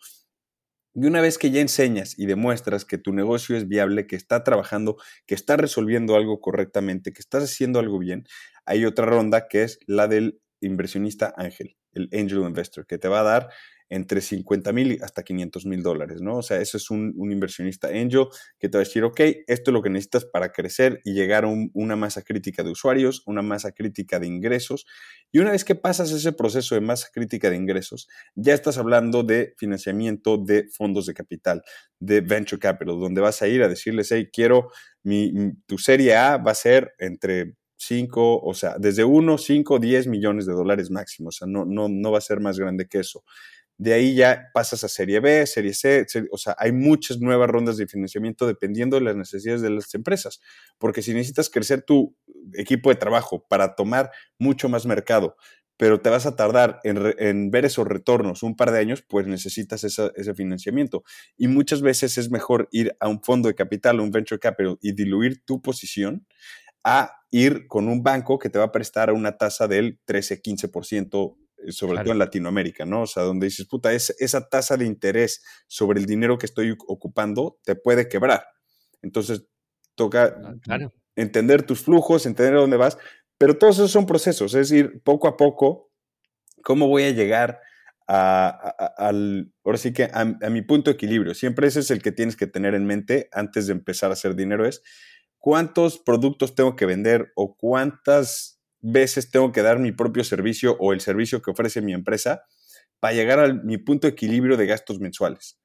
Y 0.92 1.06
una 1.06 1.20
vez 1.20 1.38
que 1.38 1.52
ya 1.52 1.60
enseñas 1.60 2.18
y 2.18 2.26
demuestras 2.26 2.84
que 2.84 2.98
tu 2.98 3.12
negocio 3.12 3.56
es 3.56 3.68
viable, 3.68 4.08
que 4.08 4.16
está 4.16 4.42
trabajando, 4.42 4.96
que 5.24 5.36
está 5.36 5.56
resolviendo 5.56 6.16
algo 6.16 6.40
correctamente, 6.40 7.12
que 7.12 7.20
estás 7.20 7.44
haciendo 7.44 7.78
algo 7.78 8.00
bien, 8.00 8.24
hay 8.66 8.84
otra 8.84 9.06
ronda 9.06 9.46
que 9.46 9.62
es 9.62 9.78
la 9.86 10.08
del 10.08 10.40
inversionista 10.60 11.32
ángel, 11.36 11.76
el 11.92 12.08
angel 12.12 12.40
investor, 12.40 12.86
que 12.88 12.98
te 12.98 13.06
va 13.06 13.20
a 13.20 13.22
dar 13.22 13.50
entre 13.90 14.20
50 14.20 14.72
mil 14.72 14.98
hasta 15.02 15.24
500 15.24 15.66
mil 15.66 15.82
dólares, 15.82 16.22
¿no? 16.22 16.36
O 16.36 16.42
sea, 16.42 16.60
eso 16.60 16.76
es 16.76 16.90
un, 16.90 17.12
inversionista 17.30 17.88
angel 17.88 18.26
que 18.58 18.68
te 18.68 18.78
va 18.78 18.82
a 18.82 18.84
decir, 18.84 19.02
ok, 19.02 19.20
esto 19.46 19.70
es 19.70 19.72
lo 19.72 19.82
que 19.82 19.90
necesitas 19.90 20.24
para 20.24 20.52
crecer 20.52 21.00
y 21.04 21.12
llegar 21.12 21.44
a 21.44 21.48
una 21.48 21.96
masa 21.96 22.22
crítica 22.22 22.62
de 22.62 22.70
usuarios, 22.70 23.22
una 23.26 23.42
masa 23.42 23.72
crítica 23.72 24.20
de 24.20 24.28
ingresos. 24.28 24.86
Y 25.32 25.40
una 25.40 25.50
vez 25.50 25.64
que 25.64 25.74
pasas 25.74 26.12
ese 26.12 26.32
proceso 26.32 26.76
de 26.76 26.80
masa 26.80 27.08
crítica 27.12 27.50
de 27.50 27.56
ingresos, 27.56 28.08
ya 28.36 28.54
estás 28.54 28.78
hablando 28.78 29.24
de 29.24 29.54
financiamiento 29.58 30.38
de 30.38 30.68
fondos 30.68 31.06
de 31.06 31.14
capital, 31.14 31.62
de 31.98 32.20
venture 32.20 32.60
capital, 32.60 32.98
donde 33.00 33.20
vas 33.20 33.42
a 33.42 33.48
ir 33.48 33.62
a 33.62 33.68
decirles, 33.68 34.12
hey, 34.12 34.30
quiero, 34.32 34.70
mi, 35.02 35.32
tu 35.66 35.78
serie 35.78 36.14
A 36.16 36.36
va 36.36 36.52
a 36.52 36.54
ser 36.54 36.92
entre 36.98 37.54
5, 37.76 38.40
o 38.42 38.54
sea, 38.54 38.76
desde 38.78 39.04
1, 39.04 39.38
5, 39.38 39.78
10 39.78 40.06
millones 40.06 40.46
de 40.46 40.52
dólares 40.52 40.90
máximo, 40.90 41.30
o 41.30 41.32
sea, 41.32 41.48
no, 41.48 41.64
no, 41.64 41.88
no 41.88 42.12
va 42.12 42.18
a 42.18 42.22
ser 42.22 42.38
más 42.40 42.58
grande 42.58 42.86
que 42.86 43.00
eso. 43.00 43.24
De 43.80 43.94
ahí 43.94 44.14
ya 44.14 44.50
pasas 44.52 44.84
a 44.84 44.88
Serie 44.88 45.20
B, 45.20 45.46
Serie 45.46 45.72
C, 45.72 46.04
o 46.30 46.36
sea, 46.36 46.54
hay 46.58 46.70
muchas 46.70 47.18
nuevas 47.18 47.48
rondas 47.48 47.78
de 47.78 47.86
financiamiento 47.86 48.46
dependiendo 48.46 48.98
de 48.98 49.04
las 49.04 49.16
necesidades 49.16 49.62
de 49.62 49.70
las 49.70 49.94
empresas. 49.94 50.42
Porque 50.76 51.00
si 51.00 51.14
necesitas 51.14 51.48
crecer 51.48 51.80
tu 51.80 52.14
equipo 52.52 52.90
de 52.90 52.96
trabajo 52.96 53.46
para 53.48 53.74
tomar 53.76 54.10
mucho 54.38 54.68
más 54.68 54.84
mercado, 54.84 55.34
pero 55.78 55.98
te 55.98 56.10
vas 56.10 56.26
a 56.26 56.36
tardar 56.36 56.78
en, 56.84 57.50
ver 57.50 57.64
esos 57.64 57.88
retornos 57.88 58.42
un 58.42 58.54
par 58.54 58.70
de 58.70 58.80
años, 58.80 59.02
pues 59.08 59.26
necesitas 59.26 59.82
ese 59.82 60.34
financiamiento. 60.34 61.02
Y 61.38 61.48
muchas 61.48 61.80
veces 61.80 62.18
es 62.18 62.30
mejor 62.30 62.68
ir 62.72 62.94
a 63.00 63.08
un 63.08 63.22
fondo 63.22 63.48
de 63.48 63.54
capital, 63.54 64.00
un 64.00 64.10
venture 64.10 64.38
capital 64.38 64.76
y 64.82 64.92
diluir 64.92 65.42
tu 65.46 65.62
posición 65.62 66.26
a 66.84 67.16
ir 67.30 67.66
con 67.66 67.88
un 67.88 68.02
banco 68.02 68.38
que 68.38 68.50
te 68.50 68.58
va 68.58 68.66
a 68.66 68.72
prestar 68.72 69.08
a 69.08 69.14
una 69.14 69.38
tasa 69.38 69.68
del 69.68 69.98
13-15% 70.06 71.38
eh, 71.66 71.72
sobre 71.72 72.02
todo 72.02 72.12
en 72.12 72.18
Latinoamérica, 72.18 72.84
¿no? 72.84 73.02
O 73.02 73.06
sea, 73.06 73.22
donde 73.22 73.46
dices, 73.46 73.66
puta, 73.66 73.92
esa 73.92 74.48
tasa 74.48 74.76
de 74.76 74.86
interés 74.86 75.42
sobre 75.66 76.00
el 76.00 76.06
dinero 76.06 76.38
que 76.38 76.46
estoy 76.46 76.76
ocupando 76.86 77.58
te 77.64 77.74
puede 77.74 78.08
quebrar. 78.08 78.44
Entonces, 79.02 79.44
toca 79.94 80.36
ah, 80.68 80.78
entender 81.16 81.62
tus 81.62 81.82
flujos, 81.82 82.26
entender 82.26 82.54
dónde 82.54 82.76
vas, 82.76 82.98
Pero 83.38 83.56
todos 83.56 83.76
esos 83.76 83.90
son 83.90 84.06
procesos, 84.06 84.54
es 84.54 84.68
decir, 84.68 85.02
poco 85.02 85.26
a 85.26 85.36
poco, 85.36 85.90
¿cómo 86.62 86.88
voy 86.88 87.04
a 87.04 87.10
llegar 87.10 87.60
a, 88.06 88.48
al, 88.98 89.52
ahora 89.64 89.78
sí 89.78 89.92
que 89.92 90.10
a, 90.12 90.24
mi 90.24 90.62
punto 90.62 90.90
de 90.90 90.94
equilibrio? 90.94 91.34
Siempre 91.34 91.66
ese 91.66 91.80
es 91.80 91.90
el 91.90 92.02
que 92.02 92.12
tienes 92.12 92.36
que 92.36 92.46
tener 92.46 92.74
en 92.74 92.86
mente 92.86 93.28
antes 93.32 93.66
de 93.66 93.72
empezar 93.72 94.10
a 94.10 94.14
hacer 94.14 94.34
dinero, 94.34 94.66
es 94.66 94.82
cuántos 95.38 95.98
productos 95.98 96.54
tengo 96.54 96.76
que 96.76 96.86
vender 96.86 97.32
o 97.34 97.56
cuántas 97.56 98.59
veces 98.80 99.30
tengo 99.30 99.52
que 99.52 99.62
dar 99.62 99.78
mi 99.78 99.92
propio 99.92 100.24
servicio 100.24 100.76
o 100.78 100.92
el 100.92 101.00
servicio 101.00 101.42
que 101.42 101.50
ofrece 101.50 101.82
mi 101.82 101.92
empresa 101.92 102.42
para 102.98 103.14
llegar 103.14 103.40
a 103.40 103.52
mi 103.52 103.78
punto 103.78 104.06
de 104.06 104.12
equilibrio 104.12 104.56
de 104.56 104.66
gastos 104.66 105.00
mensuales. 105.00 105.58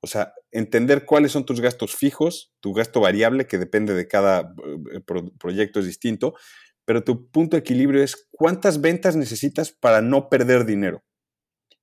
O 0.00 0.06
sea, 0.06 0.34
entender 0.50 1.04
cuáles 1.04 1.32
son 1.32 1.46
tus 1.46 1.60
gastos 1.60 1.94
fijos, 1.94 2.52
tu 2.60 2.72
gasto 2.72 3.00
variable, 3.00 3.46
que 3.46 3.58
depende 3.58 3.94
de 3.94 4.08
cada 4.08 4.52
eh, 4.94 5.00
proyecto 5.38 5.80
es 5.80 5.86
distinto, 5.86 6.34
pero 6.84 7.04
tu 7.04 7.30
punto 7.30 7.56
de 7.56 7.60
equilibrio 7.60 8.02
es 8.02 8.28
cuántas 8.32 8.80
ventas 8.80 9.14
necesitas 9.14 9.70
para 9.70 10.02
no 10.02 10.28
perder 10.28 10.66
dinero. 10.66 11.04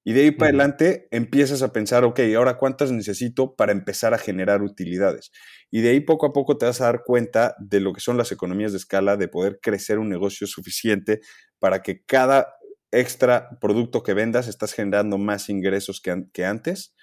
Y 0.04 0.14
de 0.14 0.22
ahí 0.22 0.32
para 0.32 0.50
adelante 0.50 1.08
empiezas 1.12 1.62
a 1.62 1.74
pensar, 1.74 2.04
ok, 2.04 2.20
ahora 2.36 2.58
cuántas 2.58 2.92
necesito 2.92 3.56
para 3.56 3.72
empezar 3.72 4.14
a 4.14 4.18
generar 4.18 4.62
utilidades. 4.62 5.32
Y 5.70 5.82
de 5.82 5.90
ahí 5.90 6.00
poco 6.00 6.26
a 6.26 6.34
poco 6.34 6.58
te 6.58 6.66
vas 6.66 6.82
a 6.82 6.86
dar 6.86 7.04
cuenta 7.06 7.56
de 7.60 7.80
lo 7.80 7.94
que 7.94 8.02
son 8.02 8.18
las 8.18 8.32
economías 8.32 8.72
de 8.72 8.78
escala, 8.78 9.18
de 9.18 9.28
poder 9.28 9.60
crecer 9.62 10.00
un 10.00 10.10
negocio 10.10 10.48
suficiente 10.48 11.20
para 11.60 11.82
que 11.82 12.04
cada 12.06 12.56
extra 12.92 13.50
producto 13.60 14.02
que 14.02 14.14
vendas 14.14 14.48
estás 14.48 14.74
generando 14.74 15.18
más 15.18 15.50
ingresos 15.50 16.02
que 16.02 16.46
antes 16.46 16.96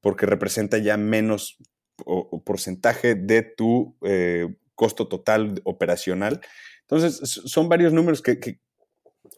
porque 0.00 0.26
representa 0.26 0.78
ya 0.78 0.96
menos 0.96 1.58
porcentaje 2.44 3.14
de 3.14 3.42
tu 3.42 3.96
eh, 4.02 4.48
costo 4.74 5.08
total 5.08 5.60
operacional. 5.64 6.40
Entonces, 6.82 7.42
son 7.44 7.68
varios 7.68 7.92
números 7.92 8.22
que, 8.22 8.60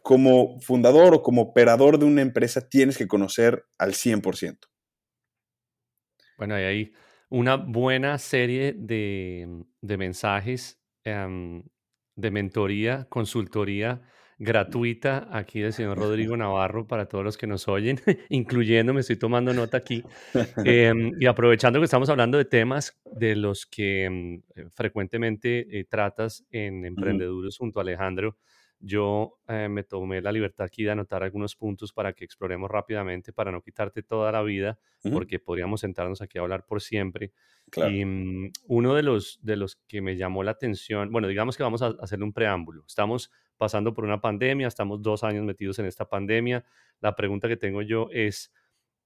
como 0.02 0.60
fundador 0.60 1.14
o 1.14 1.22
como 1.22 1.42
operador 1.42 1.98
de 1.98 2.04
una 2.04 2.22
empresa 2.22 2.68
tienes 2.68 2.98
que 2.98 3.08
conocer 3.08 3.64
al 3.78 3.92
100%. 3.92 4.58
Bueno, 6.38 6.54
hay 6.54 6.64
ahí 6.64 6.92
una 7.28 7.56
buena 7.56 8.18
serie 8.18 8.74
de, 8.76 9.64
mensajes 9.80 10.82
em, 11.04 11.62
de 12.16 12.30
mentoría, 12.30 13.06
consultoría 13.08 14.02
gratuita 14.42 15.28
aquí 15.30 15.60
del 15.60 15.72
señor 15.72 15.98
Rodrigo 15.98 16.36
Navarro 16.36 16.86
para 16.86 17.06
todos 17.06 17.24
los 17.24 17.38
que 17.38 17.46
nos 17.46 17.68
oyen, 17.68 18.00
incluyendo, 18.28 18.92
me 18.92 19.00
estoy 19.00 19.16
tomando 19.16 19.54
nota 19.54 19.76
aquí, 19.76 20.02
em, 20.64 21.12
y 21.20 21.26
aprovechando 21.26 21.78
que 21.78 21.84
estamos 21.84 22.08
hablando 22.08 22.38
de 22.38 22.44
temas 22.44 23.00
de 23.04 23.36
los 23.36 23.66
que 23.66 24.40
eh, 24.56 24.66
frecuentemente 24.74 25.78
eh, 25.78 25.84
tratas 25.84 26.44
en 26.50 26.84
Emprendeduros 26.84 27.56
junto 27.56 27.78
a 27.78 27.82
Alejandro, 27.82 28.36
yo 28.84 29.38
eh, 29.46 29.68
me 29.70 29.84
tomé 29.84 30.20
la 30.20 30.32
libertad 30.32 30.66
aquí 30.66 30.82
de 30.82 30.90
anotar 30.90 31.22
algunos 31.22 31.54
puntos 31.54 31.92
para 31.92 32.12
que 32.12 32.24
exploremos 32.24 32.68
rápidamente, 32.68 33.32
para 33.32 33.52
no 33.52 33.62
quitarte 33.62 34.02
toda 34.02 34.32
la 34.32 34.42
vida, 34.42 34.76
porque 35.12 35.38
podríamos 35.38 35.80
sentarnos 35.80 36.20
aquí 36.20 36.38
a 36.38 36.40
hablar 36.40 36.66
por 36.66 36.82
siempre. 36.82 37.32
Y 37.76 38.04
mm, 38.04 38.52
uno 38.66 38.94
de 38.94 39.04
los, 39.04 39.38
de 39.40 39.54
los 39.54 39.76
que 39.86 40.02
me 40.02 40.16
llamó 40.16 40.42
la 40.42 40.50
atención, 40.50 41.12
bueno, 41.12 41.28
digamos 41.28 41.56
que 41.56 41.62
vamos 41.62 41.80
a 41.80 41.94
hacerle 42.00 42.24
un 42.24 42.32
preámbulo. 42.32 42.82
Estamos 42.84 43.30
pasando 43.56 43.94
por 43.94 44.04
una 44.04 44.20
pandemia, 44.20 44.66
estamos 44.66 45.00
dos 45.00 45.22
años 45.22 45.44
metidos 45.44 45.78
en 45.78 45.86
esta 45.86 46.08
pandemia. 46.08 46.64
La 47.00 47.14
pregunta 47.14 47.46
que 47.46 47.56
tengo 47.56 47.82
yo 47.82 48.08
es, 48.10 48.52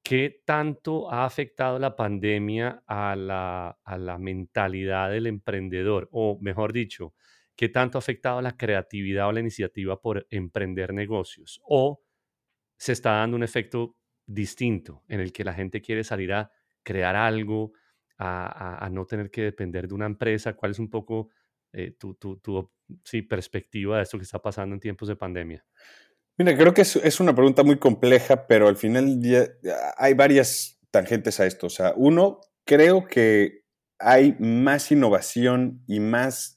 ¿qué 0.03 0.43
tanto 0.47 1.13
ha 1.13 1.27
afectado 1.27 1.79
la 1.79 1.97
pandemia 1.97 2.83
a 2.87 3.15
la, 3.15 3.79
a 3.85 3.99
la 3.99 4.17
mentalidad 4.17 5.11
del 5.11 5.27
emprendedor? 5.27 6.09
O 6.13 6.39
mejor 6.41 6.73
dicho, 6.73 7.13
¿qué 7.57 7.69
tanto 7.69 7.99
ha 7.99 8.01
afectado 8.01 8.41
la 8.41 8.57
creatividad 8.57 9.29
o 9.29 9.33
la 9.33 9.41
iniciativa 9.41 10.01
por 10.01 10.27
emprender 10.31 10.93
negocios? 10.93 11.61
¿O 11.65 12.03
se 12.79 12.93
está 12.93 13.13
dando 13.13 13.37
un 13.37 13.43
efecto 13.43 13.97
distinto 14.27 15.03
en 15.09 15.21
el 15.21 15.33
que 15.33 15.45
la 15.45 15.55
gente 15.55 15.81
quiere 15.81 16.05
salir 16.05 16.33
a 16.33 16.51
crear 16.83 17.17
algo, 17.17 17.73
a, 18.19 18.89
no 18.93 19.07
tener 19.07 19.31
que 19.31 19.43
depender 19.43 19.89
de 19.89 19.95
una 19.95 20.07
empresa? 20.07 20.55
¿Cuál 20.55 20.73
es 20.73 20.79
un 20.79 20.91
poco 20.91 21.31
eh, 21.73 21.93
tu, 21.99 22.15
tu, 22.15 22.37
tu 22.39 22.71
perspectiva 23.29 23.97
de 23.97 24.03
esto 24.03 24.19
que 24.19 24.25
está 24.25 24.41
pasando 24.41 24.75
en 24.75 24.81
tiempos 24.81 25.09
de 25.09 25.17
pandemia? 25.17 25.65
Mira, 26.39 26.57
creo 26.57 26.75
que 26.75 26.83
es, 26.83 26.97
es, 26.97 27.19
una 27.19 27.35
pregunta 27.35 27.63
muy 27.65 27.79
compleja, 27.79 28.47
pero 28.47 28.69
al 28.69 28.77
final 28.77 29.19
hay 29.97 30.13
varias 30.13 30.79
tangentes 30.91 31.41
a 31.41 31.47
esto. 31.47 31.67
O 31.69 31.71
sea, 31.71 31.95
uno, 31.97 32.41
creo 32.67 33.07
que 33.07 33.65
hay 33.99 34.37
más 34.39 34.93
innovación 34.93 35.83
y 35.87 36.01
más 36.01 36.56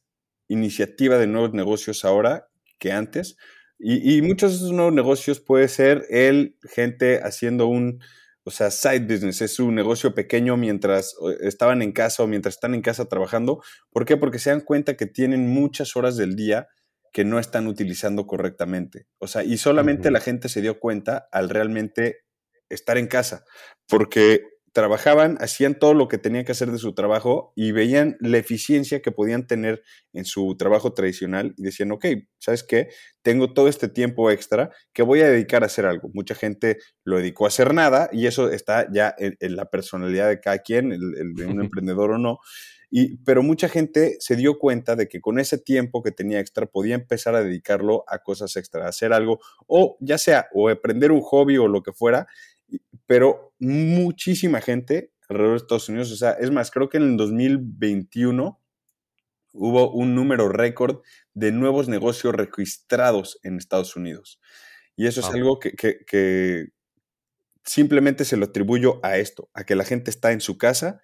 iniciativa 0.49 1.17
de 1.17 1.27
nuevos 1.27 1.53
negocios 1.53 2.03
ahora 2.03 2.49
que 2.79 2.91
antes. 2.91 3.37
Y, 3.81 4.21
muchos 4.21 4.51
de 4.51 4.57
esos 4.57 4.71
nuevos 4.73 4.93
negocios 4.93 5.39
puede 5.39 5.69
ser 5.69 6.05
el 6.09 6.57
gente 6.63 7.21
haciendo 7.23 7.67
un, 7.67 8.01
o 8.43 8.51
sea, 8.51 8.71
side 8.71 9.05
business, 9.05 9.41
es 9.41 9.57
un 9.57 9.73
negocio 9.73 10.13
pequeño 10.13 10.57
mientras 10.57 11.15
estaban 11.39 11.81
en 11.81 11.93
casa 11.93 12.23
o 12.23 12.27
mientras 12.27 12.55
están 12.55 12.75
en 12.75 12.81
casa 12.81 13.05
trabajando. 13.05 13.63
¿Por 13.89 14.03
qué? 14.03 14.17
Porque 14.17 14.37
se 14.37 14.49
dan 14.49 14.59
cuenta 14.59 14.97
que 14.97 15.05
tienen 15.05 15.47
muchas 15.47 15.95
horas 15.95 16.17
del 16.17 16.35
día 16.35 16.67
que 17.13 17.23
no 17.23 17.39
están 17.39 17.67
utilizando 17.67 18.27
correctamente. 18.27 19.07
O 19.17 19.27
sea, 19.27 19.45
y 19.45 19.57
solamente 19.57 20.11
la 20.11 20.19
gente 20.19 20.49
se 20.49 20.61
dio 20.61 20.79
cuenta 20.79 21.29
al 21.31 21.49
realmente 21.49 22.17
estar 22.67 22.97
en 22.97 23.07
casa, 23.07 23.45
porque 23.87 24.43
trabajaban, 24.73 25.37
hacían 25.39 25.77
todo 25.77 25.93
lo 25.93 26.07
que 26.07 26.17
tenían 26.17 26.45
que 26.45 26.51
hacer 26.51 26.71
de 26.71 26.77
su 26.77 26.93
trabajo 26.93 27.53
y 27.55 27.71
veían 27.71 28.17
la 28.19 28.37
eficiencia 28.37 29.01
que 29.01 29.11
podían 29.11 29.47
tener 29.47 29.81
en 30.13 30.25
su 30.25 30.55
trabajo 30.57 30.93
tradicional 30.93 31.53
y 31.57 31.63
decían, 31.63 31.91
ok, 31.91 32.05
¿sabes 32.39 32.63
qué? 32.63 32.89
Tengo 33.21 33.53
todo 33.53 33.67
este 33.67 33.87
tiempo 33.87 34.31
extra 34.31 34.71
que 34.93 35.03
voy 35.03 35.21
a 35.21 35.29
dedicar 35.29 35.63
a 35.63 35.67
hacer 35.67 35.85
algo. 35.85 36.09
Mucha 36.13 36.35
gente 36.35 36.77
lo 37.03 37.17
dedicó 37.17 37.45
a 37.45 37.49
hacer 37.49 37.73
nada 37.73 38.09
y 38.11 38.27
eso 38.27 38.49
está 38.49 38.87
ya 38.91 39.13
en, 39.17 39.55
la 39.55 39.65
personalidad 39.69 40.29
de 40.29 40.39
cada 40.39 40.59
quien, 40.59 40.91
el, 40.91 41.33
de 41.35 41.45
un 41.45 41.61
emprendedor 41.61 42.11
o 42.11 42.17
no. 42.17 42.39
Y, 42.91 43.17
pero 43.17 43.43
mucha 43.43 43.69
gente 43.69 44.17
se 44.19 44.35
dio 44.35 44.57
cuenta 44.57 44.95
de 44.95 45.07
que 45.07 45.21
con 45.21 45.39
ese 45.39 45.59
tiempo 45.59 46.01
que 46.01 46.11
tenía 46.11 46.39
extra 46.39 46.65
podía 46.65 46.95
empezar 46.95 47.35
a 47.35 47.43
dedicarlo 47.43 48.03
a 48.07 48.19
cosas 48.19 48.55
extra, 48.55 48.85
a 48.85 48.89
hacer 48.89 49.13
algo, 49.13 49.39
o 49.67 49.97
ya 49.99 50.17
sea, 50.17 50.47
o 50.53 50.69
aprender 50.69 51.11
un 51.11 51.21
hobby 51.21 51.57
o 51.57 51.67
lo 51.67 51.83
que 51.83 51.93
fuera, 51.93 52.27
pero 53.09 53.55
muchísima 53.57 54.61
gente 54.61 55.11
alrededor 55.29 55.57
de 55.57 55.63
Estados 55.63 55.89
Unidos, 55.89 56.11
o 56.11 56.15
sea, 56.15 56.33
es 56.33 56.51
más, 56.51 56.69
creo 56.69 56.89
que 56.89 56.97
en 56.97 57.03
el 57.03 57.17
2021 57.17 58.61
hubo 59.51 59.91
un 59.91 60.13
número 60.13 60.47
récord 60.47 61.01
de 61.33 61.51
nuevos 61.51 61.87
negocios 61.87 62.35
registrados 62.35 63.39
en 63.41 63.57
Estados 63.57 63.95
Unidos. 63.95 64.39
Y 64.95 65.07
eso 65.07 65.21
es 65.21 65.25
algo 65.25 65.57
que, 65.59 66.67
simplemente 67.63 68.25
se 68.25 68.37
lo 68.37 68.45
atribuyo 68.45 68.99
a 69.01 69.17
esto, 69.17 69.49
a 69.55 69.63
que 69.63 69.73
la 69.73 69.85
gente 69.85 70.11
está 70.11 70.31
en 70.31 70.39
su 70.39 70.59
casa 70.59 71.01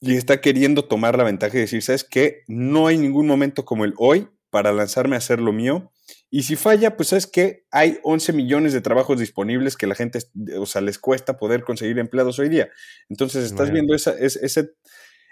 y 0.00 0.16
está 0.16 0.40
queriendo 0.40 0.86
tomar 0.86 1.16
la 1.16 1.22
ventaja 1.22 1.56
y 1.56 1.60
decir, 1.60 1.82
¿sabes 1.82 2.02
qué? 2.02 2.42
No 2.48 2.88
hay 2.88 2.98
ningún 2.98 3.28
momento 3.28 3.64
como 3.64 3.84
el 3.84 3.94
hoy 3.96 4.28
para 4.50 4.72
lanzarme 4.72 5.14
a 5.14 5.18
hacer 5.18 5.40
lo 5.40 5.52
mío 5.52 5.92
y 6.30 6.44
si 6.44 6.54
falla, 6.54 6.96
pues 6.96 7.12
es 7.12 7.26
que 7.26 7.66
hay 7.72 7.98
11 8.04 8.32
millones 8.32 8.72
de 8.72 8.80
trabajos 8.80 9.18
disponibles 9.18 9.76
que 9.76 9.88
la 9.88 9.96
gente, 9.96 10.20
o 10.56 10.64
sea, 10.64 10.80
les 10.80 10.98
cuesta 10.98 11.38
poder 11.38 11.64
conseguir 11.64 11.98
empleados 11.98 12.38
hoy 12.38 12.48
día. 12.48 12.70
Entonces, 13.08 13.44
estás 13.44 13.72
viendo 13.72 13.96
esa, 13.96 14.12
esa, 14.12 14.60
e, 14.60 14.68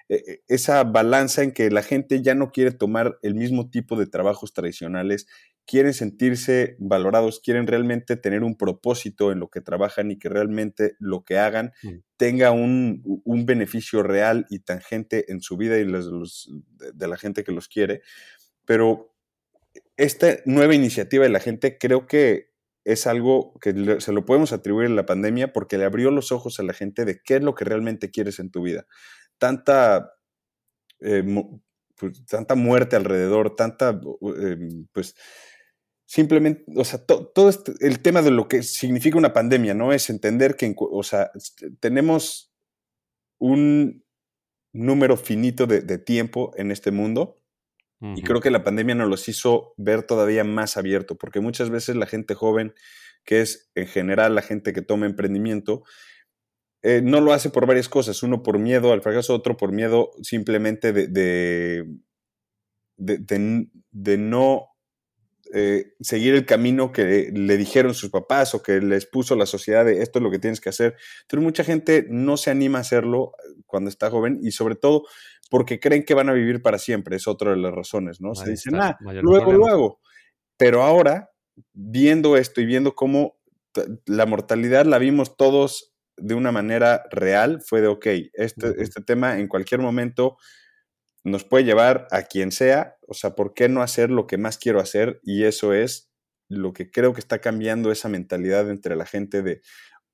e, 0.08 0.42
esa 0.48 0.82
balanza 0.82 1.44
en 1.44 1.52
que 1.52 1.70
la 1.70 1.84
gente 1.84 2.20
ya 2.20 2.34
no 2.34 2.50
quiere 2.50 2.72
tomar 2.72 3.16
el 3.22 3.36
mismo 3.36 3.70
tipo 3.70 3.94
de 3.94 4.08
trabajos 4.08 4.52
tradicionales, 4.52 5.28
quieren 5.66 5.94
sentirse 5.94 6.74
valorados, 6.80 7.38
quieren 7.38 7.68
realmente 7.68 8.16
tener 8.16 8.42
un 8.42 8.56
propósito 8.56 9.30
en 9.30 9.38
lo 9.38 9.50
que 9.50 9.60
trabajan 9.60 10.10
y 10.10 10.18
que 10.18 10.28
realmente 10.28 10.96
lo 10.98 11.24
que 11.24 11.38
hagan 11.38 11.72
mm. 11.84 11.88
tenga 12.16 12.50
un, 12.50 13.02
un, 13.04 13.46
beneficio 13.46 14.02
real 14.02 14.46
y 14.50 14.60
tangente 14.60 15.30
en 15.30 15.42
su 15.42 15.56
vida 15.56 15.78
y 15.78 15.84
los, 15.84 16.50
de 16.94 17.06
la 17.06 17.18
gente 17.18 17.44
que 17.44 17.52
los 17.52 17.68
quiere. 17.68 18.00
Pero 18.64 19.14
esta 19.98 20.38
nueva 20.46 20.74
iniciativa 20.74 21.24
de 21.24 21.30
la 21.30 21.40
gente 21.40 21.76
creo 21.76 22.06
que 22.06 22.52
es 22.84 23.06
algo 23.06 23.52
que 23.60 24.00
se 24.00 24.12
lo 24.12 24.24
podemos 24.24 24.52
atribuir 24.52 24.86
a 24.86 24.94
la 24.94 25.04
pandemia 25.04 25.52
porque 25.52 25.76
le 25.76 25.84
abrió 25.84 26.10
los 26.10 26.32
ojos 26.32 26.58
a 26.58 26.62
la 26.62 26.72
gente 26.72 27.04
de 27.04 27.20
qué 27.22 27.36
es 27.36 27.42
lo 27.42 27.54
que 27.54 27.64
realmente 27.64 28.10
quieres 28.10 28.38
en 28.38 28.50
tu 28.50 28.62
vida. 28.62 28.86
Tanta, 29.38 30.14
eh, 31.00 31.24
pues, 31.96 32.24
tanta 32.26 32.54
muerte 32.54 32.96
alrededor, 32.96 33.56
tanta, 33.56 34.00
em, 34.22 34.86
pues, 34.92 35.16
simplemente, 36.06 36.64
o 36.76 36.84
sea, 36.84 37.04
todo 37.04 37.48
este, 37.50 37.74
el 37.80 38.00
tema 38.00 38.22
de 38.22 38.30
lo 38.30 38.48
que 38.48 38.62
significa 38.62 39.18
una 39.18 39.32
pandemia, 39.34 39.74
¿no? 39.74 39.92
Es 39.92 40.08
entender 40.10 40.56
que, 40.56 40.74
o 40.78 41.02
sea, 41.02 41.30
tenemos 41.80 42.54
un 43.38 44.04
número 44.72 45.16
finito 45.16 45.66
de 45.66 45.98
tiempo 45.98 46.52
en 46.56 46.70
este 46.70 46.92
mundo 46.92 47.37
y 48.00 48.22
creo 48.22 48.40
que 48.40 48.50
la 48.50 48.62
pandemia 48.62 48.94
nos 48.94 49.08
los 49.08 49.28
hizo 49.28 49.74
ver 49.76 50.04
todavía 50.04 50.44
más 50.44 50.76
abierto, 50.76 51.16
porque 51.16 51.40
muchas 51.40 51.68
veces 51.68 51.96
la 51.96 52.06
gente 52.06 52.34
joven, 52.34 52.74
que 53.24 53.40
es 53.40 53.70
en 53.74 53.88
general 53.88 54.36
la 54.36 54.42
gente 54.42 54.72
que 54.72 54.82
toma 54.82 55.06
emprendimiento, 55.06 55.82
eh, 56.82 57.00
no 57.02 57.20
lo 57.20 57.32
hace 57.32 57.50
por 57.50 57.66
varias 57.66 57.88
cosas. 57.88 58.22
Uno 58.22 58.42
por 58.42 58.58
miedo 58.58 58.92
al 58.92 59.02
fracaso, 59.02 59.34
otro 59.34 59.56
por 59.56 59.72
miedo 59.72 60.10
simplemente 60.22 60.92
de, 60.92 61.08
de, 62.96 63.68
de, 63.90 64.18
no 64.18 64.68
eh, 65.52 65.94
seguir 66.00 66.34
el 66.34 66.46
camino 66.46 66.92
que 66.92 67.32
le 67.34 67.56
dijeron 67.56 67.94
sus 67.94 68.10
papás 68.10 68.54
o 68.54 68.62
que 68.62 68.80
les 68.80 69.06
puso 69.06 69.34
la 69.34 69.46
sociedad 69.46 69.84
de 69.84 70.02
esto 70.02 70.18
es 70.18 70.22
lo 70.22 70.30
que 70.30 70.38
tienes 70.38 70.60
que 70.60 70.68
hacer. 70.68 70.94
Entonces 71.22 71.44
mucha 71.44 71.64
gente 71.64 72.06
no 72.08 72.36
se 72.36 72.50
anima 72.50 72.78
a 72.78 72.82
hacerlo 72.82 73.32
cuando 73.66 73.90
está 73.90 74.08
joven 74.08 74.38
y 74.42 74.52
sobre 74.52 74.76
todo 74.76 75.04
porque 75.48 75.80
creen 75.80 76.04
que 76.04 76.14
van 76.14 76.28
a 76.28 76.32
vivir 76.32 76.62
para 76.62 76.78
siempre, 76.78 77.16
es 77.16 77.26
otra 77.26 77.52
de 77.52 77.56
las 77.56 77.72
razones, 77.72 78.20
¿no? 78.20 78.34
se 78.34 78.50
dicen, 78.50 78.74
ah, 78.76 78.98
luego 79.00 79.52
lo 79.52 79.66
hago. 79.66 80.00
Pero 80.56 80.82
ahora, 80.82 81.30
viendo 81.72 82.36
esto 82.36 82.60
y 82.60 82.66
viendo 82.66 82.94
cómo 82.94 83.38
la 84.06 84.26
mortalidad 84.26 84.86
la 84.86 84.98
vimos 84.98 85.36
todos 85.36 85.94
de 86.16 86.34
una 86.34 86.52
manera 86.52 87.04
real, 87.10 87.62
fue 87.64 87.80
de, 87.80 87.86
ok, 87.86 88.06
este, 88.34 88.82
este 88.82 89.02
tema 89.02 89.38
en 89.38 89.46
cualquier 89.46 89.80
momento 89.80 90.36
nos 91.24 91.44
puede 91.44 91.64
llevar 91.64 92.06
a 92.10 92.22
quien 92.22 92.52
sea, 92.52 92.96
o 93.06 93.14
sea, 93.14 93.34
¿por 93.34 93.54
qué 93.54 93.68
no 93.68 93.82
hacer 93.82 94.10
lo 94.10 94.26
que 94.26 94.38
más 94.38 94.58
quiero 94.58 94.80
hacer? 94.80 95.20
Y 95.22 95.44
eso 95.44 95.72
es 95.72 96.10
lo 96.48 96.72
que 96.72 96.90
creo 96.90 97.12
que 97.12 97.20
está 97.20 97.40
cambiando 97.40 97.92
esa 97.92 98.08
mentalidad 98.08 98.70
entre 98.70 98.96
la 98.96 99.04
gente 99.06 99.42
de 99.42 99.60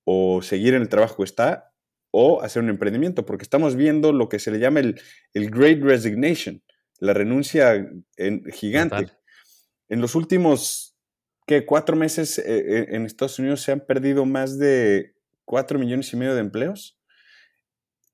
o 0.04 0.42
seguir 0.42 0.74
en 0.74 0.82
el 0.82 0.88
trabajo 0.88 1.18
que 1.18 1.24
está 1.24 1.73
o 2.16 2.42
hacer 2.42 2.62
un 2.62 2.68
emprendimiento, 2.68 3.26
porque 3.26 3.42
estamos 3.42 3.74
viendo 3.74 4.12
lo 4.12 4.28
que 4.28 4.38
se 4.38 4.52
le 4.52 4.60
llama 4.60 4.78
el, 4.78 5.00
Great 5.34 5.82
Resignation, 5.82 6.62
la 7.00 7.12
renuncia 7.12 7.74
en, 8.16 8.44
gigante. 8.52 9.08
En 9.88 10.00
los 10.00 10.14
últimos, 10.14 10.96
¿qué? 11.44 11.66
Cuatro 11.66 11.96
meses 11.96 12.38
eh, 12.38 12.44
eh, 12.46 12.86
en 12.90 13.04
Estados 13.04 13.40
Unidos 13.40 13.62
se 13.62 13.72
han 13.72 13.80
perdido 13.80 14.26
más 14.26 14.60
de 14.60 15.16
cuatro 15.44 15.76
millones 15.76 16.12
y 16.12 16.16
medio 16.16 16.36
de 16.36 16.40
empleos. 16.40 17.00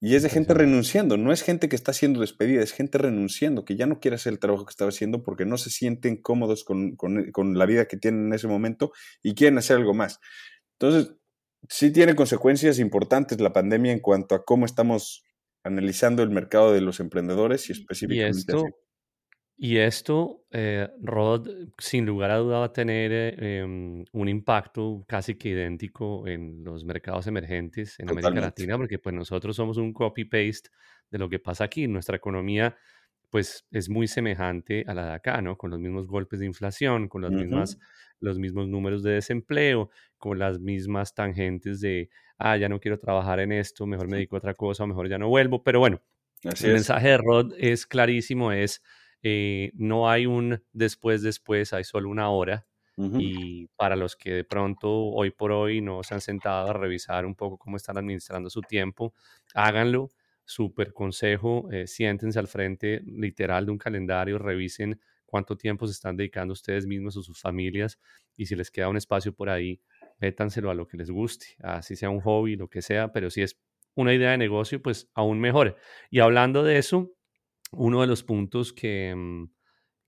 Y 0.00 0.14
es 0.14 0.22
de 0.22 0.30
gente 0.30 0.54
renunciando, 0.54 1.18
no 1.18 1.30
es 1.30 1.42
gente 1.42 1.68
que 1.68 1.76
está 1.76 1.92
siendo 1.92 2.20
despedida, 2.20 2.62
es 2.62 2.72
gente 2.72 2.96
renunciando, 2.96 3.66
que 3.66 3.76
ya 3.76 3.84
no 3.84 4.00
quiere 4.00 4.14
hacer 4.14 4.32
el 4.32 4.38
trabajo 4.38 4.64
que 4.64 4.70
estaba 4.70 4.88
haciendo 4.88 5.22
porque 5.22 5.44
no 5.44 5.58
se 5.58 5.68
sienten 5.68 6.16
cómodos 6.16 6.64
con, 6.64 6.96
con, 6.96 7.58
la 7.58 7.66
vida 7.66 7.84
que 7.84 7.98
tienen 7.98 8.28
en 8.28 8.32
ese 8.32 8.48
momento 8.48 8.92
y 9.22 9.34
quieren 9.34 9.58
hacer 9.58 9.76
algo 9.76 9.92
más. 9.92 10.20
Entonces, 10.78 11.19
sí 11.68 11.92
tiene 11.92 12.14
consecuencias 12.14 12.78
importantes 12.78 13.40
la 13.40 13.52
pandemia 13.52 13.92
en 13.92 14.00
cuanto 14.00 14.34
a 14.34 14.44
cómo 14.44 14.66
estamos 14.66 15.24
analizando 15.62 16.22
el 16.22 16.30
mercado 16.30 16.72
de 16.72 16.80
los 16.80 17.00
emprendedores 17.00 17.68
y 17.68 17.72
específicamente. 17.72 18.54
Y 19.62 19.76
esto, 19.76 20.46
eh, 20.50 20.88
Rod, 21.02 21.46
sin 21.76 22.06
lugar 22.06 22.30
a 22.30 22.38
duda 22.38 22.60
va 22.60 22.64
a 22.64 22.72
tener 22.72 23.12
eh, 23.12 23.58
em, 23.58 24.06
un 24.10 24.28
impacto 24.30 25.04
casi 25.06 25.34
que 25.34 25.50
idéntico 25.50 26.26
en 26.26 26.64
los 26.64 26.86
mercados 26.86 27.26
emergentes 27.26 28.00
en 28.00 28.08
América 28.08 28.40
Latina, 28.40 28.78
porque 28.78 28.98
pues 28.98 29.14
nosotros 29.14 29.54
somos 29.54 29.76
un 29.76 29.92
copy-paste 29.92 30.70
de 31.10 31.18
lo 31.18 31.28
que 31.28 31.40
pasa 31.40 31.64
aquí. 31.64 31.86
Nuestra 31.86 32.16
economía 32.16 32.74
pues 33.30 33.64
es 33.70 33.88
muy 33.88 34.08
semejante 34.08 34.84
a 34.86 34.94
la 34.94 35.06
de 35.06 35.12
acá, 35.12 35.40
¿no? 35.40 35.56
Con 35.56 35.70
los 35.70 35.80
mismos 35.80 36.06
golpes 36.08 36.40
de 36.40 36.46
inflación, 36.46 37.08
con 37.08 37.22
las 37.22 37.32
mismas, 37.32 37.78
los 38.18 38.38
mismos 38.38 38.68
números 38.68 39.02
de 39.02 39.12
desempleo, 39.12 39.90
con 40.18 40.38
las 40.38 40.58
mismas 40.60 41.14
tangentes 41.14 41.80
de, 41.80 42.10
ah, 42.38 42.56
ya 42.56 42.68
no 42.68 42.80
quiero 42.80 42.98
trabajar 42.98 43.40
en 43.40 43.52
esto, 43.52 43.86
mejor 43.86 44.08
me 44.08 44.16
dedico 44.16 44.36
a 44.36 44.38
otra 44.38 44.54
cosa, 44.54 44.86
mejor 44.86 45.08
ya 45.08 45.18
no 45.18 45.28
vuelvo. 45.28 45.62
Pero 45.62 45.78
bueno, 45.80 46.02
el 46.60 46.72
mensaje 46.72 47.08
de 47.08 47.18
Rod 47.18 47.54
es 47.58 47.86
clarísimo, 47.86 48.52
es 48.52 48.82
eh, 49.22 49.70
no 49.74 50.10
hay 50.10 50.26
un 50.26 50.62
después, 50.72 51.22
después, 51.22 51.72
hay 51.72 51.84
solo 51.84 52.08
una 52.10 52.30
hora. 52.30 52.66
Y 53.16 53.68
para 53.76 53.96
los 53.96 54.14
que 54.14 54.30
de 54.30 54.44
pronto 54.44 54.90
hoy 54.90 55.30
por 55.30 55.52
hoy 55.52 55.80
no 55.80 56.02
se 56.02 56.12
han 56.12 56.20
sentado 56.20 56.68
a 56.68 56.72
revisar 56.74 57.24
un 57.24 57.34
poco 57.34 57.56
cómo 57.56 57.78
están 57.78 57.96
administrando 57.96 58.50
su 58.50 58.60
tiempo, 58.60 59.14
háganlo. 59.54 60.10
Súper 60.50 60.92
consejo, 60.92 61.70
eh, 61.70 61.86
siéntense 61.86 62.36
al 62.40 62.48
frente 62.48 63.02
literal 63.06 63.66
de 63.66 63.70
un 63.70 63.78
calendario, 63.78 64.36
revisen 64.36 65.00
cuánto 65.24 65.56
tiempo 65.56 65.86
se 65.86 65.92
están 65.92 66.16
dedicando 66.16 66.54
ustedes 66.54 66.86
mismos 66.86 67.16
o 67.16 67.22
sus 67.22 67.40
familias 67.40 68.00
y 68.36 68.46
si 68.46 68.56
les 68.56 68.68
queda 68.72 68.88
un 68.88 68.96
espacio 68.96 69.32
por 69.32 69.48
ahí, 69.48 69.80
métanselo 70.18 70.68
a 70.68 70.74
lo 70.74 70.88
que 70.88 70.96
les 70.96 71.08
guste, 71.08 71.46
así 71.60 71.94
sea 71.94 72.10
un 72.10 72.20
hobby, 72.20 72.56
lo 72.56 72.68
que 72.68 72.82
sea, 72.82 73.12
pero 73.12 73.30
si 73.30 73.42
es 73.42 73.60
una 73.94 74.12
idea 74.12 74.32
de 74.32 74.38
negocio, 74.38 74.82
pues 74.82 75.08
aún 75.14 75.38
mejor. 75.38 75.76
Y 76.10 76.18
hablando 76.18 76.64
de 76.64 76.78
eso, 76.78 77.14
uno 77.70 78.00
de 78.00 78.08
los 78.08 78.24
puntos 78.24 78.72
que, 78.72 79.14
mm, 79.14 79.52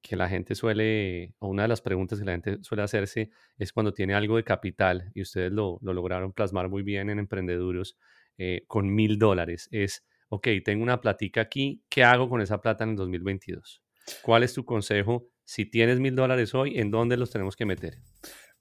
que 0.03 0.17
la 0.17 0.29
gente 0.29 0.57
suele, 0.57 1.37
o 1.39 1.47
una 1.47 1.63
de 1.63 1.69
las 1.69 1.83
preguntas 1.83 2.19
que 2.19 2.25
la 2.25 2.33
gente 2.33 2.59
suele 2.63 2.83
hacerse 2.83 3.31
es 3.59 3.73
cuando 3.73 3.93
tiene 3.93 4.15
algo 4.15 4.39
de 4.39 4.43
capital, 4.43 5.13
y 5.15 5.23
ustedes 5.23 5.53
lo, 5.53 5.79
lograron 5.83 6.33
plasmar 6.33 6.69
muy 6.69 6.83
bien 6.83 7.11
en 7.11 7.21
Emprendeduros, 7.21 7.97
eh, 8.39 8.65
con 8.67 8.93
mil 8.93 9.21
dólares. 9.21 9.69
Es, 9.71 10.05
ok, 10.33 10.49
tengo 10.65 10.83
una 10.83 11.03
platica 11.03 11.43
aquí, 11.43 11.85
¿qué 11.91 12.05
hago 12.05 12.31
con 12.31 12.41
esa 12.41 12.63
plata 12.63 12.85
en 12.85 12.91
el 12.91 12.97
2022? 12.97 13.83
¿Cuál 14.23 14.43
es 14.43 14.55
tu 14.55 14.65
consejo? 14.65 15.29
Si 15.45 15.67
tienes 15.67 16.01
mil 16.01 16.17
dólares 16.17 16.55
hoy, 16.55 16.79
¿en 16.79 16.91
dónde 16.91 17.19
los 17.19 17.31
tenemos 17.31 17.55
que 17.55 17.67
meter? 17.67 17.99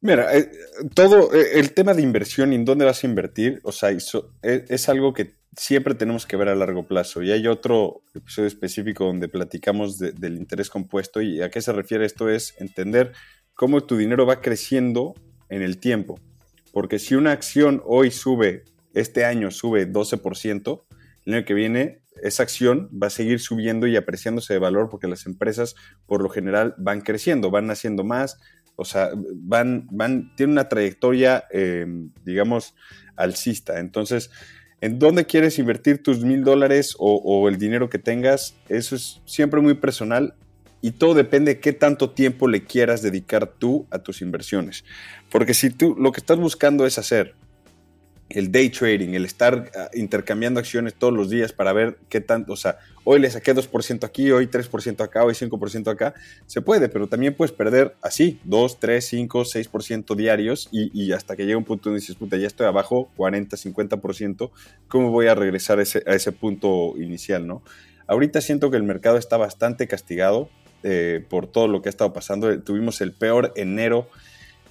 Mira, 0.02 0.36
eh, 0.38 0.52
todo 0.94 1.34
eh, 1.34 1.60
el 1.60 1.74
tema 1.74 1.94
de 1.94 2.02
inversión 2.02 2.52
y 2.52 2.58
en 2.58 2.66
dónde 2.66 2.84
vas 2.84 3.02
a 3.02 3.08
invertir, 3.08 3.62
o 3.64 3.72
sea, 3.72 3.90
es 3.90 4.90
algo 4.90 5.14
que 5.14 5.38
siempre 5.56 5.96
tenemos 5.96 6.26
que 6.26 6.36
ver 6.36 6.50
a 6.50 6.56
largo 6.56 6.86
plazo. 6.86 7.24
Y 7.24 7.32
hay 7.32 7.48
otro 7.48 8.02
episodio 8.14 8.50
específico 8.50 9.06
donde 9.06 9.30
platicamos 9.30 9.98
del 9.98 10.36
interés 10.36 10.70
compuesto 10.70 11.22
y 11.22 11.42
a 11.42 11.50
qué 11.50 11.62
se 11.62 11.72
refiere 11.72 12.06
esto 12.06 12.28
es 12.28 12.54
entender 12.60 13.14
cómo 13.54 13.82
tu 13.82 13.96
dinero 13.96 14.26
va 14.26 14.42
creciendo 14.42 15.14
en 15.48 15.62
el 15.62 15.78
tiempo. 15.78 16.20
Porque 16.74 17.00
si 17.00 17.16
una 17.16 17.32
acción 17.32 17.82
hoy 17.86 18.12
sube, 18.12 18.66
este 18.94 19.24
año 19.24 19.52
sube 19.52 19.90
12%, 19.90 20.84
el 21.26 21.34
año 21.36 21.46
que 21.46 21.54
viene 21.54 22.02
esa 22.22 22.44
acción 22.44 22.90
va 22.92 23.08
a 23.08 23.12
seguir 23.12 23.40
subiendo 23.40 23.88
y 23.88 23.96
apreciándose 23.96 24.54
de 24.54 24.60
valor 24.60 24.90
porque 24.90 25.08
las 25.08 25.26
empresas 25.26 25.76
por 26.06 26.22
lo 26.22 26.30
general 26.30 26.76
van 26.78 27.02
creciendo, 27.02 27.52
van 27.52 27.70
haciendo 27.72 28.04
más, 28.04 28.40
o 28.76 28.86
sea, 28.86 29.10
van, 29.16 29.88
van, 29.92 30.36
tienen 30.36 30.54
una 30.54 30.70
trayectoria, 30.70 31.46
eh, 31.52 31.86
digamos, 32.26 32.76
alcista. 33.16 33.80
Entonces, 33.80 34.32
en 34.82 34.98
dónde 34.98 35.26
quieres 35.26 35.60
invertir 35.60 36.02
tus 36.02 36.24
mil 36.24 36.44
dólares 36.44 36.96
o, 36.98 37.48
el 37.48 37.58
dinero 37.58 37.90
que 37.90 38.00
tengas, 38.00 38.56
eso 38.68 38.96
es 38.96 39.22
siempre 39.26 39.62
muy 39.62 39.76
personal 39.76 40.34
y 40.82 40.92
todo 40.92 41.14
depende 41.14 41.54
de 41.54 41.60
qué 41.60 41.74
tanto 41.74 42.10
tiempo 42.10 42.48
le 42.48 42.66
quieras 42.66 43.04
dedicar 43.04 43.46
tú 43.46 43.88
a 43.92 44.00
tus 44.00 44.24
inversiones. 44.24 44.84
Porque 45.30 45.54
si 45.54 45.70
tú 45.70 45.96
lo 46.00 46.12
que 46.12 46.20
estás 46.20 46.38
buscando 46.38 46.88
es 46.88 46.98
hacer 46.98 47.36
el 48.36 48.52
day 48.52 48.70
trading, 48.70 49.14
el 49.14 49.26
estar 49.26 49.72
ah, 49.76 49.90
intercambiando 49.94 50.60
acciones 50.60 50.94
todos 50.96 51.14
los 51.14 51.30
días 51.30 51.54
para 51.54 51.74
ver 51.74 51.98
qué 52.10 52.22
tanto, 52.22 52.54
o 52.54 52.56
sea, 52.56 52.78
hoy 53.04 53.20
le 53.20 53.30
saqué 53.30 53.56
2% 53.56 54.04
aquí, 54.04 54.32
hoy 54.32 54.48
3% 54.48 55.02
acá, 55.02 55.24
hoy 55.24 55.34
5% 55.34 55.92
acá, 55.92 56.14
se 56.46 56.62
puede, 56.62 56.90
pero 56.90 57.08
también 57.08 57.36
puedes 57.36 57.52
perder 57.52 57.96
así, 58.02 58.40
2, 58.44 58.80
3, 58.80 59.06
5, 59.06 59.42
6% 59.42 60.16
diarios 60.16 60.70
y, 60.72 61.12
hasta 61.12 61.36
que 61.36 61.46
llega 61.46 61.58
un 61.58 61.66
punto 61.66 61.90
donde 61.90 62.02
dices, 62.02 62.16
puta, 62.16 62.38
ya 62.38 62.48
estoy 62.48 62.68
abajo, 62.68 63.12
40, 63.18 63.58
50%, 63.58 64.52
¿cómo 64.88 65.12
voy 65.12 65.28
a 65.28 65.36
regresar 65.36 65.80
a 65.80 65.84
ese, 65.84 66.04
a 66.06 66.14
ese 66.14 66.32
punto 66.32 66.94
inicial, 66.98 67.48
no? 67.48 67.64
Ahorita 68.08 68.42
siento 68.42 68.70
que 68.70 68.78
el 68.78 68.84
mercado 68.84 69.18
está 69.18 69.38
bastante 69.38 69.88
castigado 69.88 70.50
eh, 70.84 71.24
por 71.30 71.48
todo 71.48 71.68
lo 71.68 71.82
que 71.82 71.90
ha 71.90 71.92
estado 71.92 72.12
pasando. 72.12 72.60
Tuvimos 72.62 73.00
el 73.00 73.14
peor 73.14 73.54
enero 73.56 74.10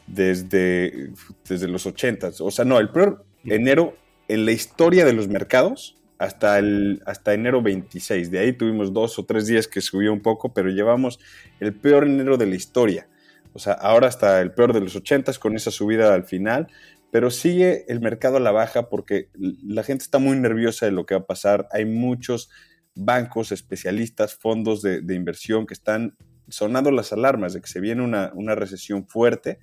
desde, 0.06 1.10
desde 1.48 1.68
los 1.68 1.86
80. 1.86 2.32
O 2.40 2.50
sea, 2.50 2.64
no, 2.64 2.78
el 2.78 2.90
peor 2.90 3.24
enero 3.44 3.96
en 4.28 4.44
la 4.44 4.52
historia 4.52 5.04
de 5.04 5.12
los 5.12 5.28
mercados 5.28 5.96
hasta, 6.18 6.58
el, 6.58 7.02
hasta 7.06 7.32
enero 7.32 7.62
26. 7.62 8.30
De 8.30 8.38
ahí 8.38 8.52
tuvimos 8.52 8.92
dos 8.92 9.18
o 9.18 9.24
tres 9.24 9.46
días 9.46 9.66
que 9.66 9.80
subió 9.80 10.12
un 10.12 10.20
poco, 10.20 10.52
pero 10.52 10.68
llevamos 10.68 11.18
el 11.60 11.74
peor 11.74 12.04
enero 12.04 12.36
de 12.36 12.46
la 12.46 12.56
historia. 12.56 13.08
O 13.52 13.58
sea, 13.58 13.72
ahora 13.72 14.06
hasta 14.06 14.40
el 14.40 14.52
peor 14.52 14.72
de 14.72 14.80
los 14.80 14.94
80 14.94 15.32
con 15.34 15.56
esa 15.56 15.70
subida 15.70 16.14
al 16.14 16.24
final, 16.24 16.68
pero 17.10 17.30
sigue 17.30 17.84
el 17.88 18.00
mercado 18.00 18.36
a 18.36 18.40
la 18.40 18.52
baja 18.52 18.88
porque 18.88 19.30
la 19.34 19.82
gente 19.82 20.04
está 20.04 20.18
muy 20.18 20.38
nerviosa 20.38 20.86
de 20.86 20.92
lo 20.92 21.06
que 21.06 21.14
va 21.14 21.22
a 21.22 21.26
pasar. 21.26 21.66
Hay 21.72 21.86
muchos 21.86 22.50
bancos, 22.94 23.50
especialistas, 23.50 24.34
fondos 24.34 24.82
de, 24.82 25.02
inversión 25.14 25.66
que 25.66 25.74
están 25.74 26.16
sonando 26.48 26.90
las 26.90 27.12
alarmas 27.12 27.54
de 27.54 27.60
que 27.60 27.68
se 27.68 27.80
viene 27.80 28.02
una, 28.02 28.30
una 28.34 28.54
recesión 28.54 29.06
fuerte 29.08 29.58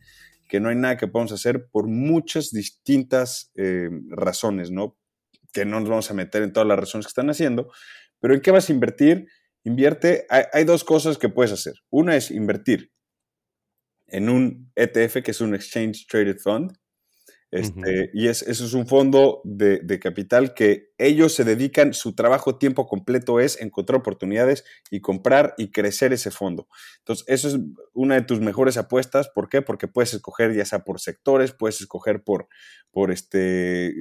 que 0.47 0.59
no 0.59 0.69
hay 0.69 0.75
nada 0.75 0.97
que 0.97 1.07
podamos 1.07 1.31
hacer 1.31 1.67
por 1.69 1.87
muchas 1.87 2.51
distintas 2.51 3.51
eh, 3.55 3.89
razones, 4.09 4.71
¿no? 4.71 4.97
Que 5.51 5.65
no 5.65 5.79
nos 5.79 5.89
vamos 5.89 6.11
a 6.11 6.13
meter 6.13 6.43
en 6.43 6.53
todas 6.53 6.67
las 6.67 6.79
razones 6.79 7.05
que 7.05 7.11
están 7.11 7.29
haciendo, 7.29 7.71
pero 8.19 8.33
¿en 8.33 8.41
qué 8.41 8.51
vas 8.51 8.69
a 8.69 8.73
invertir? 8.73 9.27
Invierte, 9.63 10.25
hay, 10.29 10.63
dos 10.63 10.83
cosas 10.83 11.17
que 11.17 11.29
puedes 11.29 11.51
hacer. 11.51 11.73
Una 11.89 12.15
es 12.15 12.31
invertir 12.31 12.91
en 14.07 14.29
un 14.29 14.71
ETF, 14.75 15.21
que 15.21 15.31
es 15.31 15.41
un 15.41 15.53
Exchange 15.53 16.07
Traded 16.07 16.37
Fund. 16.37 16.71
Este, 17.49 18.09
Y 18.13 18.27
es, 18.27 18.41
eso 18.41 18.65
es 18.65 18.73
un 18.73 18.87
fondo 18.87 19.41
de, 19.45 19.99
capital 19.99 20.53
que 20.53 20.91
ellos 20.97 21.33
se 21.33 21.45
dedican, 21.45 21.93
su 21.93 22.13
trabajo 22.13 22.57
tiempo 22.57 22.87
completo 22.87 23.39
es 23.39 23.61
encontrar 23.61 23.99
oportunidades 23.99 24.65
y 24.91 24.99
comprar 24.99 25.53
y 25.57 25.71
crecer 25.71 26.11
ese 26.11 26.29
fondo. 26.29 26.67
Entonces, 26.99 27.25
eso 27.27 27.47
es 27.47 27.57
una 27.93 28.15
de 28.15 28.23
tus 28.23 28.41
mejores 28.41 28.77
apuestas. 28.77 29.29
¿Por 29.29 29.47
qué? 29.47 29.61
Porque 29.61 29.87
puedes 29.87 30.13
escoger 30.13 30.53
ya 30.53 30.65
sea 30.65 30.83
por 30.83 30.99
sectores, 30.99 31.53
puedes 31.53 31.79
escoger 31.79 32.21
por, 32.23 32.49
por 32.91 33.11
este, 33.11 33.93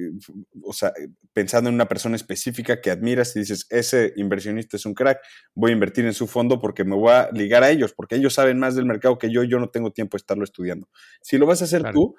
o 0.63 0.73
sea, 0.73 0.91
pensando 1.31 1.69
en 1.69 1.75
una 1.75 1.87
persona 1.87 2.15
específica 2.15 2.81
que 2.81 2.91
admiras 2.91 3.35
y 3.35 3.39
dices, 3.39 3.65
ese 3.69 4.11
inversionista 4.17 4.75
es 4.75 4.85
un 4.85 4.93
crack, 4.93 5.19
voy 5.55 5.71
a 5.71 5.73
invertir 5.73 6.05
en 6.05 6.13
su 6.13 6.27
fondo 6.27 6.59
porque 6.59 6.83
me 6.83 6.95
voy 6.95 7.11
a 7.11 7.29
ligar 7.31 7.63
a 7.63 7.69
ellos, 7.69 7.93
porque 7.93 8.15
ellos 8.15 8.33
saben 8.33 8.59
más 8.59 8.75
del 8.75 8.85
mercado 8.85 9.17
que 9.17 9.31
yo, 9.31 9.43
yo 9.43 9.59
no 9.59 9.69
tengo 9.69 9.91
tiempo 9.91 10.17
de 10.17 10.21
estarlo 10.21 10.43
estudiando. 10.43 10.89
Si 11.21 11.37
lo 11.37 11.45
vas 11.45 11.61
a 11.61 11.65
hacer 11.65 11.83
tú, 11.93 12.15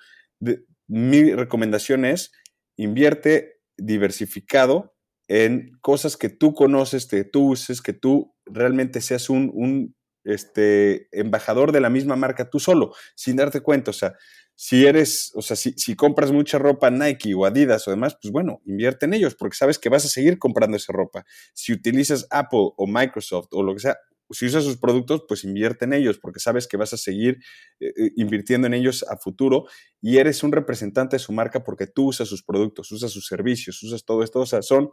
mi 0.86 1.32
recomendación 1.32 2.04
es 2.04 2.32
invierte 2.76 3.60
diversificado 3.76 4.94
en 5.28 5.78
cosas 5.80 6.16
que 6.16 6.30
tú 6.30 6.54
conoces, 6.54 7.06
que 7.06 7.24
tú 7.24 7.50
uses, 7.50 7.82
que 7.82 7.92
tú 7.92 8.34
realmente 8.46 9.00
seas 9.00 9.28
un, 9.28 9.94
este, 10.24 11.08
embajador 11.12 11.72
de 11.72 11.80
la 11.80 11.90
misma 11.90 12.16
marca 12.16 12.50
tú 12.50 12.58
solo, 12.58 12.94
sin 13.14 13.36
darte 13.36 13.60
cuenta. 13.60 13.90
O 13.90 13.94
sea, 13.94 14.14
si 14.54 14.86
eres, 14.86 15.30
o 15.34 15.42
sea, 15.42 15.56
si, 15.56 15.72
si, 15.72 15.94
compras 15.94 16.32
mucha 16.32 16.58
ropa 16.58 16.90
Nike 16.90 17.34
o 17.34 17.44
Adidas 17.44 17.86
o 17.86 17.90
demás, 17.90 18.16
pues 18.20 18.32
bueno, 18.32 18.60
invierte 18.64 19.06
en 19.06 19.14
ellos 19.14 19.36
porque 19.36 19.56
sabes 19.56 19.78
que 19.78 19.88
vas 19.88 20.04
a 20.04 20.08
seguir 20.08 20.38
comprando 20.38 20.76
esa 20.76 20.92
ropa. 20.92 21.24
Si 21.54 21.72
utilizas 21.72 22.26
Apple 22.30 22.70
o 22.76 22.86
Microsoft 22.86 23.48
o 23.52 23.62
lo 23.62 23.74
que 23.74 23.80
sea, 23.80 23.98
si 24.30 24.46
usas 24.46 24.64
sus 24.64 24.76
productos, 24.76 25.24
pues 25.26 25.44
invierte 25.44 25.84
en 25.84 25.92
ellos, 25.92 26.18
porque 26.18 26.40
sabes 26.40 26.66
que 26.68 26.76
vas 26.76 26.92
a 26.92 26.96
seguir 26.96 27.38
eh, 27.80 27.92
eh, 27.96 28.12
invirtiendo 28.16 28.66
en 28.66 28.74
ellos 28.74 29.04
a 29.08 29.16
futuro 29.16 29.66
y 30.00 30.18
eres 30.18 30.42
un 30.42 30.52
representante 30.52 31.16
de 31.16 31.20
su 31.20 31.32
marca 31.32 31.64
porque 31.64 31.86
tú 31.86 32.08
usas 32.08 32.28
sus 32.28 32.42
productos, 32.42 32.92
usas 32.92 33.10
sus 33.10 33.26
servicios, 33.26 33.82
usas 33.82 34.04
todo 34.04 34.22
esto. 34.22 34.40
O 34.40 34.46
son, 34.46 34.90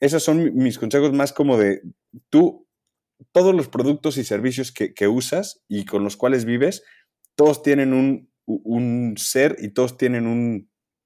esos 0.00 0.22
son 0.22 0.54
mis 0.54 0.78
consejos 0.78 1.12
más 1.12 1.32
como 1.32 1.58
de 1.58 1.82
tú, 2.30 2.66
todos 3.32 3.54
los 3.54 3.68
productos 3.68 4.16
y 4.16 4.24
servicios 4.24 4.72
que, 4.72 5.08
usas 5.08 5.62
y 5.68 5.84
con 5.84 6.02
los 6.02 6.16
cuales 6.16 6.44
vives, 6.44 6.82
todos 7.36 7.62
tienen 7.62 7.92
un, 7.92 9.14
ser 9.16 9.56
y 9.60 9.68
todos 9.68 9.96
tienen 9.96 10.26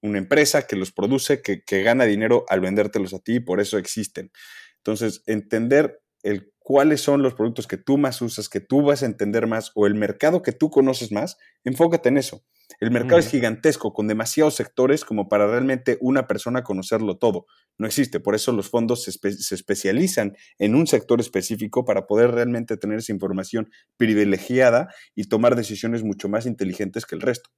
una 0.00 0.18
empresa 0.18 0.66
que 0.66 0.76
los 0.76 0.92
produce, 0.92 1.42
que, 1.42 1.62
que 1.62 1.82
gana 1.82 2.04
dinero 2.04 2.44
al 2.48 2.60
vendértelos 2.60 3.12
a 3.12 3.18
ti 3.18 3.36
y 3.36 3.40
por 3.40 3.60
eso 3.60 3.76
existen. 3.76 4.30
Entonces, 4.78 5.22
entender 5.26 6.00
el 6.22 6.52
cuáles 6.66 7.00
son 7.00 7.22
los 7.22 7.34
productos 7.34 7.68
que 7.68 7.76
tú 7.76 7.96
más 7.96 8.20
usas, 8.20 8.48
que 8.48 8.58
tú 8.58 8.82
vas 8.82 9.04
a 9.04 9.06
entender 9.06 9.46
más, 9.46 9.70
o 9.76 9.86
el 9.86 9.94
mercado 9.94 10.42
que 10.42 10.50
tú 10.50 10.68
conoces 10.68 11.12
más, 11.12 11.38
enfócate 11.62 12.08
en 12.08 12.18
eso. 12.18 12.44
El 12.80 12.90
mercado 12.90 13.20
es 13.20 13.30
gigantesco, 13.30 13.92
con 13.92 14.08
demasiados 14.08 14.56
sectores 14.56 15.04
como 15.04 15.28
para 15.28 15.46
realmente 15.46 15.96
una 16.00 16.26
persona 16.26 16.64
conocerlo 16.64 17.18
todo. 17.18 17.46
No 17.78 17.86
existe, 17.86 18.18
por 18.18 18.34
eso 18.34 18.50
los 18.50 18.68
fondos 18.68 19.04
se, 19.04 19.12
se 19.12 19.54
especializan 19.54 20.34
en 20.58 20.74
un 20.74 20.88
sector 20.88 21.20
específico 21.20 21.84
para 21.84 22.08
poder 22.08 22.32
realmente 22.32 22.76
tener 22.76 22.98
esa 22.98 23.12
información 23.12 23.70
privilegiada 23.96 24.92
y 25.14 25.28
tomar 25.28 25.54
decisiones 25.54 26.02
mucho 26.02 26.28
más 26.28 26.46
inteligentes 26.46 27.06
que 27.06 27.14
el 27.14 27.20
resto. 27.20 27.48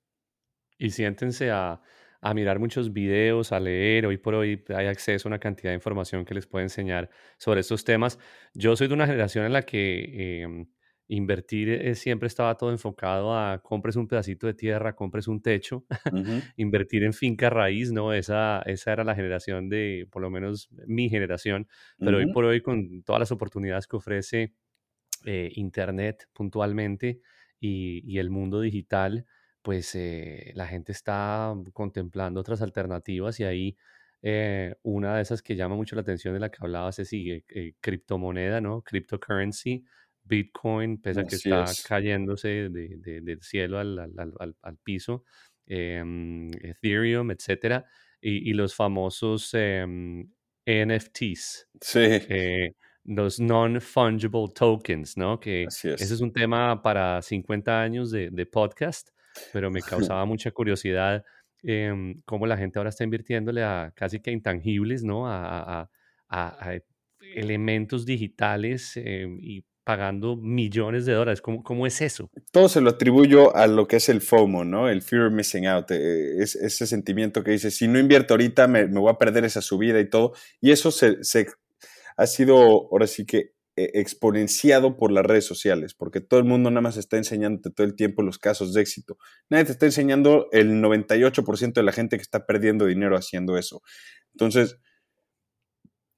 Y 0.76 0.90
siéntense 0.90 1.50
a, 1.50 1.80
a 2.20 2.34
mirar 2.34 2.58
muchos 2.58 2.92
videos, 2.92 3.52
a 3.52 3.60
leer. 3.60 4.06
Hoy 4.06 4.16
por 4.16 4.34
hoy 4.34 4.64
hay 4.68 4.86
acceso 4.86 5.28
a 5.28 5.30
una 5.30 5.38
cantidad 5.38 5.70
de 5.70 5.76
información 5.76 6.24
que 6.24 6.34
les 6.34 6.46
puede 6.46 6.64
enseñar 6.64 7.10
sobre 7.38 7.60
estos 7.60 7.84
temas. 7.84 8.18
Yo 8.54 8.76
soy 8.76 8.88
de 8.88 8.94
una 8.94 9.06
generación 9.06 9.44
en 9.44 9.52
la 9.52 9.62
que 9.62 10.42
em, 10.42 10.66
invertir 11.08 11.70
eh, 11.70 11.94
siempre 11.94 12.26
estaba 12.26 12.56
todo 12.56 12.70
enfocado 12.70 13.36
a 13.36 13.62
compres 13.62 13.96
un 13.96 14.08
pedacito 14.08 14.46
de 14.46 14.54
tierra, 14.54 14.94
compres 14.94 15.28
un 15.28 15.40
techo, 15.40 15.86
invertir 16.56 17.04
en 17.04 17.12
finca 17.12 17.50
raíz, 17.50 17.92
¿no? 17.92 18.12
Esa, 18.12 18.62
esa 18.66 18.92
era 18.92 19.04
la 19.04 19.14
generación 19.14 19.68
de, 19.68 20.06
por 20.10 20.22
lo 20.22 20.30
menos 20.30 20.68
mi 20.86 21.08
generación, 21.08 21.68
pero 21.98 22.18
hoy 22.18 22.32
por 22.32 22.44
hoy 22.44 22.60
con 22.60 23.02
todas 23.04 23.20
las 23.20 23.32
oportunidades 23.32 23.86
que 23.86 23.96
ofrece 23.96 24.54
eh, 25.24 25.50
Internet 25.54 26.28
puntualmente 26.32 27.20
y, 27.58 28.02
y 28.04 28.18
el 28.18 28.30
mundo 28.30 28.60
digital, 28.60 29.24
pues 29.68 29.94
eh, 29.96 30.50
la 30.54 30.66
gente 30.66 30.92
está 30.92 31.54
contemplando 31.74 32.40
otras 32.40 32.62
alternativas 32.62 33.38
y 33.38 33.44
ahí 33.44 33.76
eh, 34.22 34.74
una 34.82 35.16
de 35.16 35.20
esas 35.20 35.42
que 35.42 35.56
llama 35.56 35.74
mucho 35.76 35.94
la 35.94 36.00
atención 36.00 36.32
de 36.32 36.40
la 36.40 36.50
que 36.50 36.56
hablabas 36.62 36.98
es 37.00 37.10
sigue 37.10 37.44
eh, 37.50 37.74
criptomoneda, 37.78 38.62
¿no? 38.62 38.80
Cryptocurrency, 38.80 39.84
Bitcoin, 40.24 41.02
pese 41.02 41.20
a 41.20 41.24
que 41.24 41.34
está 41.34 41.66
cayéndose 41.86 42.70
del 42.70 43.42
cielo 43.42 43.78
al, 43.78 44.78
piso, 44.82 45.24
em, 45.66 46.50
Ethereum, 46.62 47.30
etcétera, 47.30 47.84
y, 48.22 48.54
los 48.54 48.74
famosos 48.74 49.52
em, 49.52 50.30
NFTs. 50.64 51.68
Sí 51.82 52.00
los 53.04 53.38
non-fungible 53.38 54.48
tokens, 54.54 55.16
¿no? 55.18 55.38
Que 55.38 55.64
ese 55.64 55.94
es 55.94 56.20
un 56.22 56.32
tema 56.32 56.82
para 56.82 57.20
50 57.20 57.82
años 57.82 58.10
de, 58.10 58.30
de 58.30 58.46
podcast, 58.46 59.10
pero 59.52 59.70
me 59.70 59.80
causaba 60.12 60.24
mucha 60.24 60.50
curiosidad 60.50 61.24
eh, 61.62 62.14
cómo 62.24 62.46
la 62.46 62.56
gente 62.56 62.78
ahora 62.78 62.90
está 62.90 63.04
invirtiéndole 63.04 63.64
a 63.64 63.92
casi 63.94 64.20
que 64.20 64.30
intangibles, 64.30 65.02
¿no? 65.02 65.24
A, 65.26 65.88
elementos 67.34 68.04
digitales 68.04 68.92
em, 68.96 69.38
y 69.40 69.64
pagando 69.82 70.36
millones 70.36 71.06
de 71.06 71.14
dólares. 71.14 71.40
¿Cómo, 71.40 71.62
¿Cómo, 71.62 71.86
es 71.86 72.00
eso? 72.02 72.30
Todo 72.52 72.68
se 72.68 72.82
lo 72.82 72.90
atribuyo 72.90 73.54
a 73.56 73.66
lo 73.66 73.88
que 73.88 73.96
es 73.96 74.08
el 74.10 74.20
FOMO, 74.20 74.64
¿no? 74.64 74.88
El 74.88 75.02
Fear 75.02 75.26
of 75.26 75.32
Missing 75.32 75.66
Out. 75.66 75.90
Eh, 75.90 76.42
es, 76.42 76.54
ese 76.54 76.86
sentimiento 76.86 77.42
que 77.42 77.52
dice, 77.52 77.70
si 77.70 77.88
no 77.88 77.98
invierto 77.98 78.34
ahorita, 78.34 78.68
me, 78.68 78.86
me, 78.86 79.00
voy 79.00 79.10
a 79.10 79.18
perder 79.18 79.44
esa 79.46 79.62
subida 79.62 79.98
y 80.00 80.08
todo. 80.08 80.34
Y 80.60 80.70
eso 80.70 80.90
se, 80.90 81.24
se 81.24 81.46
ha 82.16 82.26
sido, 82.26 82.56
ahora 82.58 83.06
sí 83.06 83.24
que 83.24 83.52
exponenciado 83.94 84.96
por 84.96 85.12
las 85.12 85.24
redes 85.24 85.44
sociales, 85.44 85.94
porque 85.94 86.20
todo 86.20 86.40
el 86.40 86.46
mundo 86.46 86.70
nada 86.70 86.80
más 86.80 86.96
está 86.96 87.16
enseñándote 87.16 87.70
todo 87.70 87.86
el 87.86 87.94
tiempo 87.94 88.22
los 88.22 88.38
casos 88.38 88.74
de 88.74 88.82
éxito. 88.82 89.18
Nadie 89.48 89.64
te 89.66 89.72
está 89.72 89.86
enseñando 89.86 90.48
el 90.52 90.82
98% 90.82 91.72
de 91.72 91.82
la 91.82 91.92
gente 91.92 92.16
que 92.16 92.22
está 92.22 92.46
perdiendo 92.46 92.86
dinero 92.86 93.16
haciendo 93.16 93.56
eso. 93.56 93.82
Entonces, 94.32 94.78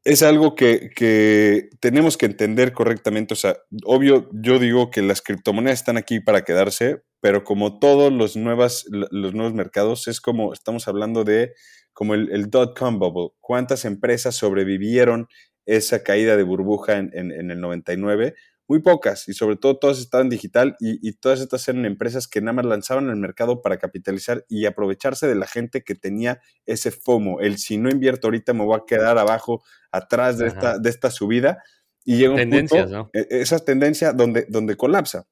es 0.05 0.23
algo 0.23 0.55
que, 0.55 1.69
tenemos 1.81 2.17
que 2.17 2.27
entender 2.27 2.73
correctamente. 2.73 3.35
O 3.35 3.37
sea, 3.37 3.57
obvio, 3.85 4.29
yo 4.33 4.59
digo 4.59 4.91
que 4.91 5.03
las 5.03 5.21
criptomonedas 5.23 5.81
están 5.81 5.97
aquí 5.97 6.21
para 6.21 6.43
quedarse, 6.43 7.03
pero 7.21 7.45
como 7.45 7.79
todos 7.79 8.13
los, 8.13 8.37
nuevas, 8.37 8.87
los 8.91 9.35
nuevos 9.35 9.55
mercados, 9.55 10.09
es 10.09 10.21
como 10.21 10.53
estamos 10.53 10.89
hablando 10.89 11.25
de 11.25 11.53
como 11.93 12.15
el, 12.15 12.31
el 12.33 12.49
dot-com 12.49 12.99
bubble. 12.99 13.37
¿Cuántas 13.41 13.85
empresas 13.85 14.37
sobrevivieron 14.37 15.29
esa 15.77 16.03
caída 16.03 16.37
de 16.37 16.43
burbuja 16.43 16.99
en, 16.99 17.31
el 17.33 17.61
99, 17.61 18.35
muy 18.67 18.81
pocas, 18.81 19.29
y 19.29 19.35
sobre 19.35 19.57
todo 19.57 19.79
todas 19.79 20.01
estaban 20.01 20.29
digital 20.29 20.77
y, 20.81 21.13
todas 21.13 21.41
estas 21.41 21.69
eran 21.69 21.85
empresas 21.85 22.27
que 22.27 22.41
nada 22.41 22.55
más 22.55 22.67
lanzaban 22.67 23.09
el 23.09 23.17
mercado 23.17 23.63
para 23.63 23.79
capitalizar 23.79 24.45
y 24.49 24.67
aprovecharse 24.67 25.29
de 25.29 25.37
la 25.37 25.47
gente 25.47 25.83
que 25.83 25.95
tenía 25.95 26.41
ese 26.67 26.91
FOMO, 26.91 27.41
el 27.41 27.59
si 27.59 27.79
no 27.79 27.89
invierto 27.89 28.27
ahorita 28.27 28.53
me 28.53 28.65
voy 28.65 28.79
a 28.79 28.85
quedar 28.85 29.17
abajo, 29.17 29.63
atrás 29.93 30.39
de, 30.39 30.49
esta, 30.49 30.79
de 30.79 30.91
esta 30.91 31.11
subida, 31.11 31.63
y 32.05 32.17
llega 32.17 32.31
un 32.31 32.39
Tendencias, 32.39 32.83
punto, 32.85 32.99
¿no? 32.99 33.11
E, 33.13 33.27
esa 33.31 33.59
tendencia 33.61 34.13
donde, 34.13 34.47
donde 34.49 34.77
colapsa. 34.77 35.29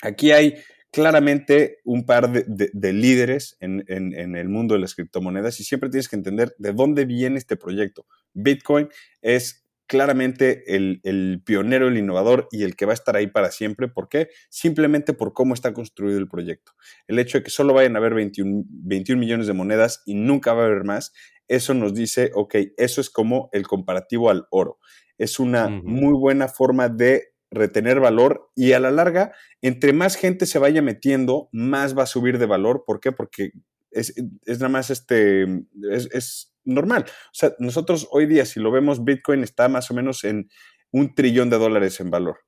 Aquí 0.00 0.30
hay 0.30 0.54
claramente 0.90 1.80
un 1.84 2.06
par 2.06 2.30
de, 2.30 2.92
líderes 2.94 3.58
en, 3.60 3.84
en, 3.88 4.36
el 4.36 4.48
mundo 4.48 4.74
de 4.74 4.80
las 4.80 4.94
criptomonedas 4.94 5.60
y 5.60 5.64
siempre 5.64 5.90
tienes 5.90 6.08
que 6.08 6.16
entender 6.16 6.54
de 6.56 6.72
dónde 6.72 7.04
viene 7.04 7.36
este 7.36 7.56
proyecto. 7.56 8.06
Bitcoin 8.32 8.88
es 9.20 9.65
claramente 9.86 10.74
el, 10.74 11.42
pionero, 11.44 11.88
el 11.88 11.96
innovador 11.96 12.48
y 12.50 12.64
el 12.64 12.76
que 12.76 12.86
va 12.86 12.92
a 12.92 12.94
estar 12.94 13.16
ahí 13.16 13.26
para 13.26 13.50
siempre. 13.50 13.88
¿Por 13.88 14.08
qué? 14.08 14.28
Simplemente 14.50 15.12
por 15.12 15.32
cómo 15.32 15.54
está 15.54 15.72
construido 15.72 16.18
el 16.18 16.28
proyecto. 16.28 16.72
El 17.06 17.18
hecho 17.18 17.38
de 17.38 17.44
que 17.44 17.50
solo 17.50 17.74
vayan 17.74 17.96
a 17.96 17.98
haber 17.98 18.14
21, 18.14 18.64
21 18.68 19.20
millones 19.20 19.46
de 19.46 19.52
monedas 19.52 20.02
y 20.06 20.14
nunca 20.14 20.52
va 20.52 20.62
a 20.62 20.66
haber 20.66 20.84
más, 20.84 21.12
eso 21.48 21.74
nos 21.74 21.94
dice, 21.94 22.30
ok, 22.34 22.56
eso 22.76 23.00
es 23.00 23.10
como 23.10 23.48
el 23.52 23.66
comparativo 23.66 24.30
al 24.30 24.46
oro. 24.50 24.78
Es 25.18 25.38
una 25.38 25.68
muy 25.68 26.12
buena 26.12 26.48
forma 26.48 26.88
de 26.88 27.28
retener 27.50 28.00
valor 28.00 28.50
y 28.54 28.72
a 28.72 28.80
la 28.80 28.90
larga, 28.90 29.32
entre 29.62 29.92
más 29.92 30.16
gente 30.16 30.46
se 30.46 30.58
vaya 30.58 30.82
metiendo, 30.82 31.48
más 31.52 31.96
va 31.96 32.02
a 32.02 32.06
subir 32.06 32.38
de 32.38 32.46
valor. 32.46 32.84
¿Por 32.86 33.00
qué? 33.00 33.12
Porque 33.12 33.52
es, 33.90 34.14
nada 34.46 34.68
más 34.68 34.90
este, 34.90 35.46
es 35.90 36.55
normal. 36.66 37.04
O 37.06 37.34
sea, 37.34 37.54
nosotros 37.58 38.06
hoy 38.10 38.26
día, 38.26 38.44
si 38.44 38.60
lo 38.60 38.70
vemos, 38.70 39.04
Bitcoin 39.04 39.42
está 39.42 39.68
más 39.68 39.90
o 39.90 39.94
menos 39.94 40.24
en 40.24 40.48
un 40.90 41.14
trillón 41.14 41.50
de 41.50 41.58
dólares 41.58 42.00
en 42.00 42.10
valor. 42.10 42.40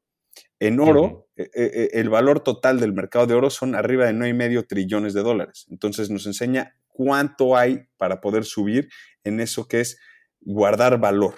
En 0.61 0.81
oro, 0.81 1.29
eh, 1.37 1.51
eh, 1.55 1.71
eh, 1.73 1.91
el 1.95 2.11
valor 2.11 2.41
total 2.41 2.81
del 2.81 2.93
mercado 2.93 3.27
de 3.27 3.35
oro 3.35 3.49
son 3.49 3.75
arriba 3.75 4.07
de 4.07 4.13
nueve 4.13 4.31
y 4.31 4.35
medio 4.35 4.67
trillones 4.67 5.15
de 5.15 5.23
dólares. 5.23 5.67
Entonces 5.71 6.11
nos 6.11 6.27
enseña 6.27 6.75
cuánto 6.89 7.57
hay 7.57 7.87
para 7.97 8.21
poder 8.21 8.45
subir 8.45 8.89
en 9.23 9.41
eso 9.41 9.69
que 9.69 9.81
es 9.81 9.99
guardar 10.41 10.99
valor. 10.99 11.35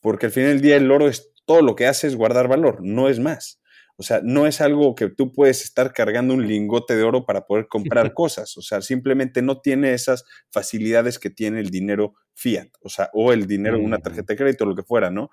Porque 0.00 0.26
al 0.26 0.32
final 0.32 0.50
del 0.50 0.62
día 0.62 0.76
el 0.76 0.90
oro 0.90 1.08
es 1.08 1.32
todo 1.44 1.60
lo 1.60 1.76
que 1.76 1.86
hace 1.86 2.06
es 2.06 2.16
guardar 2.16 2.48
valor, 2.48 2.78
no 2.82 3.08
es 3.08 3.20
más. 3.20 3.61
O 3.96 4.02
sea, 4.02 4.20
no 4.22 4.46
es 4.46 4.60
algo 4.60 4.94
que 4.94 5.08
tú 5.08 5.32
puedes 5.32 5.62
estar 5.62 5.92
cargando 5.92 6.34
un 6.34 6.46
lingote 6.46 6.96
de 6.96 7.02
oro 7.02 7.26
para 7.26 7.46
poder 7.46 7.68
comprar 7.68 8.14
cosas. 8.14 8.56
O 8.56 8.62
sea, 8.62 8.80
simplemente 8.80 9.42
no 9.42 9.60
tiene 9.60 9.92
esas 9.92 10.24
facilidades 10.50 11.18
que 11.18 11.30
tiene 11.30 11.60
el 11.60 11.70
dinero 11.70 12.14
fiat, 12.34 12.68
o 12.80 12.88
sea, 12.88 13.10
o 13.12 13.32
el 13.32 13.46
dinero 13.46 13.76
de 13.76 13.84
una 13.84 13.98
mm. 13.98 14.02
tarjeta 14.02 14.32
de 14.32 14.38
crédito, 14.38 14.64
lo 14.64 14.74
que 14.74 14.82
fuera, 14.82 15.10
¿no? 15.10 15.30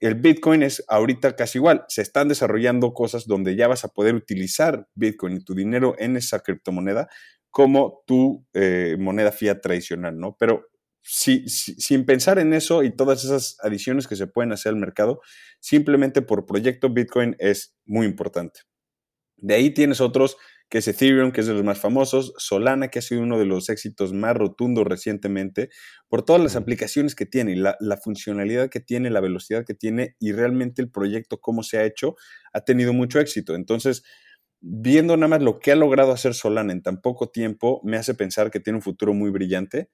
El 0.00 0.14
Bitcoin 0.14 0.62
es 0.62 0.84
ahorita 0.86 1.34
casi 1.34 1.58
igual. 1.58 1.84
Se 1.88 2.02
están 2.02 2.28
desarrollando 2.28 2.94
cosas 2.94 3.26
donde 3.26 3.56
ya 3.56 3.66
vas 3.66 3.84
a 3.84 3.88
poder 3.88 4.14
utilizar 4.14 4.86
Bitcoin 4.94 5.38
y 5.38 5.44
tu 5.44 5.54
dinero 5.54 5.96
en 5.98 6.16
esa 6.16 6.38
criptomoneda 6.38 7.08
como 7.50 8.02
tu 8.06 8.46
eh, 8.54 8.96
moneda 8.98 9.32
fiat 9.32 9.60
tradicional, 9.60 10.16
¿no? 10.16 10.36
Pero 10.38 10.68
sin 11.08 12.04
pensar 12.04 12.38
en 12.38 12.52
eso 12.52 12.82
y 12.82 12.94
todas 12.94 13.24
esas 13.24 13.56
adiciones 13.62 14.06
que 14.06 14.16
se 14.16 14.26
pueden 14.26 14.52
hacer 14.52 14.70
al 14.70 14.78
mercado, 14.78 15.20
simplemente 15.58 16.22
por 16.22 16.44
proyecto 16.44 16.90
Bitcoin 16.90 17.34
es 17.38 17.74
muy 17.86 18.06
importante. 18.06 18.60
De 19.36 19.54
ahí 19.54 19.70
tienes 19.70 20.00
otros 20.00 20.36
que 20.68 20.78
es 20.78 20.88
Ethereum, 20.88 21.32
que 21.32 21.40
es 21.40 21.46
de 21.46 21.54
los 21.54 21.64
más 21.64 21.78
famosos, 21.80 22.34
Solana, 22.36 22.88
que 22.88 22.98
ha 22.98 23.02
sido 23.02 23.22
uno 23.22 23.38
de 23.38 23.46
los 23.46 23.70
éxitos 23.70 24.12
más 24.12 24.36
rotundos 24.36 24.86
recientemente, 24.86 25.70
por 26.08 26.24
todas 26.24 26.42
las 26.42 26.56
aplicaciones 26.56 27.14
que 27.14 27.24
tiene, 27.24 27.56
la, 27.56 27.76
la 27.80 27.96
funcionalidad 27.96 28.68
que 28.68 28.80
tiene, 28.80 29.08
la 29.08 29.20
velocidad 29.20 29.64
que 29.64 29.72
tiene 29.72 30.14
y 30.20 30.32
realmente 30.32 30.82
el 30.82 30.90
proyecto, 30.90 31.40
cómo 31.40 31.62
se 31.62 31.78
ha 31.78 31.84
hecho, 31.84 32.16
ha 32.52 32.60
tenido 32.60 32.92
mucho 32.92 33.18
éxito. 33.18 33.54
Entonces, 33.54 34.02
viendo 34.60 35.16
nada 35.16 35.28
más 35.28 35.42
lo 35.42 35.58
que 35.58 35.72
ha 35.72 35.76
logrado 35.76 36.12
hacer 36.12 36.34
Solana 36.34 36.72
en 36.72 36.82
tan 36.82 37.00
poco 37.00 37.30
tiempo, 37.30 37.80
me 37.84 37.96
hace 37.96 38.14
pensar 38.14 38.50
que 38.50 38.60
tiene 38.60 38.76
un 38.76 38.82
futuro 38.82 39.14
muy 39.14 39.30
brillante. 39.30 39.88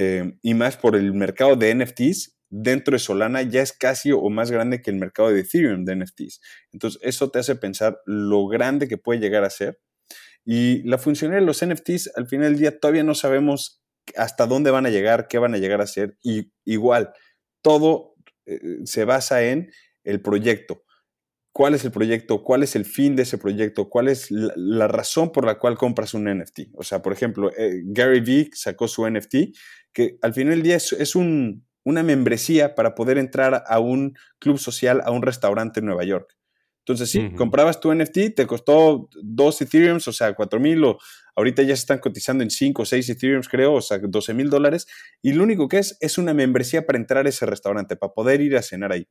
Eh, 0.00 0.32
y 0.42 0.54
más 0.54 0.76
por 0.76 0.94
el 0.94 1.12
mercado 1.12 1.56
de 1.56 1.74
NFTs, 1.74 2.38
dentro 2.50 2.92
de 2.92 3.00
Solana 3.00 3.42
ya 3.42 3.62
es 3.62 3.72
casi 3.72 4.12
o 4.12 4.30
más 4.30 4.50
grande 4.50 4.80
que 4.80 4.90
el 4.90 4.96
mercado 4.96 5.30
de 5.30 5.40
Ethereum 5.40 5.84
de 5.84 5.96
NFTs. 5.96 6.40
Entonces, 6.72 7.00
eso 7.02 7.30
te 7.30 7.40
hace 7.40 7.56
pensar 7.56 7.98
lo 8.06 8.46
grande 8.46 8.86
que 8.86 8.96
puede 8.96 9.20
llegar 9.20 9.44
a 9.44 9.50
ser 9.50 9.80
y 10.50 10.82
la 10.88 10.96
funcionalidad 10.96 11.42
de 11.42 11.46
los 11.46 11.62
NFTs, 11.62 12.12
al 12.16 12.26
final 12.26 12.52
del 12.52 12.58
día, 12.58 12.80
todavía 12.80 13.02
no 13.02 13.14
sabemos 13.14 13.82
hasta 14.16 14.46
dónde 14.46 14.70
van 14.70 14.86
a 14.86 14.88
llegar, 14.88 15.28
qué 15.28 15.36
van 15.36 15.52
a 15.52 15.58
llegar 15.58 15.82
a 15.82 15.86
ser. 15.86 16.16
Y 16.22 16.52
igual, 16.64 17.12
todo 17.60 18.14
eh, 18.46 18.78
se 18.84 19.04
basa 19.04 19.42
en 19.42 19.70
el 20.04 20.22
proyecto. 20.22 20.84
¿Cuál 21.58 21.74
es 21.74 21.84
el 21.84 21.90
proyecto? 21.90 22.44
¿Cuál 22.44 22.62
es 22.62 22.76
el 22.76 22.84
fin 22.84 23.16
de 23.16 23.24
ese 23.24 23.36
proyecto? 23.36 23.88
¿Cuál 23.88 24.06
es 24.06 24.30
la, 24.30 24.86
razón 24.86 25.32
por 25.32 25.44
la 25.44 25.58
cual 25.58 25.76
compras 25.76 26.14
un 26.14 26.32
NFT? 26.32 26.68
O 26.74 26.84
sea, 26.84 27.02
por 27.02 27.12
ejemplo, 27.12 27.50
eh, 27.58 27.82
Gary 27.84 28.20
Vee 28.20 28.48
sacó 28.52 28.86
su 28.86 29.04
NFT, 29.10 29.34
que 29.92 30.18
al 30.22 30.32
final 30.34 30.52
del 30.52 30.62
día 30.62 30.76
es, 30.76 31.16
una 31.16 32.02
membresía 32.04 32.76
para 32.76 32.94
poder 32.94 33.18
entrar 33.18 33.64
a 33.66 33.80
un 33.80 34.16
club 34.38 34.56
social, 34.56 35.02
a 35.04 35.10
un 35.10 35.20
restaurante 35.20 35.80
en 35.80 35.86
Nueva 35.86 36.04
York. 36.04 36.32
Entonces, 36.86 37.10
sí, 37.10 37.28
comprabas 37.36 37.80
tu 37.80 37.92
NFT, 37.92 38.36
te 38.36 38.46
costó 38.46 39.08
dos 39.20 39.60
Ethereum, 39.60 39.96
o 39.96 40.12
sea, 40.12 40.34
cuatro 40.34 40.60
mil, 40.60 40.84
o 40.84 40.96
ahorita 41.34 41.62
ya 41.62 41.74
se 41.74 41.80
están 41.80 41.98
cotizando 41.98 42.44
en 42.44 42.50
cinco 42.50 42.82
o 42.82 42.86
seis 42.86 43.08
Ethereum, 43.08 43.42
creo, 43.42 43.74
o 43.74 43.82
sea, 43.82 43.98
12 43.98 44.32
mil 44.32 44.48
dólares. 44.48 44.86
Y 45.22 45.32
lo 45.32 45.42
único 45.42 45.66
que 45.66 45.78
es, 45.78 45.96
es 45.98 46.18
una 46.18 46.34
membresía 46.34 46.86
para 46.86 46.98
entrar 46.98 47.26
a 47.26 47.28
ese 47.28 47.46
restaurante, 47.46 47.96
para 47.96 48.12
poder 48.12 48.40
ir 48.42 48.56
a 48.56 48.62
cenar 48.62 48.92
ahí. 48.92 49.08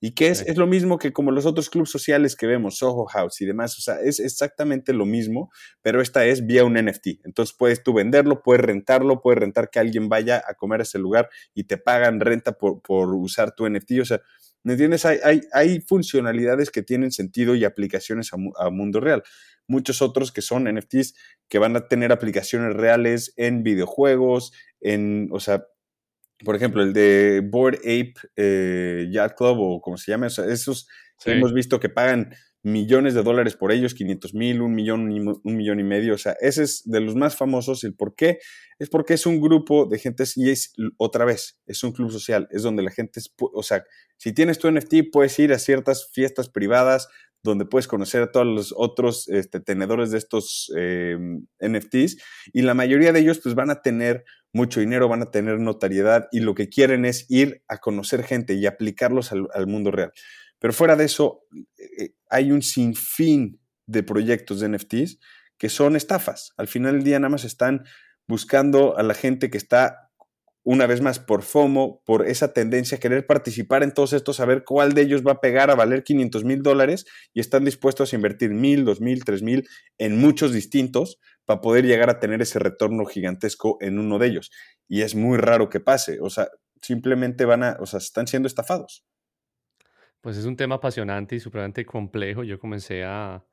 Y 0.00 0.12
que 0.12 0.28
es, 0.28 0.40
es 0.42 0.56
lo 0.56 0.66
mismo 0.66 0.98
que 0.98 1.12
como 1.12 1.30
los 1.30 1.44
otros 1.44 1.68
clubes 1.68 1.90
sociales 1.90 2.34
que 2.34 2.46
vemos, 2.46 2.78
Soho 2.78 3.04
House 3.06 3.40
y 3.42 3.46
demás, 3.46 3.76
o 3.78 3.82
sea, 3.82 4.00
es 4.00 4.18
exactamente 4.18 4.94
lo 4.94 5.04
mismo, 5.04 5.50
pero 5.82 6.00
esta 6.00 6.24
es 6.24 6.46
vía 6.46 6.64
un 6.64 6.74
NFT. 6.74 7.24
Entonces 7.24 7.54
puedes 7.56 7.82
tú 7.82 7.92
venderlo, 7.92 8.42
puedes 8.42 8.64
rentarlo, 8.64 9.20
puedes 9.20 9.40
rentar 9.40 9.68
que 9.68 9.78
alguien 9.78 10.08
vaya 10.08 10.42
a 10.48 10.54
comer 10.54 10.80
a 10.80 10.84
ese 10.84 10.98
lugar 10.98 11.28
y 11.54 11.64
te 11.64 11.76
pagan 11.76 12.20
renta 12.20 12.52
por, 12.52 12.80
por 12.80 13.14
usar 13.14 13.54
tu 13.54 13.68
NFT, 13.68 14.00
o 14.00 14.04
sea, 14.06 14.22
¿Me 14.62 14.72
entiendes? 14.72 15.06
Hay, 15.06 15.40
hay, 15.52 15.80
funcionalidades 15.80 16.70
que 16.70 16.82
tienen 16.82 17.12
sentido 17.12 17.54
y 17.54 17.64
aplicaciones 17.64 18.30
a, 18.32 18.70
mundo 18.70 19.00
real. 19.00 19.22
Muchos 19.66 20.02
otros 20.02 20.32
que 20.32 20.42
son 20.42 20.64
NFTs 20.64 21.14
que 21.48 21.58
van 21.58 21.76
a 21.76 21.88
tener 21.88 22.12
aplicaciones 22.12 22.74
reales 22.74 23.32
en 23.36 23.62
videojuegos, 23.62 24.52
en, 24.80 25.28
o 25.32 25.40
sea, 25.40 25.66
por 26.44 26.56
ejemplo, 26.56 26.82
el 26.82 26.92
de 26.92 27.42
Board 27.44 27.76
Ape 27.78 28.14
eh, 28.36 29.08
Yacht 29.10 29.36
Club 29.36 29.58
o 29.58 29.80
como 29.80 29.96
se 29.96 30.10
llama, 30.10 30.26
o 30.26 30.30
sea, 30.30 30.46
esos 30.46 30.88
hemos 31.24 31.52
visto 31.52 31.80
que 31.80 31.88
pagan 31.88 32.32
millones 32.62 33.14
de 33.14 33.22
dólares 33.22 33.56
por 33.56 33.72
ellos, 33.72 33.94
500 33.94 34.34
mil, 34.34 34.60
un 34.60 34.74
millón, 34.74 35.10
un 35.10 35.56
millón 35.56 35.80
y 35.80 35.84
medio. 35.84 36.14
O 36.14 36.18
sea, 36.18 36.36
ese 36.40 36.62
es 36.62 36.82
de 36.84 37.00
los 37.00 37.14
más 37.14 37.36
famosos. 37.36 37.84
¿El 37.84 37.94
por 37.94 38.14
qué? 38.14 38.38
Es 38.78 38.88
porque 38.88 39.14
es 39.14 39.26
un 39.26 39.40
grupo 39.40 39.86
de 39.86 39.98
gente 39.98 40.24
y 40.36 40.50
es 40.50 40.72
otra 40.96 41.24
vez, 41.24 41.58
es 41.66 41.82
un 41.82 41.92
club 41.92 42.10
social, 42.10 42.48
es 42.50 42.62
donde 42.62 42.82
la 42.82 42.90
gente, 42.90 43.20
es, 43.20 43.32
o 43.38 43.62
sea, 43.62 43.84
si 44.16 44.32
tienes 44.32 44.58
tu 44.58 44.70
NFT, 44.70 45.10
puedes 45.12 45.38
ir 45.38 45.52
a 45.52 45.58
ciertas 45.58 46.10
fiestas 46.12 46.48
privadas 46.48 47.08
donde 47.42 47.64
puedes 47.64 47.88
conocer 47.88 48.22
a 48.22 48.30
todos 48.30 48.46
los 48.46 48.74
otros 48.76 49.28
este, 49.28 49.60
tenedores 49.60 50.10
de 50.10 50.18
estos 50.18 50.72
em, 50.76 51.46
NFTs 51.60 52.18
y 52.52 52.62
la 52.62 52.74
mayoría 52.74 53.12
de 53.12 53.20
ellos 53.20 53.40
pues 53.42 53.54
van 53.54 53.70
a 53.70 53.82
tener 53.82 54.24
mucho 54.52 54.80
dinero, 54.80 55.08
van 55.08 55.22
a 55.22 55.30
tener 55.30 55.58
notariedad 55.58 56.28
y 56.32 56.40
lo 56.40 56.54
que 56.54 56.68
quieren 56.68 57.04
es 57.04 57.26
ir 57.30 57.62
a 57.68 57.78
conocer 57.78 58.24
gente 58.24 58.54
y 58.54 58.66
aplicarlos 58.66 59.32
al 59.32 59.66
mundo 59.66 59.90
real. 59.90 60.12
Pero 60.60 60.74
fuera 60.74 60.94
de 60.94 61.06
eso, 61.06 61.46
eh, 61.78 62.14
hay 62.28 62.52
un 62.52 62.62
sinfín 62.62 63.60
de 63.86 64.02
proyectos 64.02 64.60
de 64.60 64.68
NFTs 64.68 65.18
que 65.58 65.68
son 65.68 65.96
estafas. 65.96 66.52
Al 66.56 66.68
final 66.68 66.94
del 66.94 67.04
día 67.04 67.18
nada 67.18 67.30
más 67.30 67.44
están 67.44 67.84
buscando 68.28 68.96
a 68.96 69.02
la 69.02 69.14
gente 69.14 69.50
que 69.50 69.58
está 69.58 70.09
una 70.62 70.86
vez 70.86 71.00
más 71.00 71.18
por 71.18 71.42
FOMO, 71.42 72.02
por 72.04 72.26
esa 72.26 72.52
tendencia 72.52 72.98
a 72.98 73.00
querer 73.00 73.26
participar 73.26 73.82
en 73.82 73.92
todos 73.92 74.12
estos, 74.12 74.40
a 74.40 74.44
ver 74.44 74.64
cuál 74.64 74.92
de 74.92 75.02
ellos 75.02 75.22
va 75.26 75.32
a 75.32 75.40
pegar 75.40 75.70
a 75.70 75.74
valer 75.74 76.04
500 76.04 76.44
mil 76.44 76.62
dólares 76.62 77.06
y 77.32 77.40
están 77.40 77.64
dispuestos 77.64 78.12
a 78.12 78.16
invertir 78.16 78.50
mil, 78.50 78.84
dos 78.84 79.00
mil, 79.00 79.24
tres 79.24 79.42
mil 79.42 79.66
en 79.98 80.18
muchos 80.18 80.52
distintos 80.52 81.18
para 81.46 81.60
poder 81.60 81.86
llegar 81.86 82.10
a 82.10 82.20
tener 82.20 82.42
ese 82.42 82.58
retorno 82.58 83.06
gigantesco 83.06 83.78
en 83.80 83.98
uno 83.98 84.18
de 84.18 84.26
ellos. 84.26 84.50
Y 84.86 85.02
es 85.02 85.14
muy 85.14 85.38
raro 85.38 85.68
que 85.68 85.80
pase, 85.80 86.18
o 86.20 86.30
sea, 86.30 86.48
simplemente 86.82 87.44
van 87.44 87.62
a, 87.62 87.76
o 87.80 87.86
sea, 87.86 87.98
están 87.98 88.26
siendo 88.26 88.46
estafados. 88.46 89.04
Pues 90.20 90.36
es 90.36 90.44
un 90.44 90.56
tema 90.56 90.76
apasionante 90.76 91.36
y 91.36 91.40
supremamente 91.40 91.86
complejo. 91.86 92.44
Yo 92.44 92.58
comencé 92.58 93.04
a, 93.04 93.44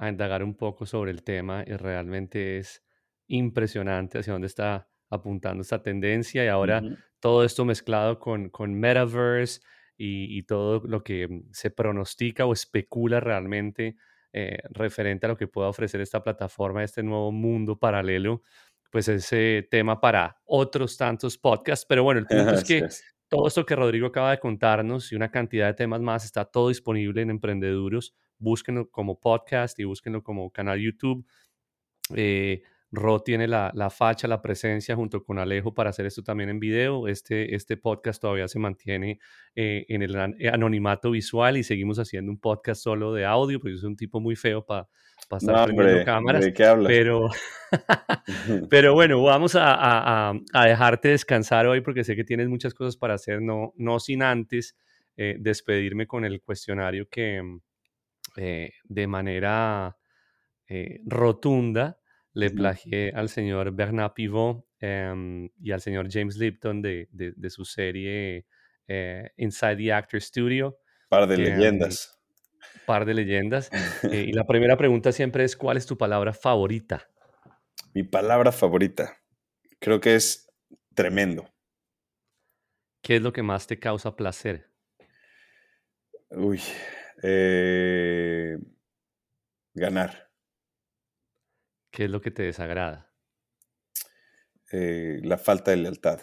indagar 0.00 0.42
un 0.42 0.54
poco 0.54 0.84
sobre 0.84 1.10
el 1.10 1.22
tema 1.22 1.64
y 1.66 1.72
realmente 1.72 2.58
es 2.58 2.84
impresionante 3.28 4.18
hacia 4.18 4.32
dónde 4.32 4.48
está 4.48 4.90
apuntando 5.10 5.62
esta 5.62 5.82
tendencia 5.82 6.44
y 6.44 6.48
ahora 6.48 6.82
todo 7.20 7.44
esto 7.44 7.64
mezclado 7.64 8.18
con, 8.18 8.50
con 8.50 8.74
Metaverse 8.74 9.60
y, 9.98 10.42
todo 10.42 10.82
lo 10.86 11.02
que 11.02 11.26
mm, 11.26 11.48
se 11.52 11.70
pronostica 11.70 12.44
o 12.44 12.52
especula 12.52 13.20
realmente 13.20 13.96
eh, 14.32 14.58
referente 14.70 15.26
a 15.26 15.30
lo 15.30 15.36
que 15.36 15.48
pueda 15.48 15.68
ofrecer 15.68 16.00
esta 16.00 16.22
plataforma, 16.22 16.84
este 16.84 17.02
nuevo 17.02 17.32
mundo 17.32 17.78
paralelo, 17.78 18.42
pues 18.90 19.08
ese 19.08 19.66
tema 19.70 20.00
para 20.00 20.36
otros 20.44 20.96
tantos 20.96 21.38
podcasts. 21.38 21.86
Pero 21.88 22.04
bueno, 22.04 22.20
el 22.20 22.26
punto 22.26 22.52
es 22.52 22.64
que 22.64 22.86
todo 23.28 23.48
esto 23.48 23.64
que 23.64 23.74
Rodrigo 23.74 24.08
acaba 24.08 24.32
de 24.32 24.38
contarnos 24.38 25.10
y 25.10 25.16
una 25.16 25.30
cantidad 25.30 25.66
de 25.66 25.74
temas 25.74 26.00
más 26.00 26.24
está 26.24 26.44
todo 26.44 26.68
disponible 26.68 27.22
en 27.22 27.30
Emprendeduros. 27.30 28.14
Búsquenlo 28.38 28.90
como 28.90 29.18
podcast 29.18 29.78
y 29.78 29.84
búsquenlo 29.84 30.22
como 30.22 30.50
canal 30.50 30.78
YouTube. 30.78 31.26
Eh, 32.14 32.62
Ro 32.92 33.20
tiene 33.20 33.48
la, 33.48 33.70
la, 33.74 33.90
facha, 33.90 34.28
la 34.28 34.40
presencia 34.40 34.94
junto 34.94 35.22
con 35.24 35.38
Alejo 35.38 35.74
para 35.74 35.90
hacer 35.90 36.06
esto 36.06 36.22
también 36.22 36.50
en 36.50 36.60
video. 36.60 37.08
Este, 37.08 37.54
este 37.54 37.76
podcast 37.76 38.20
todavía 38.20 38.48
se 38.48 38.58
mantiene 38.58 39.18
eh, 39.54 39.84
en 39.88 40.02
el 40.02 40.16
anonimato 40.16 41.10
visual 41.10 41.56
y 41.56 41.62
seguimos 41.62 41.98
haciendo 41.98 42.30
un 42.30 42.38
podcast 42.38 42.82
solo 42.82 43.12
de 43.12 43.24
audio, 43.24 43.58
porque 43.58 43.74
yo 43.74 43.78
soy 43.78 43.90
un 43.90 43.96
tipo 43.96 44.20
muy 44.20 44.36
feo 44.36 44.64
para 44.64 44.88
para 45.28 45.38
estar 45.38 45.74
prendiendo 45.74 46.04
cámaras. 46.04 46.44
¿de 46.44 46.52
qué 46.52 46.64
hablas? 46.64 46.88
Pero, 46.88 47.28
pero 48.70 48.94
bueno, 48.94 49.22
vamos 49.22 49.56
a, 49.56 50.30
a, 50.30 50.66
dejarte 50.66 51.08
descansar 51.08 51.66
hoy 51.66 51.80
porque 51.80 52.04
sé 52.04 52.14
que 52.14 52.24
tienes 52.24 52.48
muchas 52.48 52.74
cosas 52.74 52.96
para 52.96 53.14
hacer, 53.14 53.42
no, 53.42 53.72
no 53.76 53.98
sin 53.98 54.22
antes 54.22 54.76
eh, 55.16 55.36
despedirme 55.38 56.06
con 56.06 56.24
el 56.24 56.40
cuestionario 56.42 57.08
que 57.08 57.42
eh, 58.36 58.70
de 58.84 59.06
manera 59.06 59.96
eh, 60.68 61.00
rotunda 61.06 61.98
le 62.36 62.50
plagié 62.50 63.12
al 63.14 63.28
señor 63.28 63.72
Bernard 63.72 64.12
Pivot 64.12 64.66
em, 64.80 65.48
y 65.60 65.72
al 65.72 65.80
señor 65.80 66.08
James 66.10 66.36
Lipton 66.36 66.82
de, 66.82 67.08
de, 67.10 67.32
de 67.36 67.50
su 67.50 67.64
serie 67.64 68.46
Inside 69.36 69.76
the 69.76 69.92
Actor 69.92 70.20
Studio. 70.20 70.78
Par 71.08 71.26
de 71.26 71.36
leyendas 71.38 72.16
par 72.86 73.04
de 73.04 73.14
leyendas. 73.14 73.70
Eh, 74.10 74.26
y 74.28 74.32
la 74.32 74.46
primera 74.46 74.76
pregunta 74.76 75.12
siempre 75.12 75.44
es, 75.44 75.56
¿cuál 75.56 75.76
es 75.76 75.84
tu 75.84 75.98
palabra 75.98 76.32
favorita? 76.32 77.10
Mi 77.92 78.04
palabra 78.04 78.52
favorita. 78.52 79.18
Creo 79.78 80.00
que 80.00 80.14
es 80.14 80.50
tremendo. 80.94 81.52
¿Qué 83.02 83.16
es 83.16 83.22
lo 83.22 83.32
que 83.32 83.42
más 83.42 83.66
te 83.66 83.78
causa 83.78 84.16
placer? 84.16 84.70
Uy, 86.30 86.60
eh, 87.22 88.56
ganar. 89.74 90.25
¿Qué 91.96 92.04
es 92.04 92.10
lo 92.10 92.20
que 92.20 92.30
te 92.30 92.42
desagrada? 92.42 93.10
Eh, 94.70 95.18
la 95.22 95.38
falta 95.38 95.70
de 95.70 95.78
lealtad. 95.78 96.20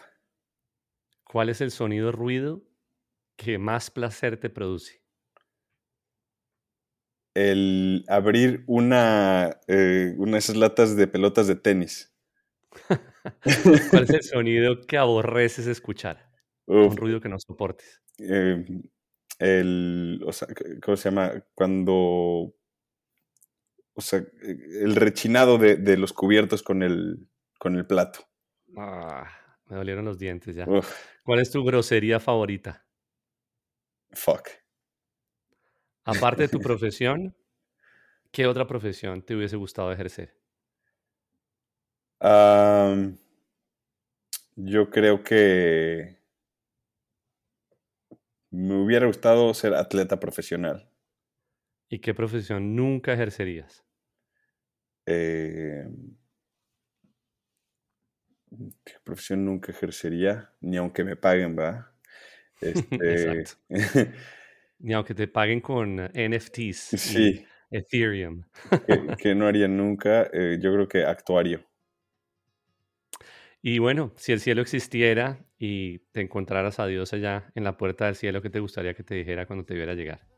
¿Cuál 1.23 1.49
es 1.49 1.61
el 1.61 1.71
sonido 1.71 2.11
ruido 2.11 2.61
que 3.37 3.57
más 3.57 3.89
placer 3.89 4.37
te 4.37 4.51
produce? 4.51 5.01
el 7.33 8.05
abrir 8.07 8.63
una, 8.67 9.59
eh, 9.67 10.13
una 10.19 10.33
de 10.33 10.37
esas 10.37 10.57
latas 10.57 10.95
de 10.95 11.07
pelotas 11.07 11.47
de 11.47 11.55
tenis. 11.55 12.15
¿Cuál 13.89 14.03
es 14.03 14.09
el 14.11 14.21
sonido 14.31 14.79
que 14.81 14.99
aborreces 14.99 15.65
escuchar? 15.65 16.29
Un 16.67 16.95
ruido 16.95 17.19
que 17.19 17.29
no 17.29 17.39
soportes. 17.39 17.99
Eh, 18.19 18.63
el, 19.39 20.21
o 20.23 20.31
sea, 20.31 20.47
¿cómo 20.83 20.95
se 20.95 21.09
llama? 21.09 21.43
Cuando, 21.55 22.53
o 23.93 24.01
sea, 24.01 24.23
el 24.41 24.95
rechinado 24.95 25.57
de, 25.57 25.75
de 25.75 25.97
los 25.97 26.13
cubiertos 26.13 26.63
con 26.63 26.83
el, 26.83 27.27
con 27.59 27.75
el 27.75 27.85
plato. 27.85 28.19
Ah, 28.77 29.27
me 29.65 29.75
dolieron 29.77 30.05
los 30.05 30.17
dientes 30.17 30.55
ya. 30.55 30.67
¿Cuál 31.23 31.39
es 31.39 31.51
tu 31.51 31.63
grosería 31.63 32.19
favorita? 32.19 32.85
Fuck. 34.11 34.49
Aparte 36.05 36.43
de 36.43 36.49
tu 36.49 36.59
profesión, 36.61 37.35
¿qué 38.31 38.47
otra 38.47 38.67
profesión 38.67 39.21
te 39.21 39.35
hubiese 39.35 39.55
gustado 39.55 39.91
ejercer? 39.91 40.37
yo 44.55 44.89
creo 44.89 45.25
que 45.25 46.23
me 48.49 48.75
hubiera 48.81 49.07
gustado 49.07 49.53
ser 49.53 49.73
atleta 49.73 50.21
profesional. 50.21 50.92
¿Y 51.93 51.99
qué 51.99 52.15
profesión 52.15 52.75
nunca 52.75 53.13
ejercerías? 53.13 53.85
Eh, 55.05 55.85
¿Qué 58.83 58.93
profesión 59.03 59.45
nunca 59.45 59.71
ejercería? 59.71 60.49
Ni 60.59 60.77
aunque 60.77 61.03
me 61.03 61.15
paguen, 61.15 61.55
¿va? 61.55 61.93
Este... 62.61 63.43
Ni 64.79 64.93
aunque 64.93 65.13
te 65.13 65.27
paguen 65.27 65.61
con 65.61 65.99
NFTs. 66.15 66.79
Sí. 66.97 67.45
Ethereum. 67.69 68.43
que, 69.19 69.35
no 69.35 69.45
haría 69.45 69.67
nunca, 69.67 70.31
eh, 70.33 70.57
yo 70.59 70.73
creo 70.73 70.87
que 70.87 71.05
actuario. 71.05 71.63
Y 73.61 73.77
bueno, 73.77 74.13
si 74.15 74.31
el 74.31 74.39
cielo 74.39 74.63
existiera 74.63 75.45
y 75.59 75.99
te 76.11 76.21
encontraras 76.21 76.79
a 76.79 76.87
Dios 76.87 77.13
allá 77.13 77.51
en 77.53 77.63
la 77.63 77.77
puerta 77.77 78.07
del 78.07 78.15
cielo, 78.15 78.41
¿qué 78.41 78.49
te 78.49 78.59
gustaría 78.59 78.95
que 78.95 79.03
te 79.03 79.13
dijera 79.13 79.45
cuando 79.45 79.63
te 79.63 79.75
viera 79.75 79.93
llegar? 79.93 80.32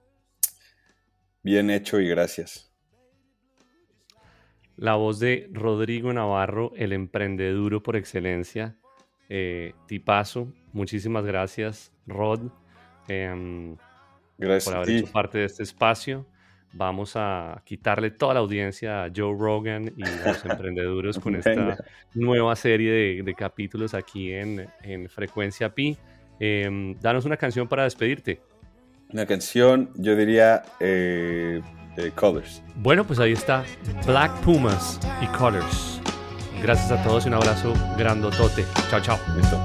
Bien 1.45 1.69
hecho 1.69 1.99
y 1.99 2.09
gracias. 2.09 2.73
La 4.77 4.95
voz 4.95 5.19
de 5.19 5.47
Rodrigo 5.51 6.11
Navarro, 6.11 6.73
el 6.75 6.91
emprendeduro 6.91 7.83
por 7.83 7.95
excelencia. 7.95 8.75
Eh, 9.29 9.73
tipazo, 9.87 10.51
muchísimas 10.73 11.23
gracias, 11.23 11.93
Rod, 12.07 12.49
em, 13.07 13.77
gracias 14.39 14.65
por 14.65 14.75
haber 14.75 14.89
hecho 14.89 15.11
parte 15.11 15.37
de 15.37 15.45
este 15.45 15.61
espacio. 15.61 16.25
Vamos 16.73 17.13
a 17.15 17.61
quitarle 17.63 18.09
toda 18.09 18.33
la 18.33 18.39
audiencia 18.39 19.03
a 19.03 19.11
Joe 19.15 19.37
Rogan 19.37 19.93
y 19.95 20.01
los 20.01 20.43
emprendeduros 20.45 21.19
con 21.19 21.35
esta 21.35 21.77
nueva 22.15 22.55
serie 22.55 23.21
de, 23.21 23.35
capítulos 23.35 23.93
aquí 23.93 24.33
en, 24.33 24.67
Frecuencia 25.09 25.75
Pi. 25.75 25.95
Em, 26.39 26.99
danos 26.99 27.23
una 27.25 27.37
canción 27.37 27.67
para 27.67 27.83
despedirte. 27.83 28.41
Una 29.13 29.25
canción, 29.25 29.89
yo 29.95 30.15
diría 30.15 30.63
eh, 30.79 31.61
Colors. 32.15 32.61
Bueno, 32.75 33.05
pues 33.05 33.19
ahí 33.19 33.33
está 33.33 33.63
Black 34.05 34.31
Pumas 34.41 34.99
y 35.21 35.27
Colors. 35.27 36.01
Gracias 36.61 36.91
a 36.91 37.03
todos 37.03 37.25
y 37.25 37.29
un 37.29 37.35
abrazo 37.35 37.73
grandotote. 37.97 38.65
Chao, 38.89 38.99
chao. 39.01 39.19
Listo. 39.35 39.59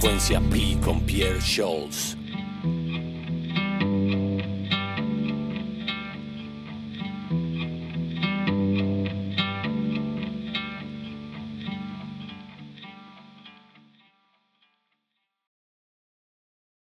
Frecuencia 0.00 0.40
P 0.40 0.78
con 0.82 0.98
Pierre 1.02 1.42
Scholz. 1.42 1.99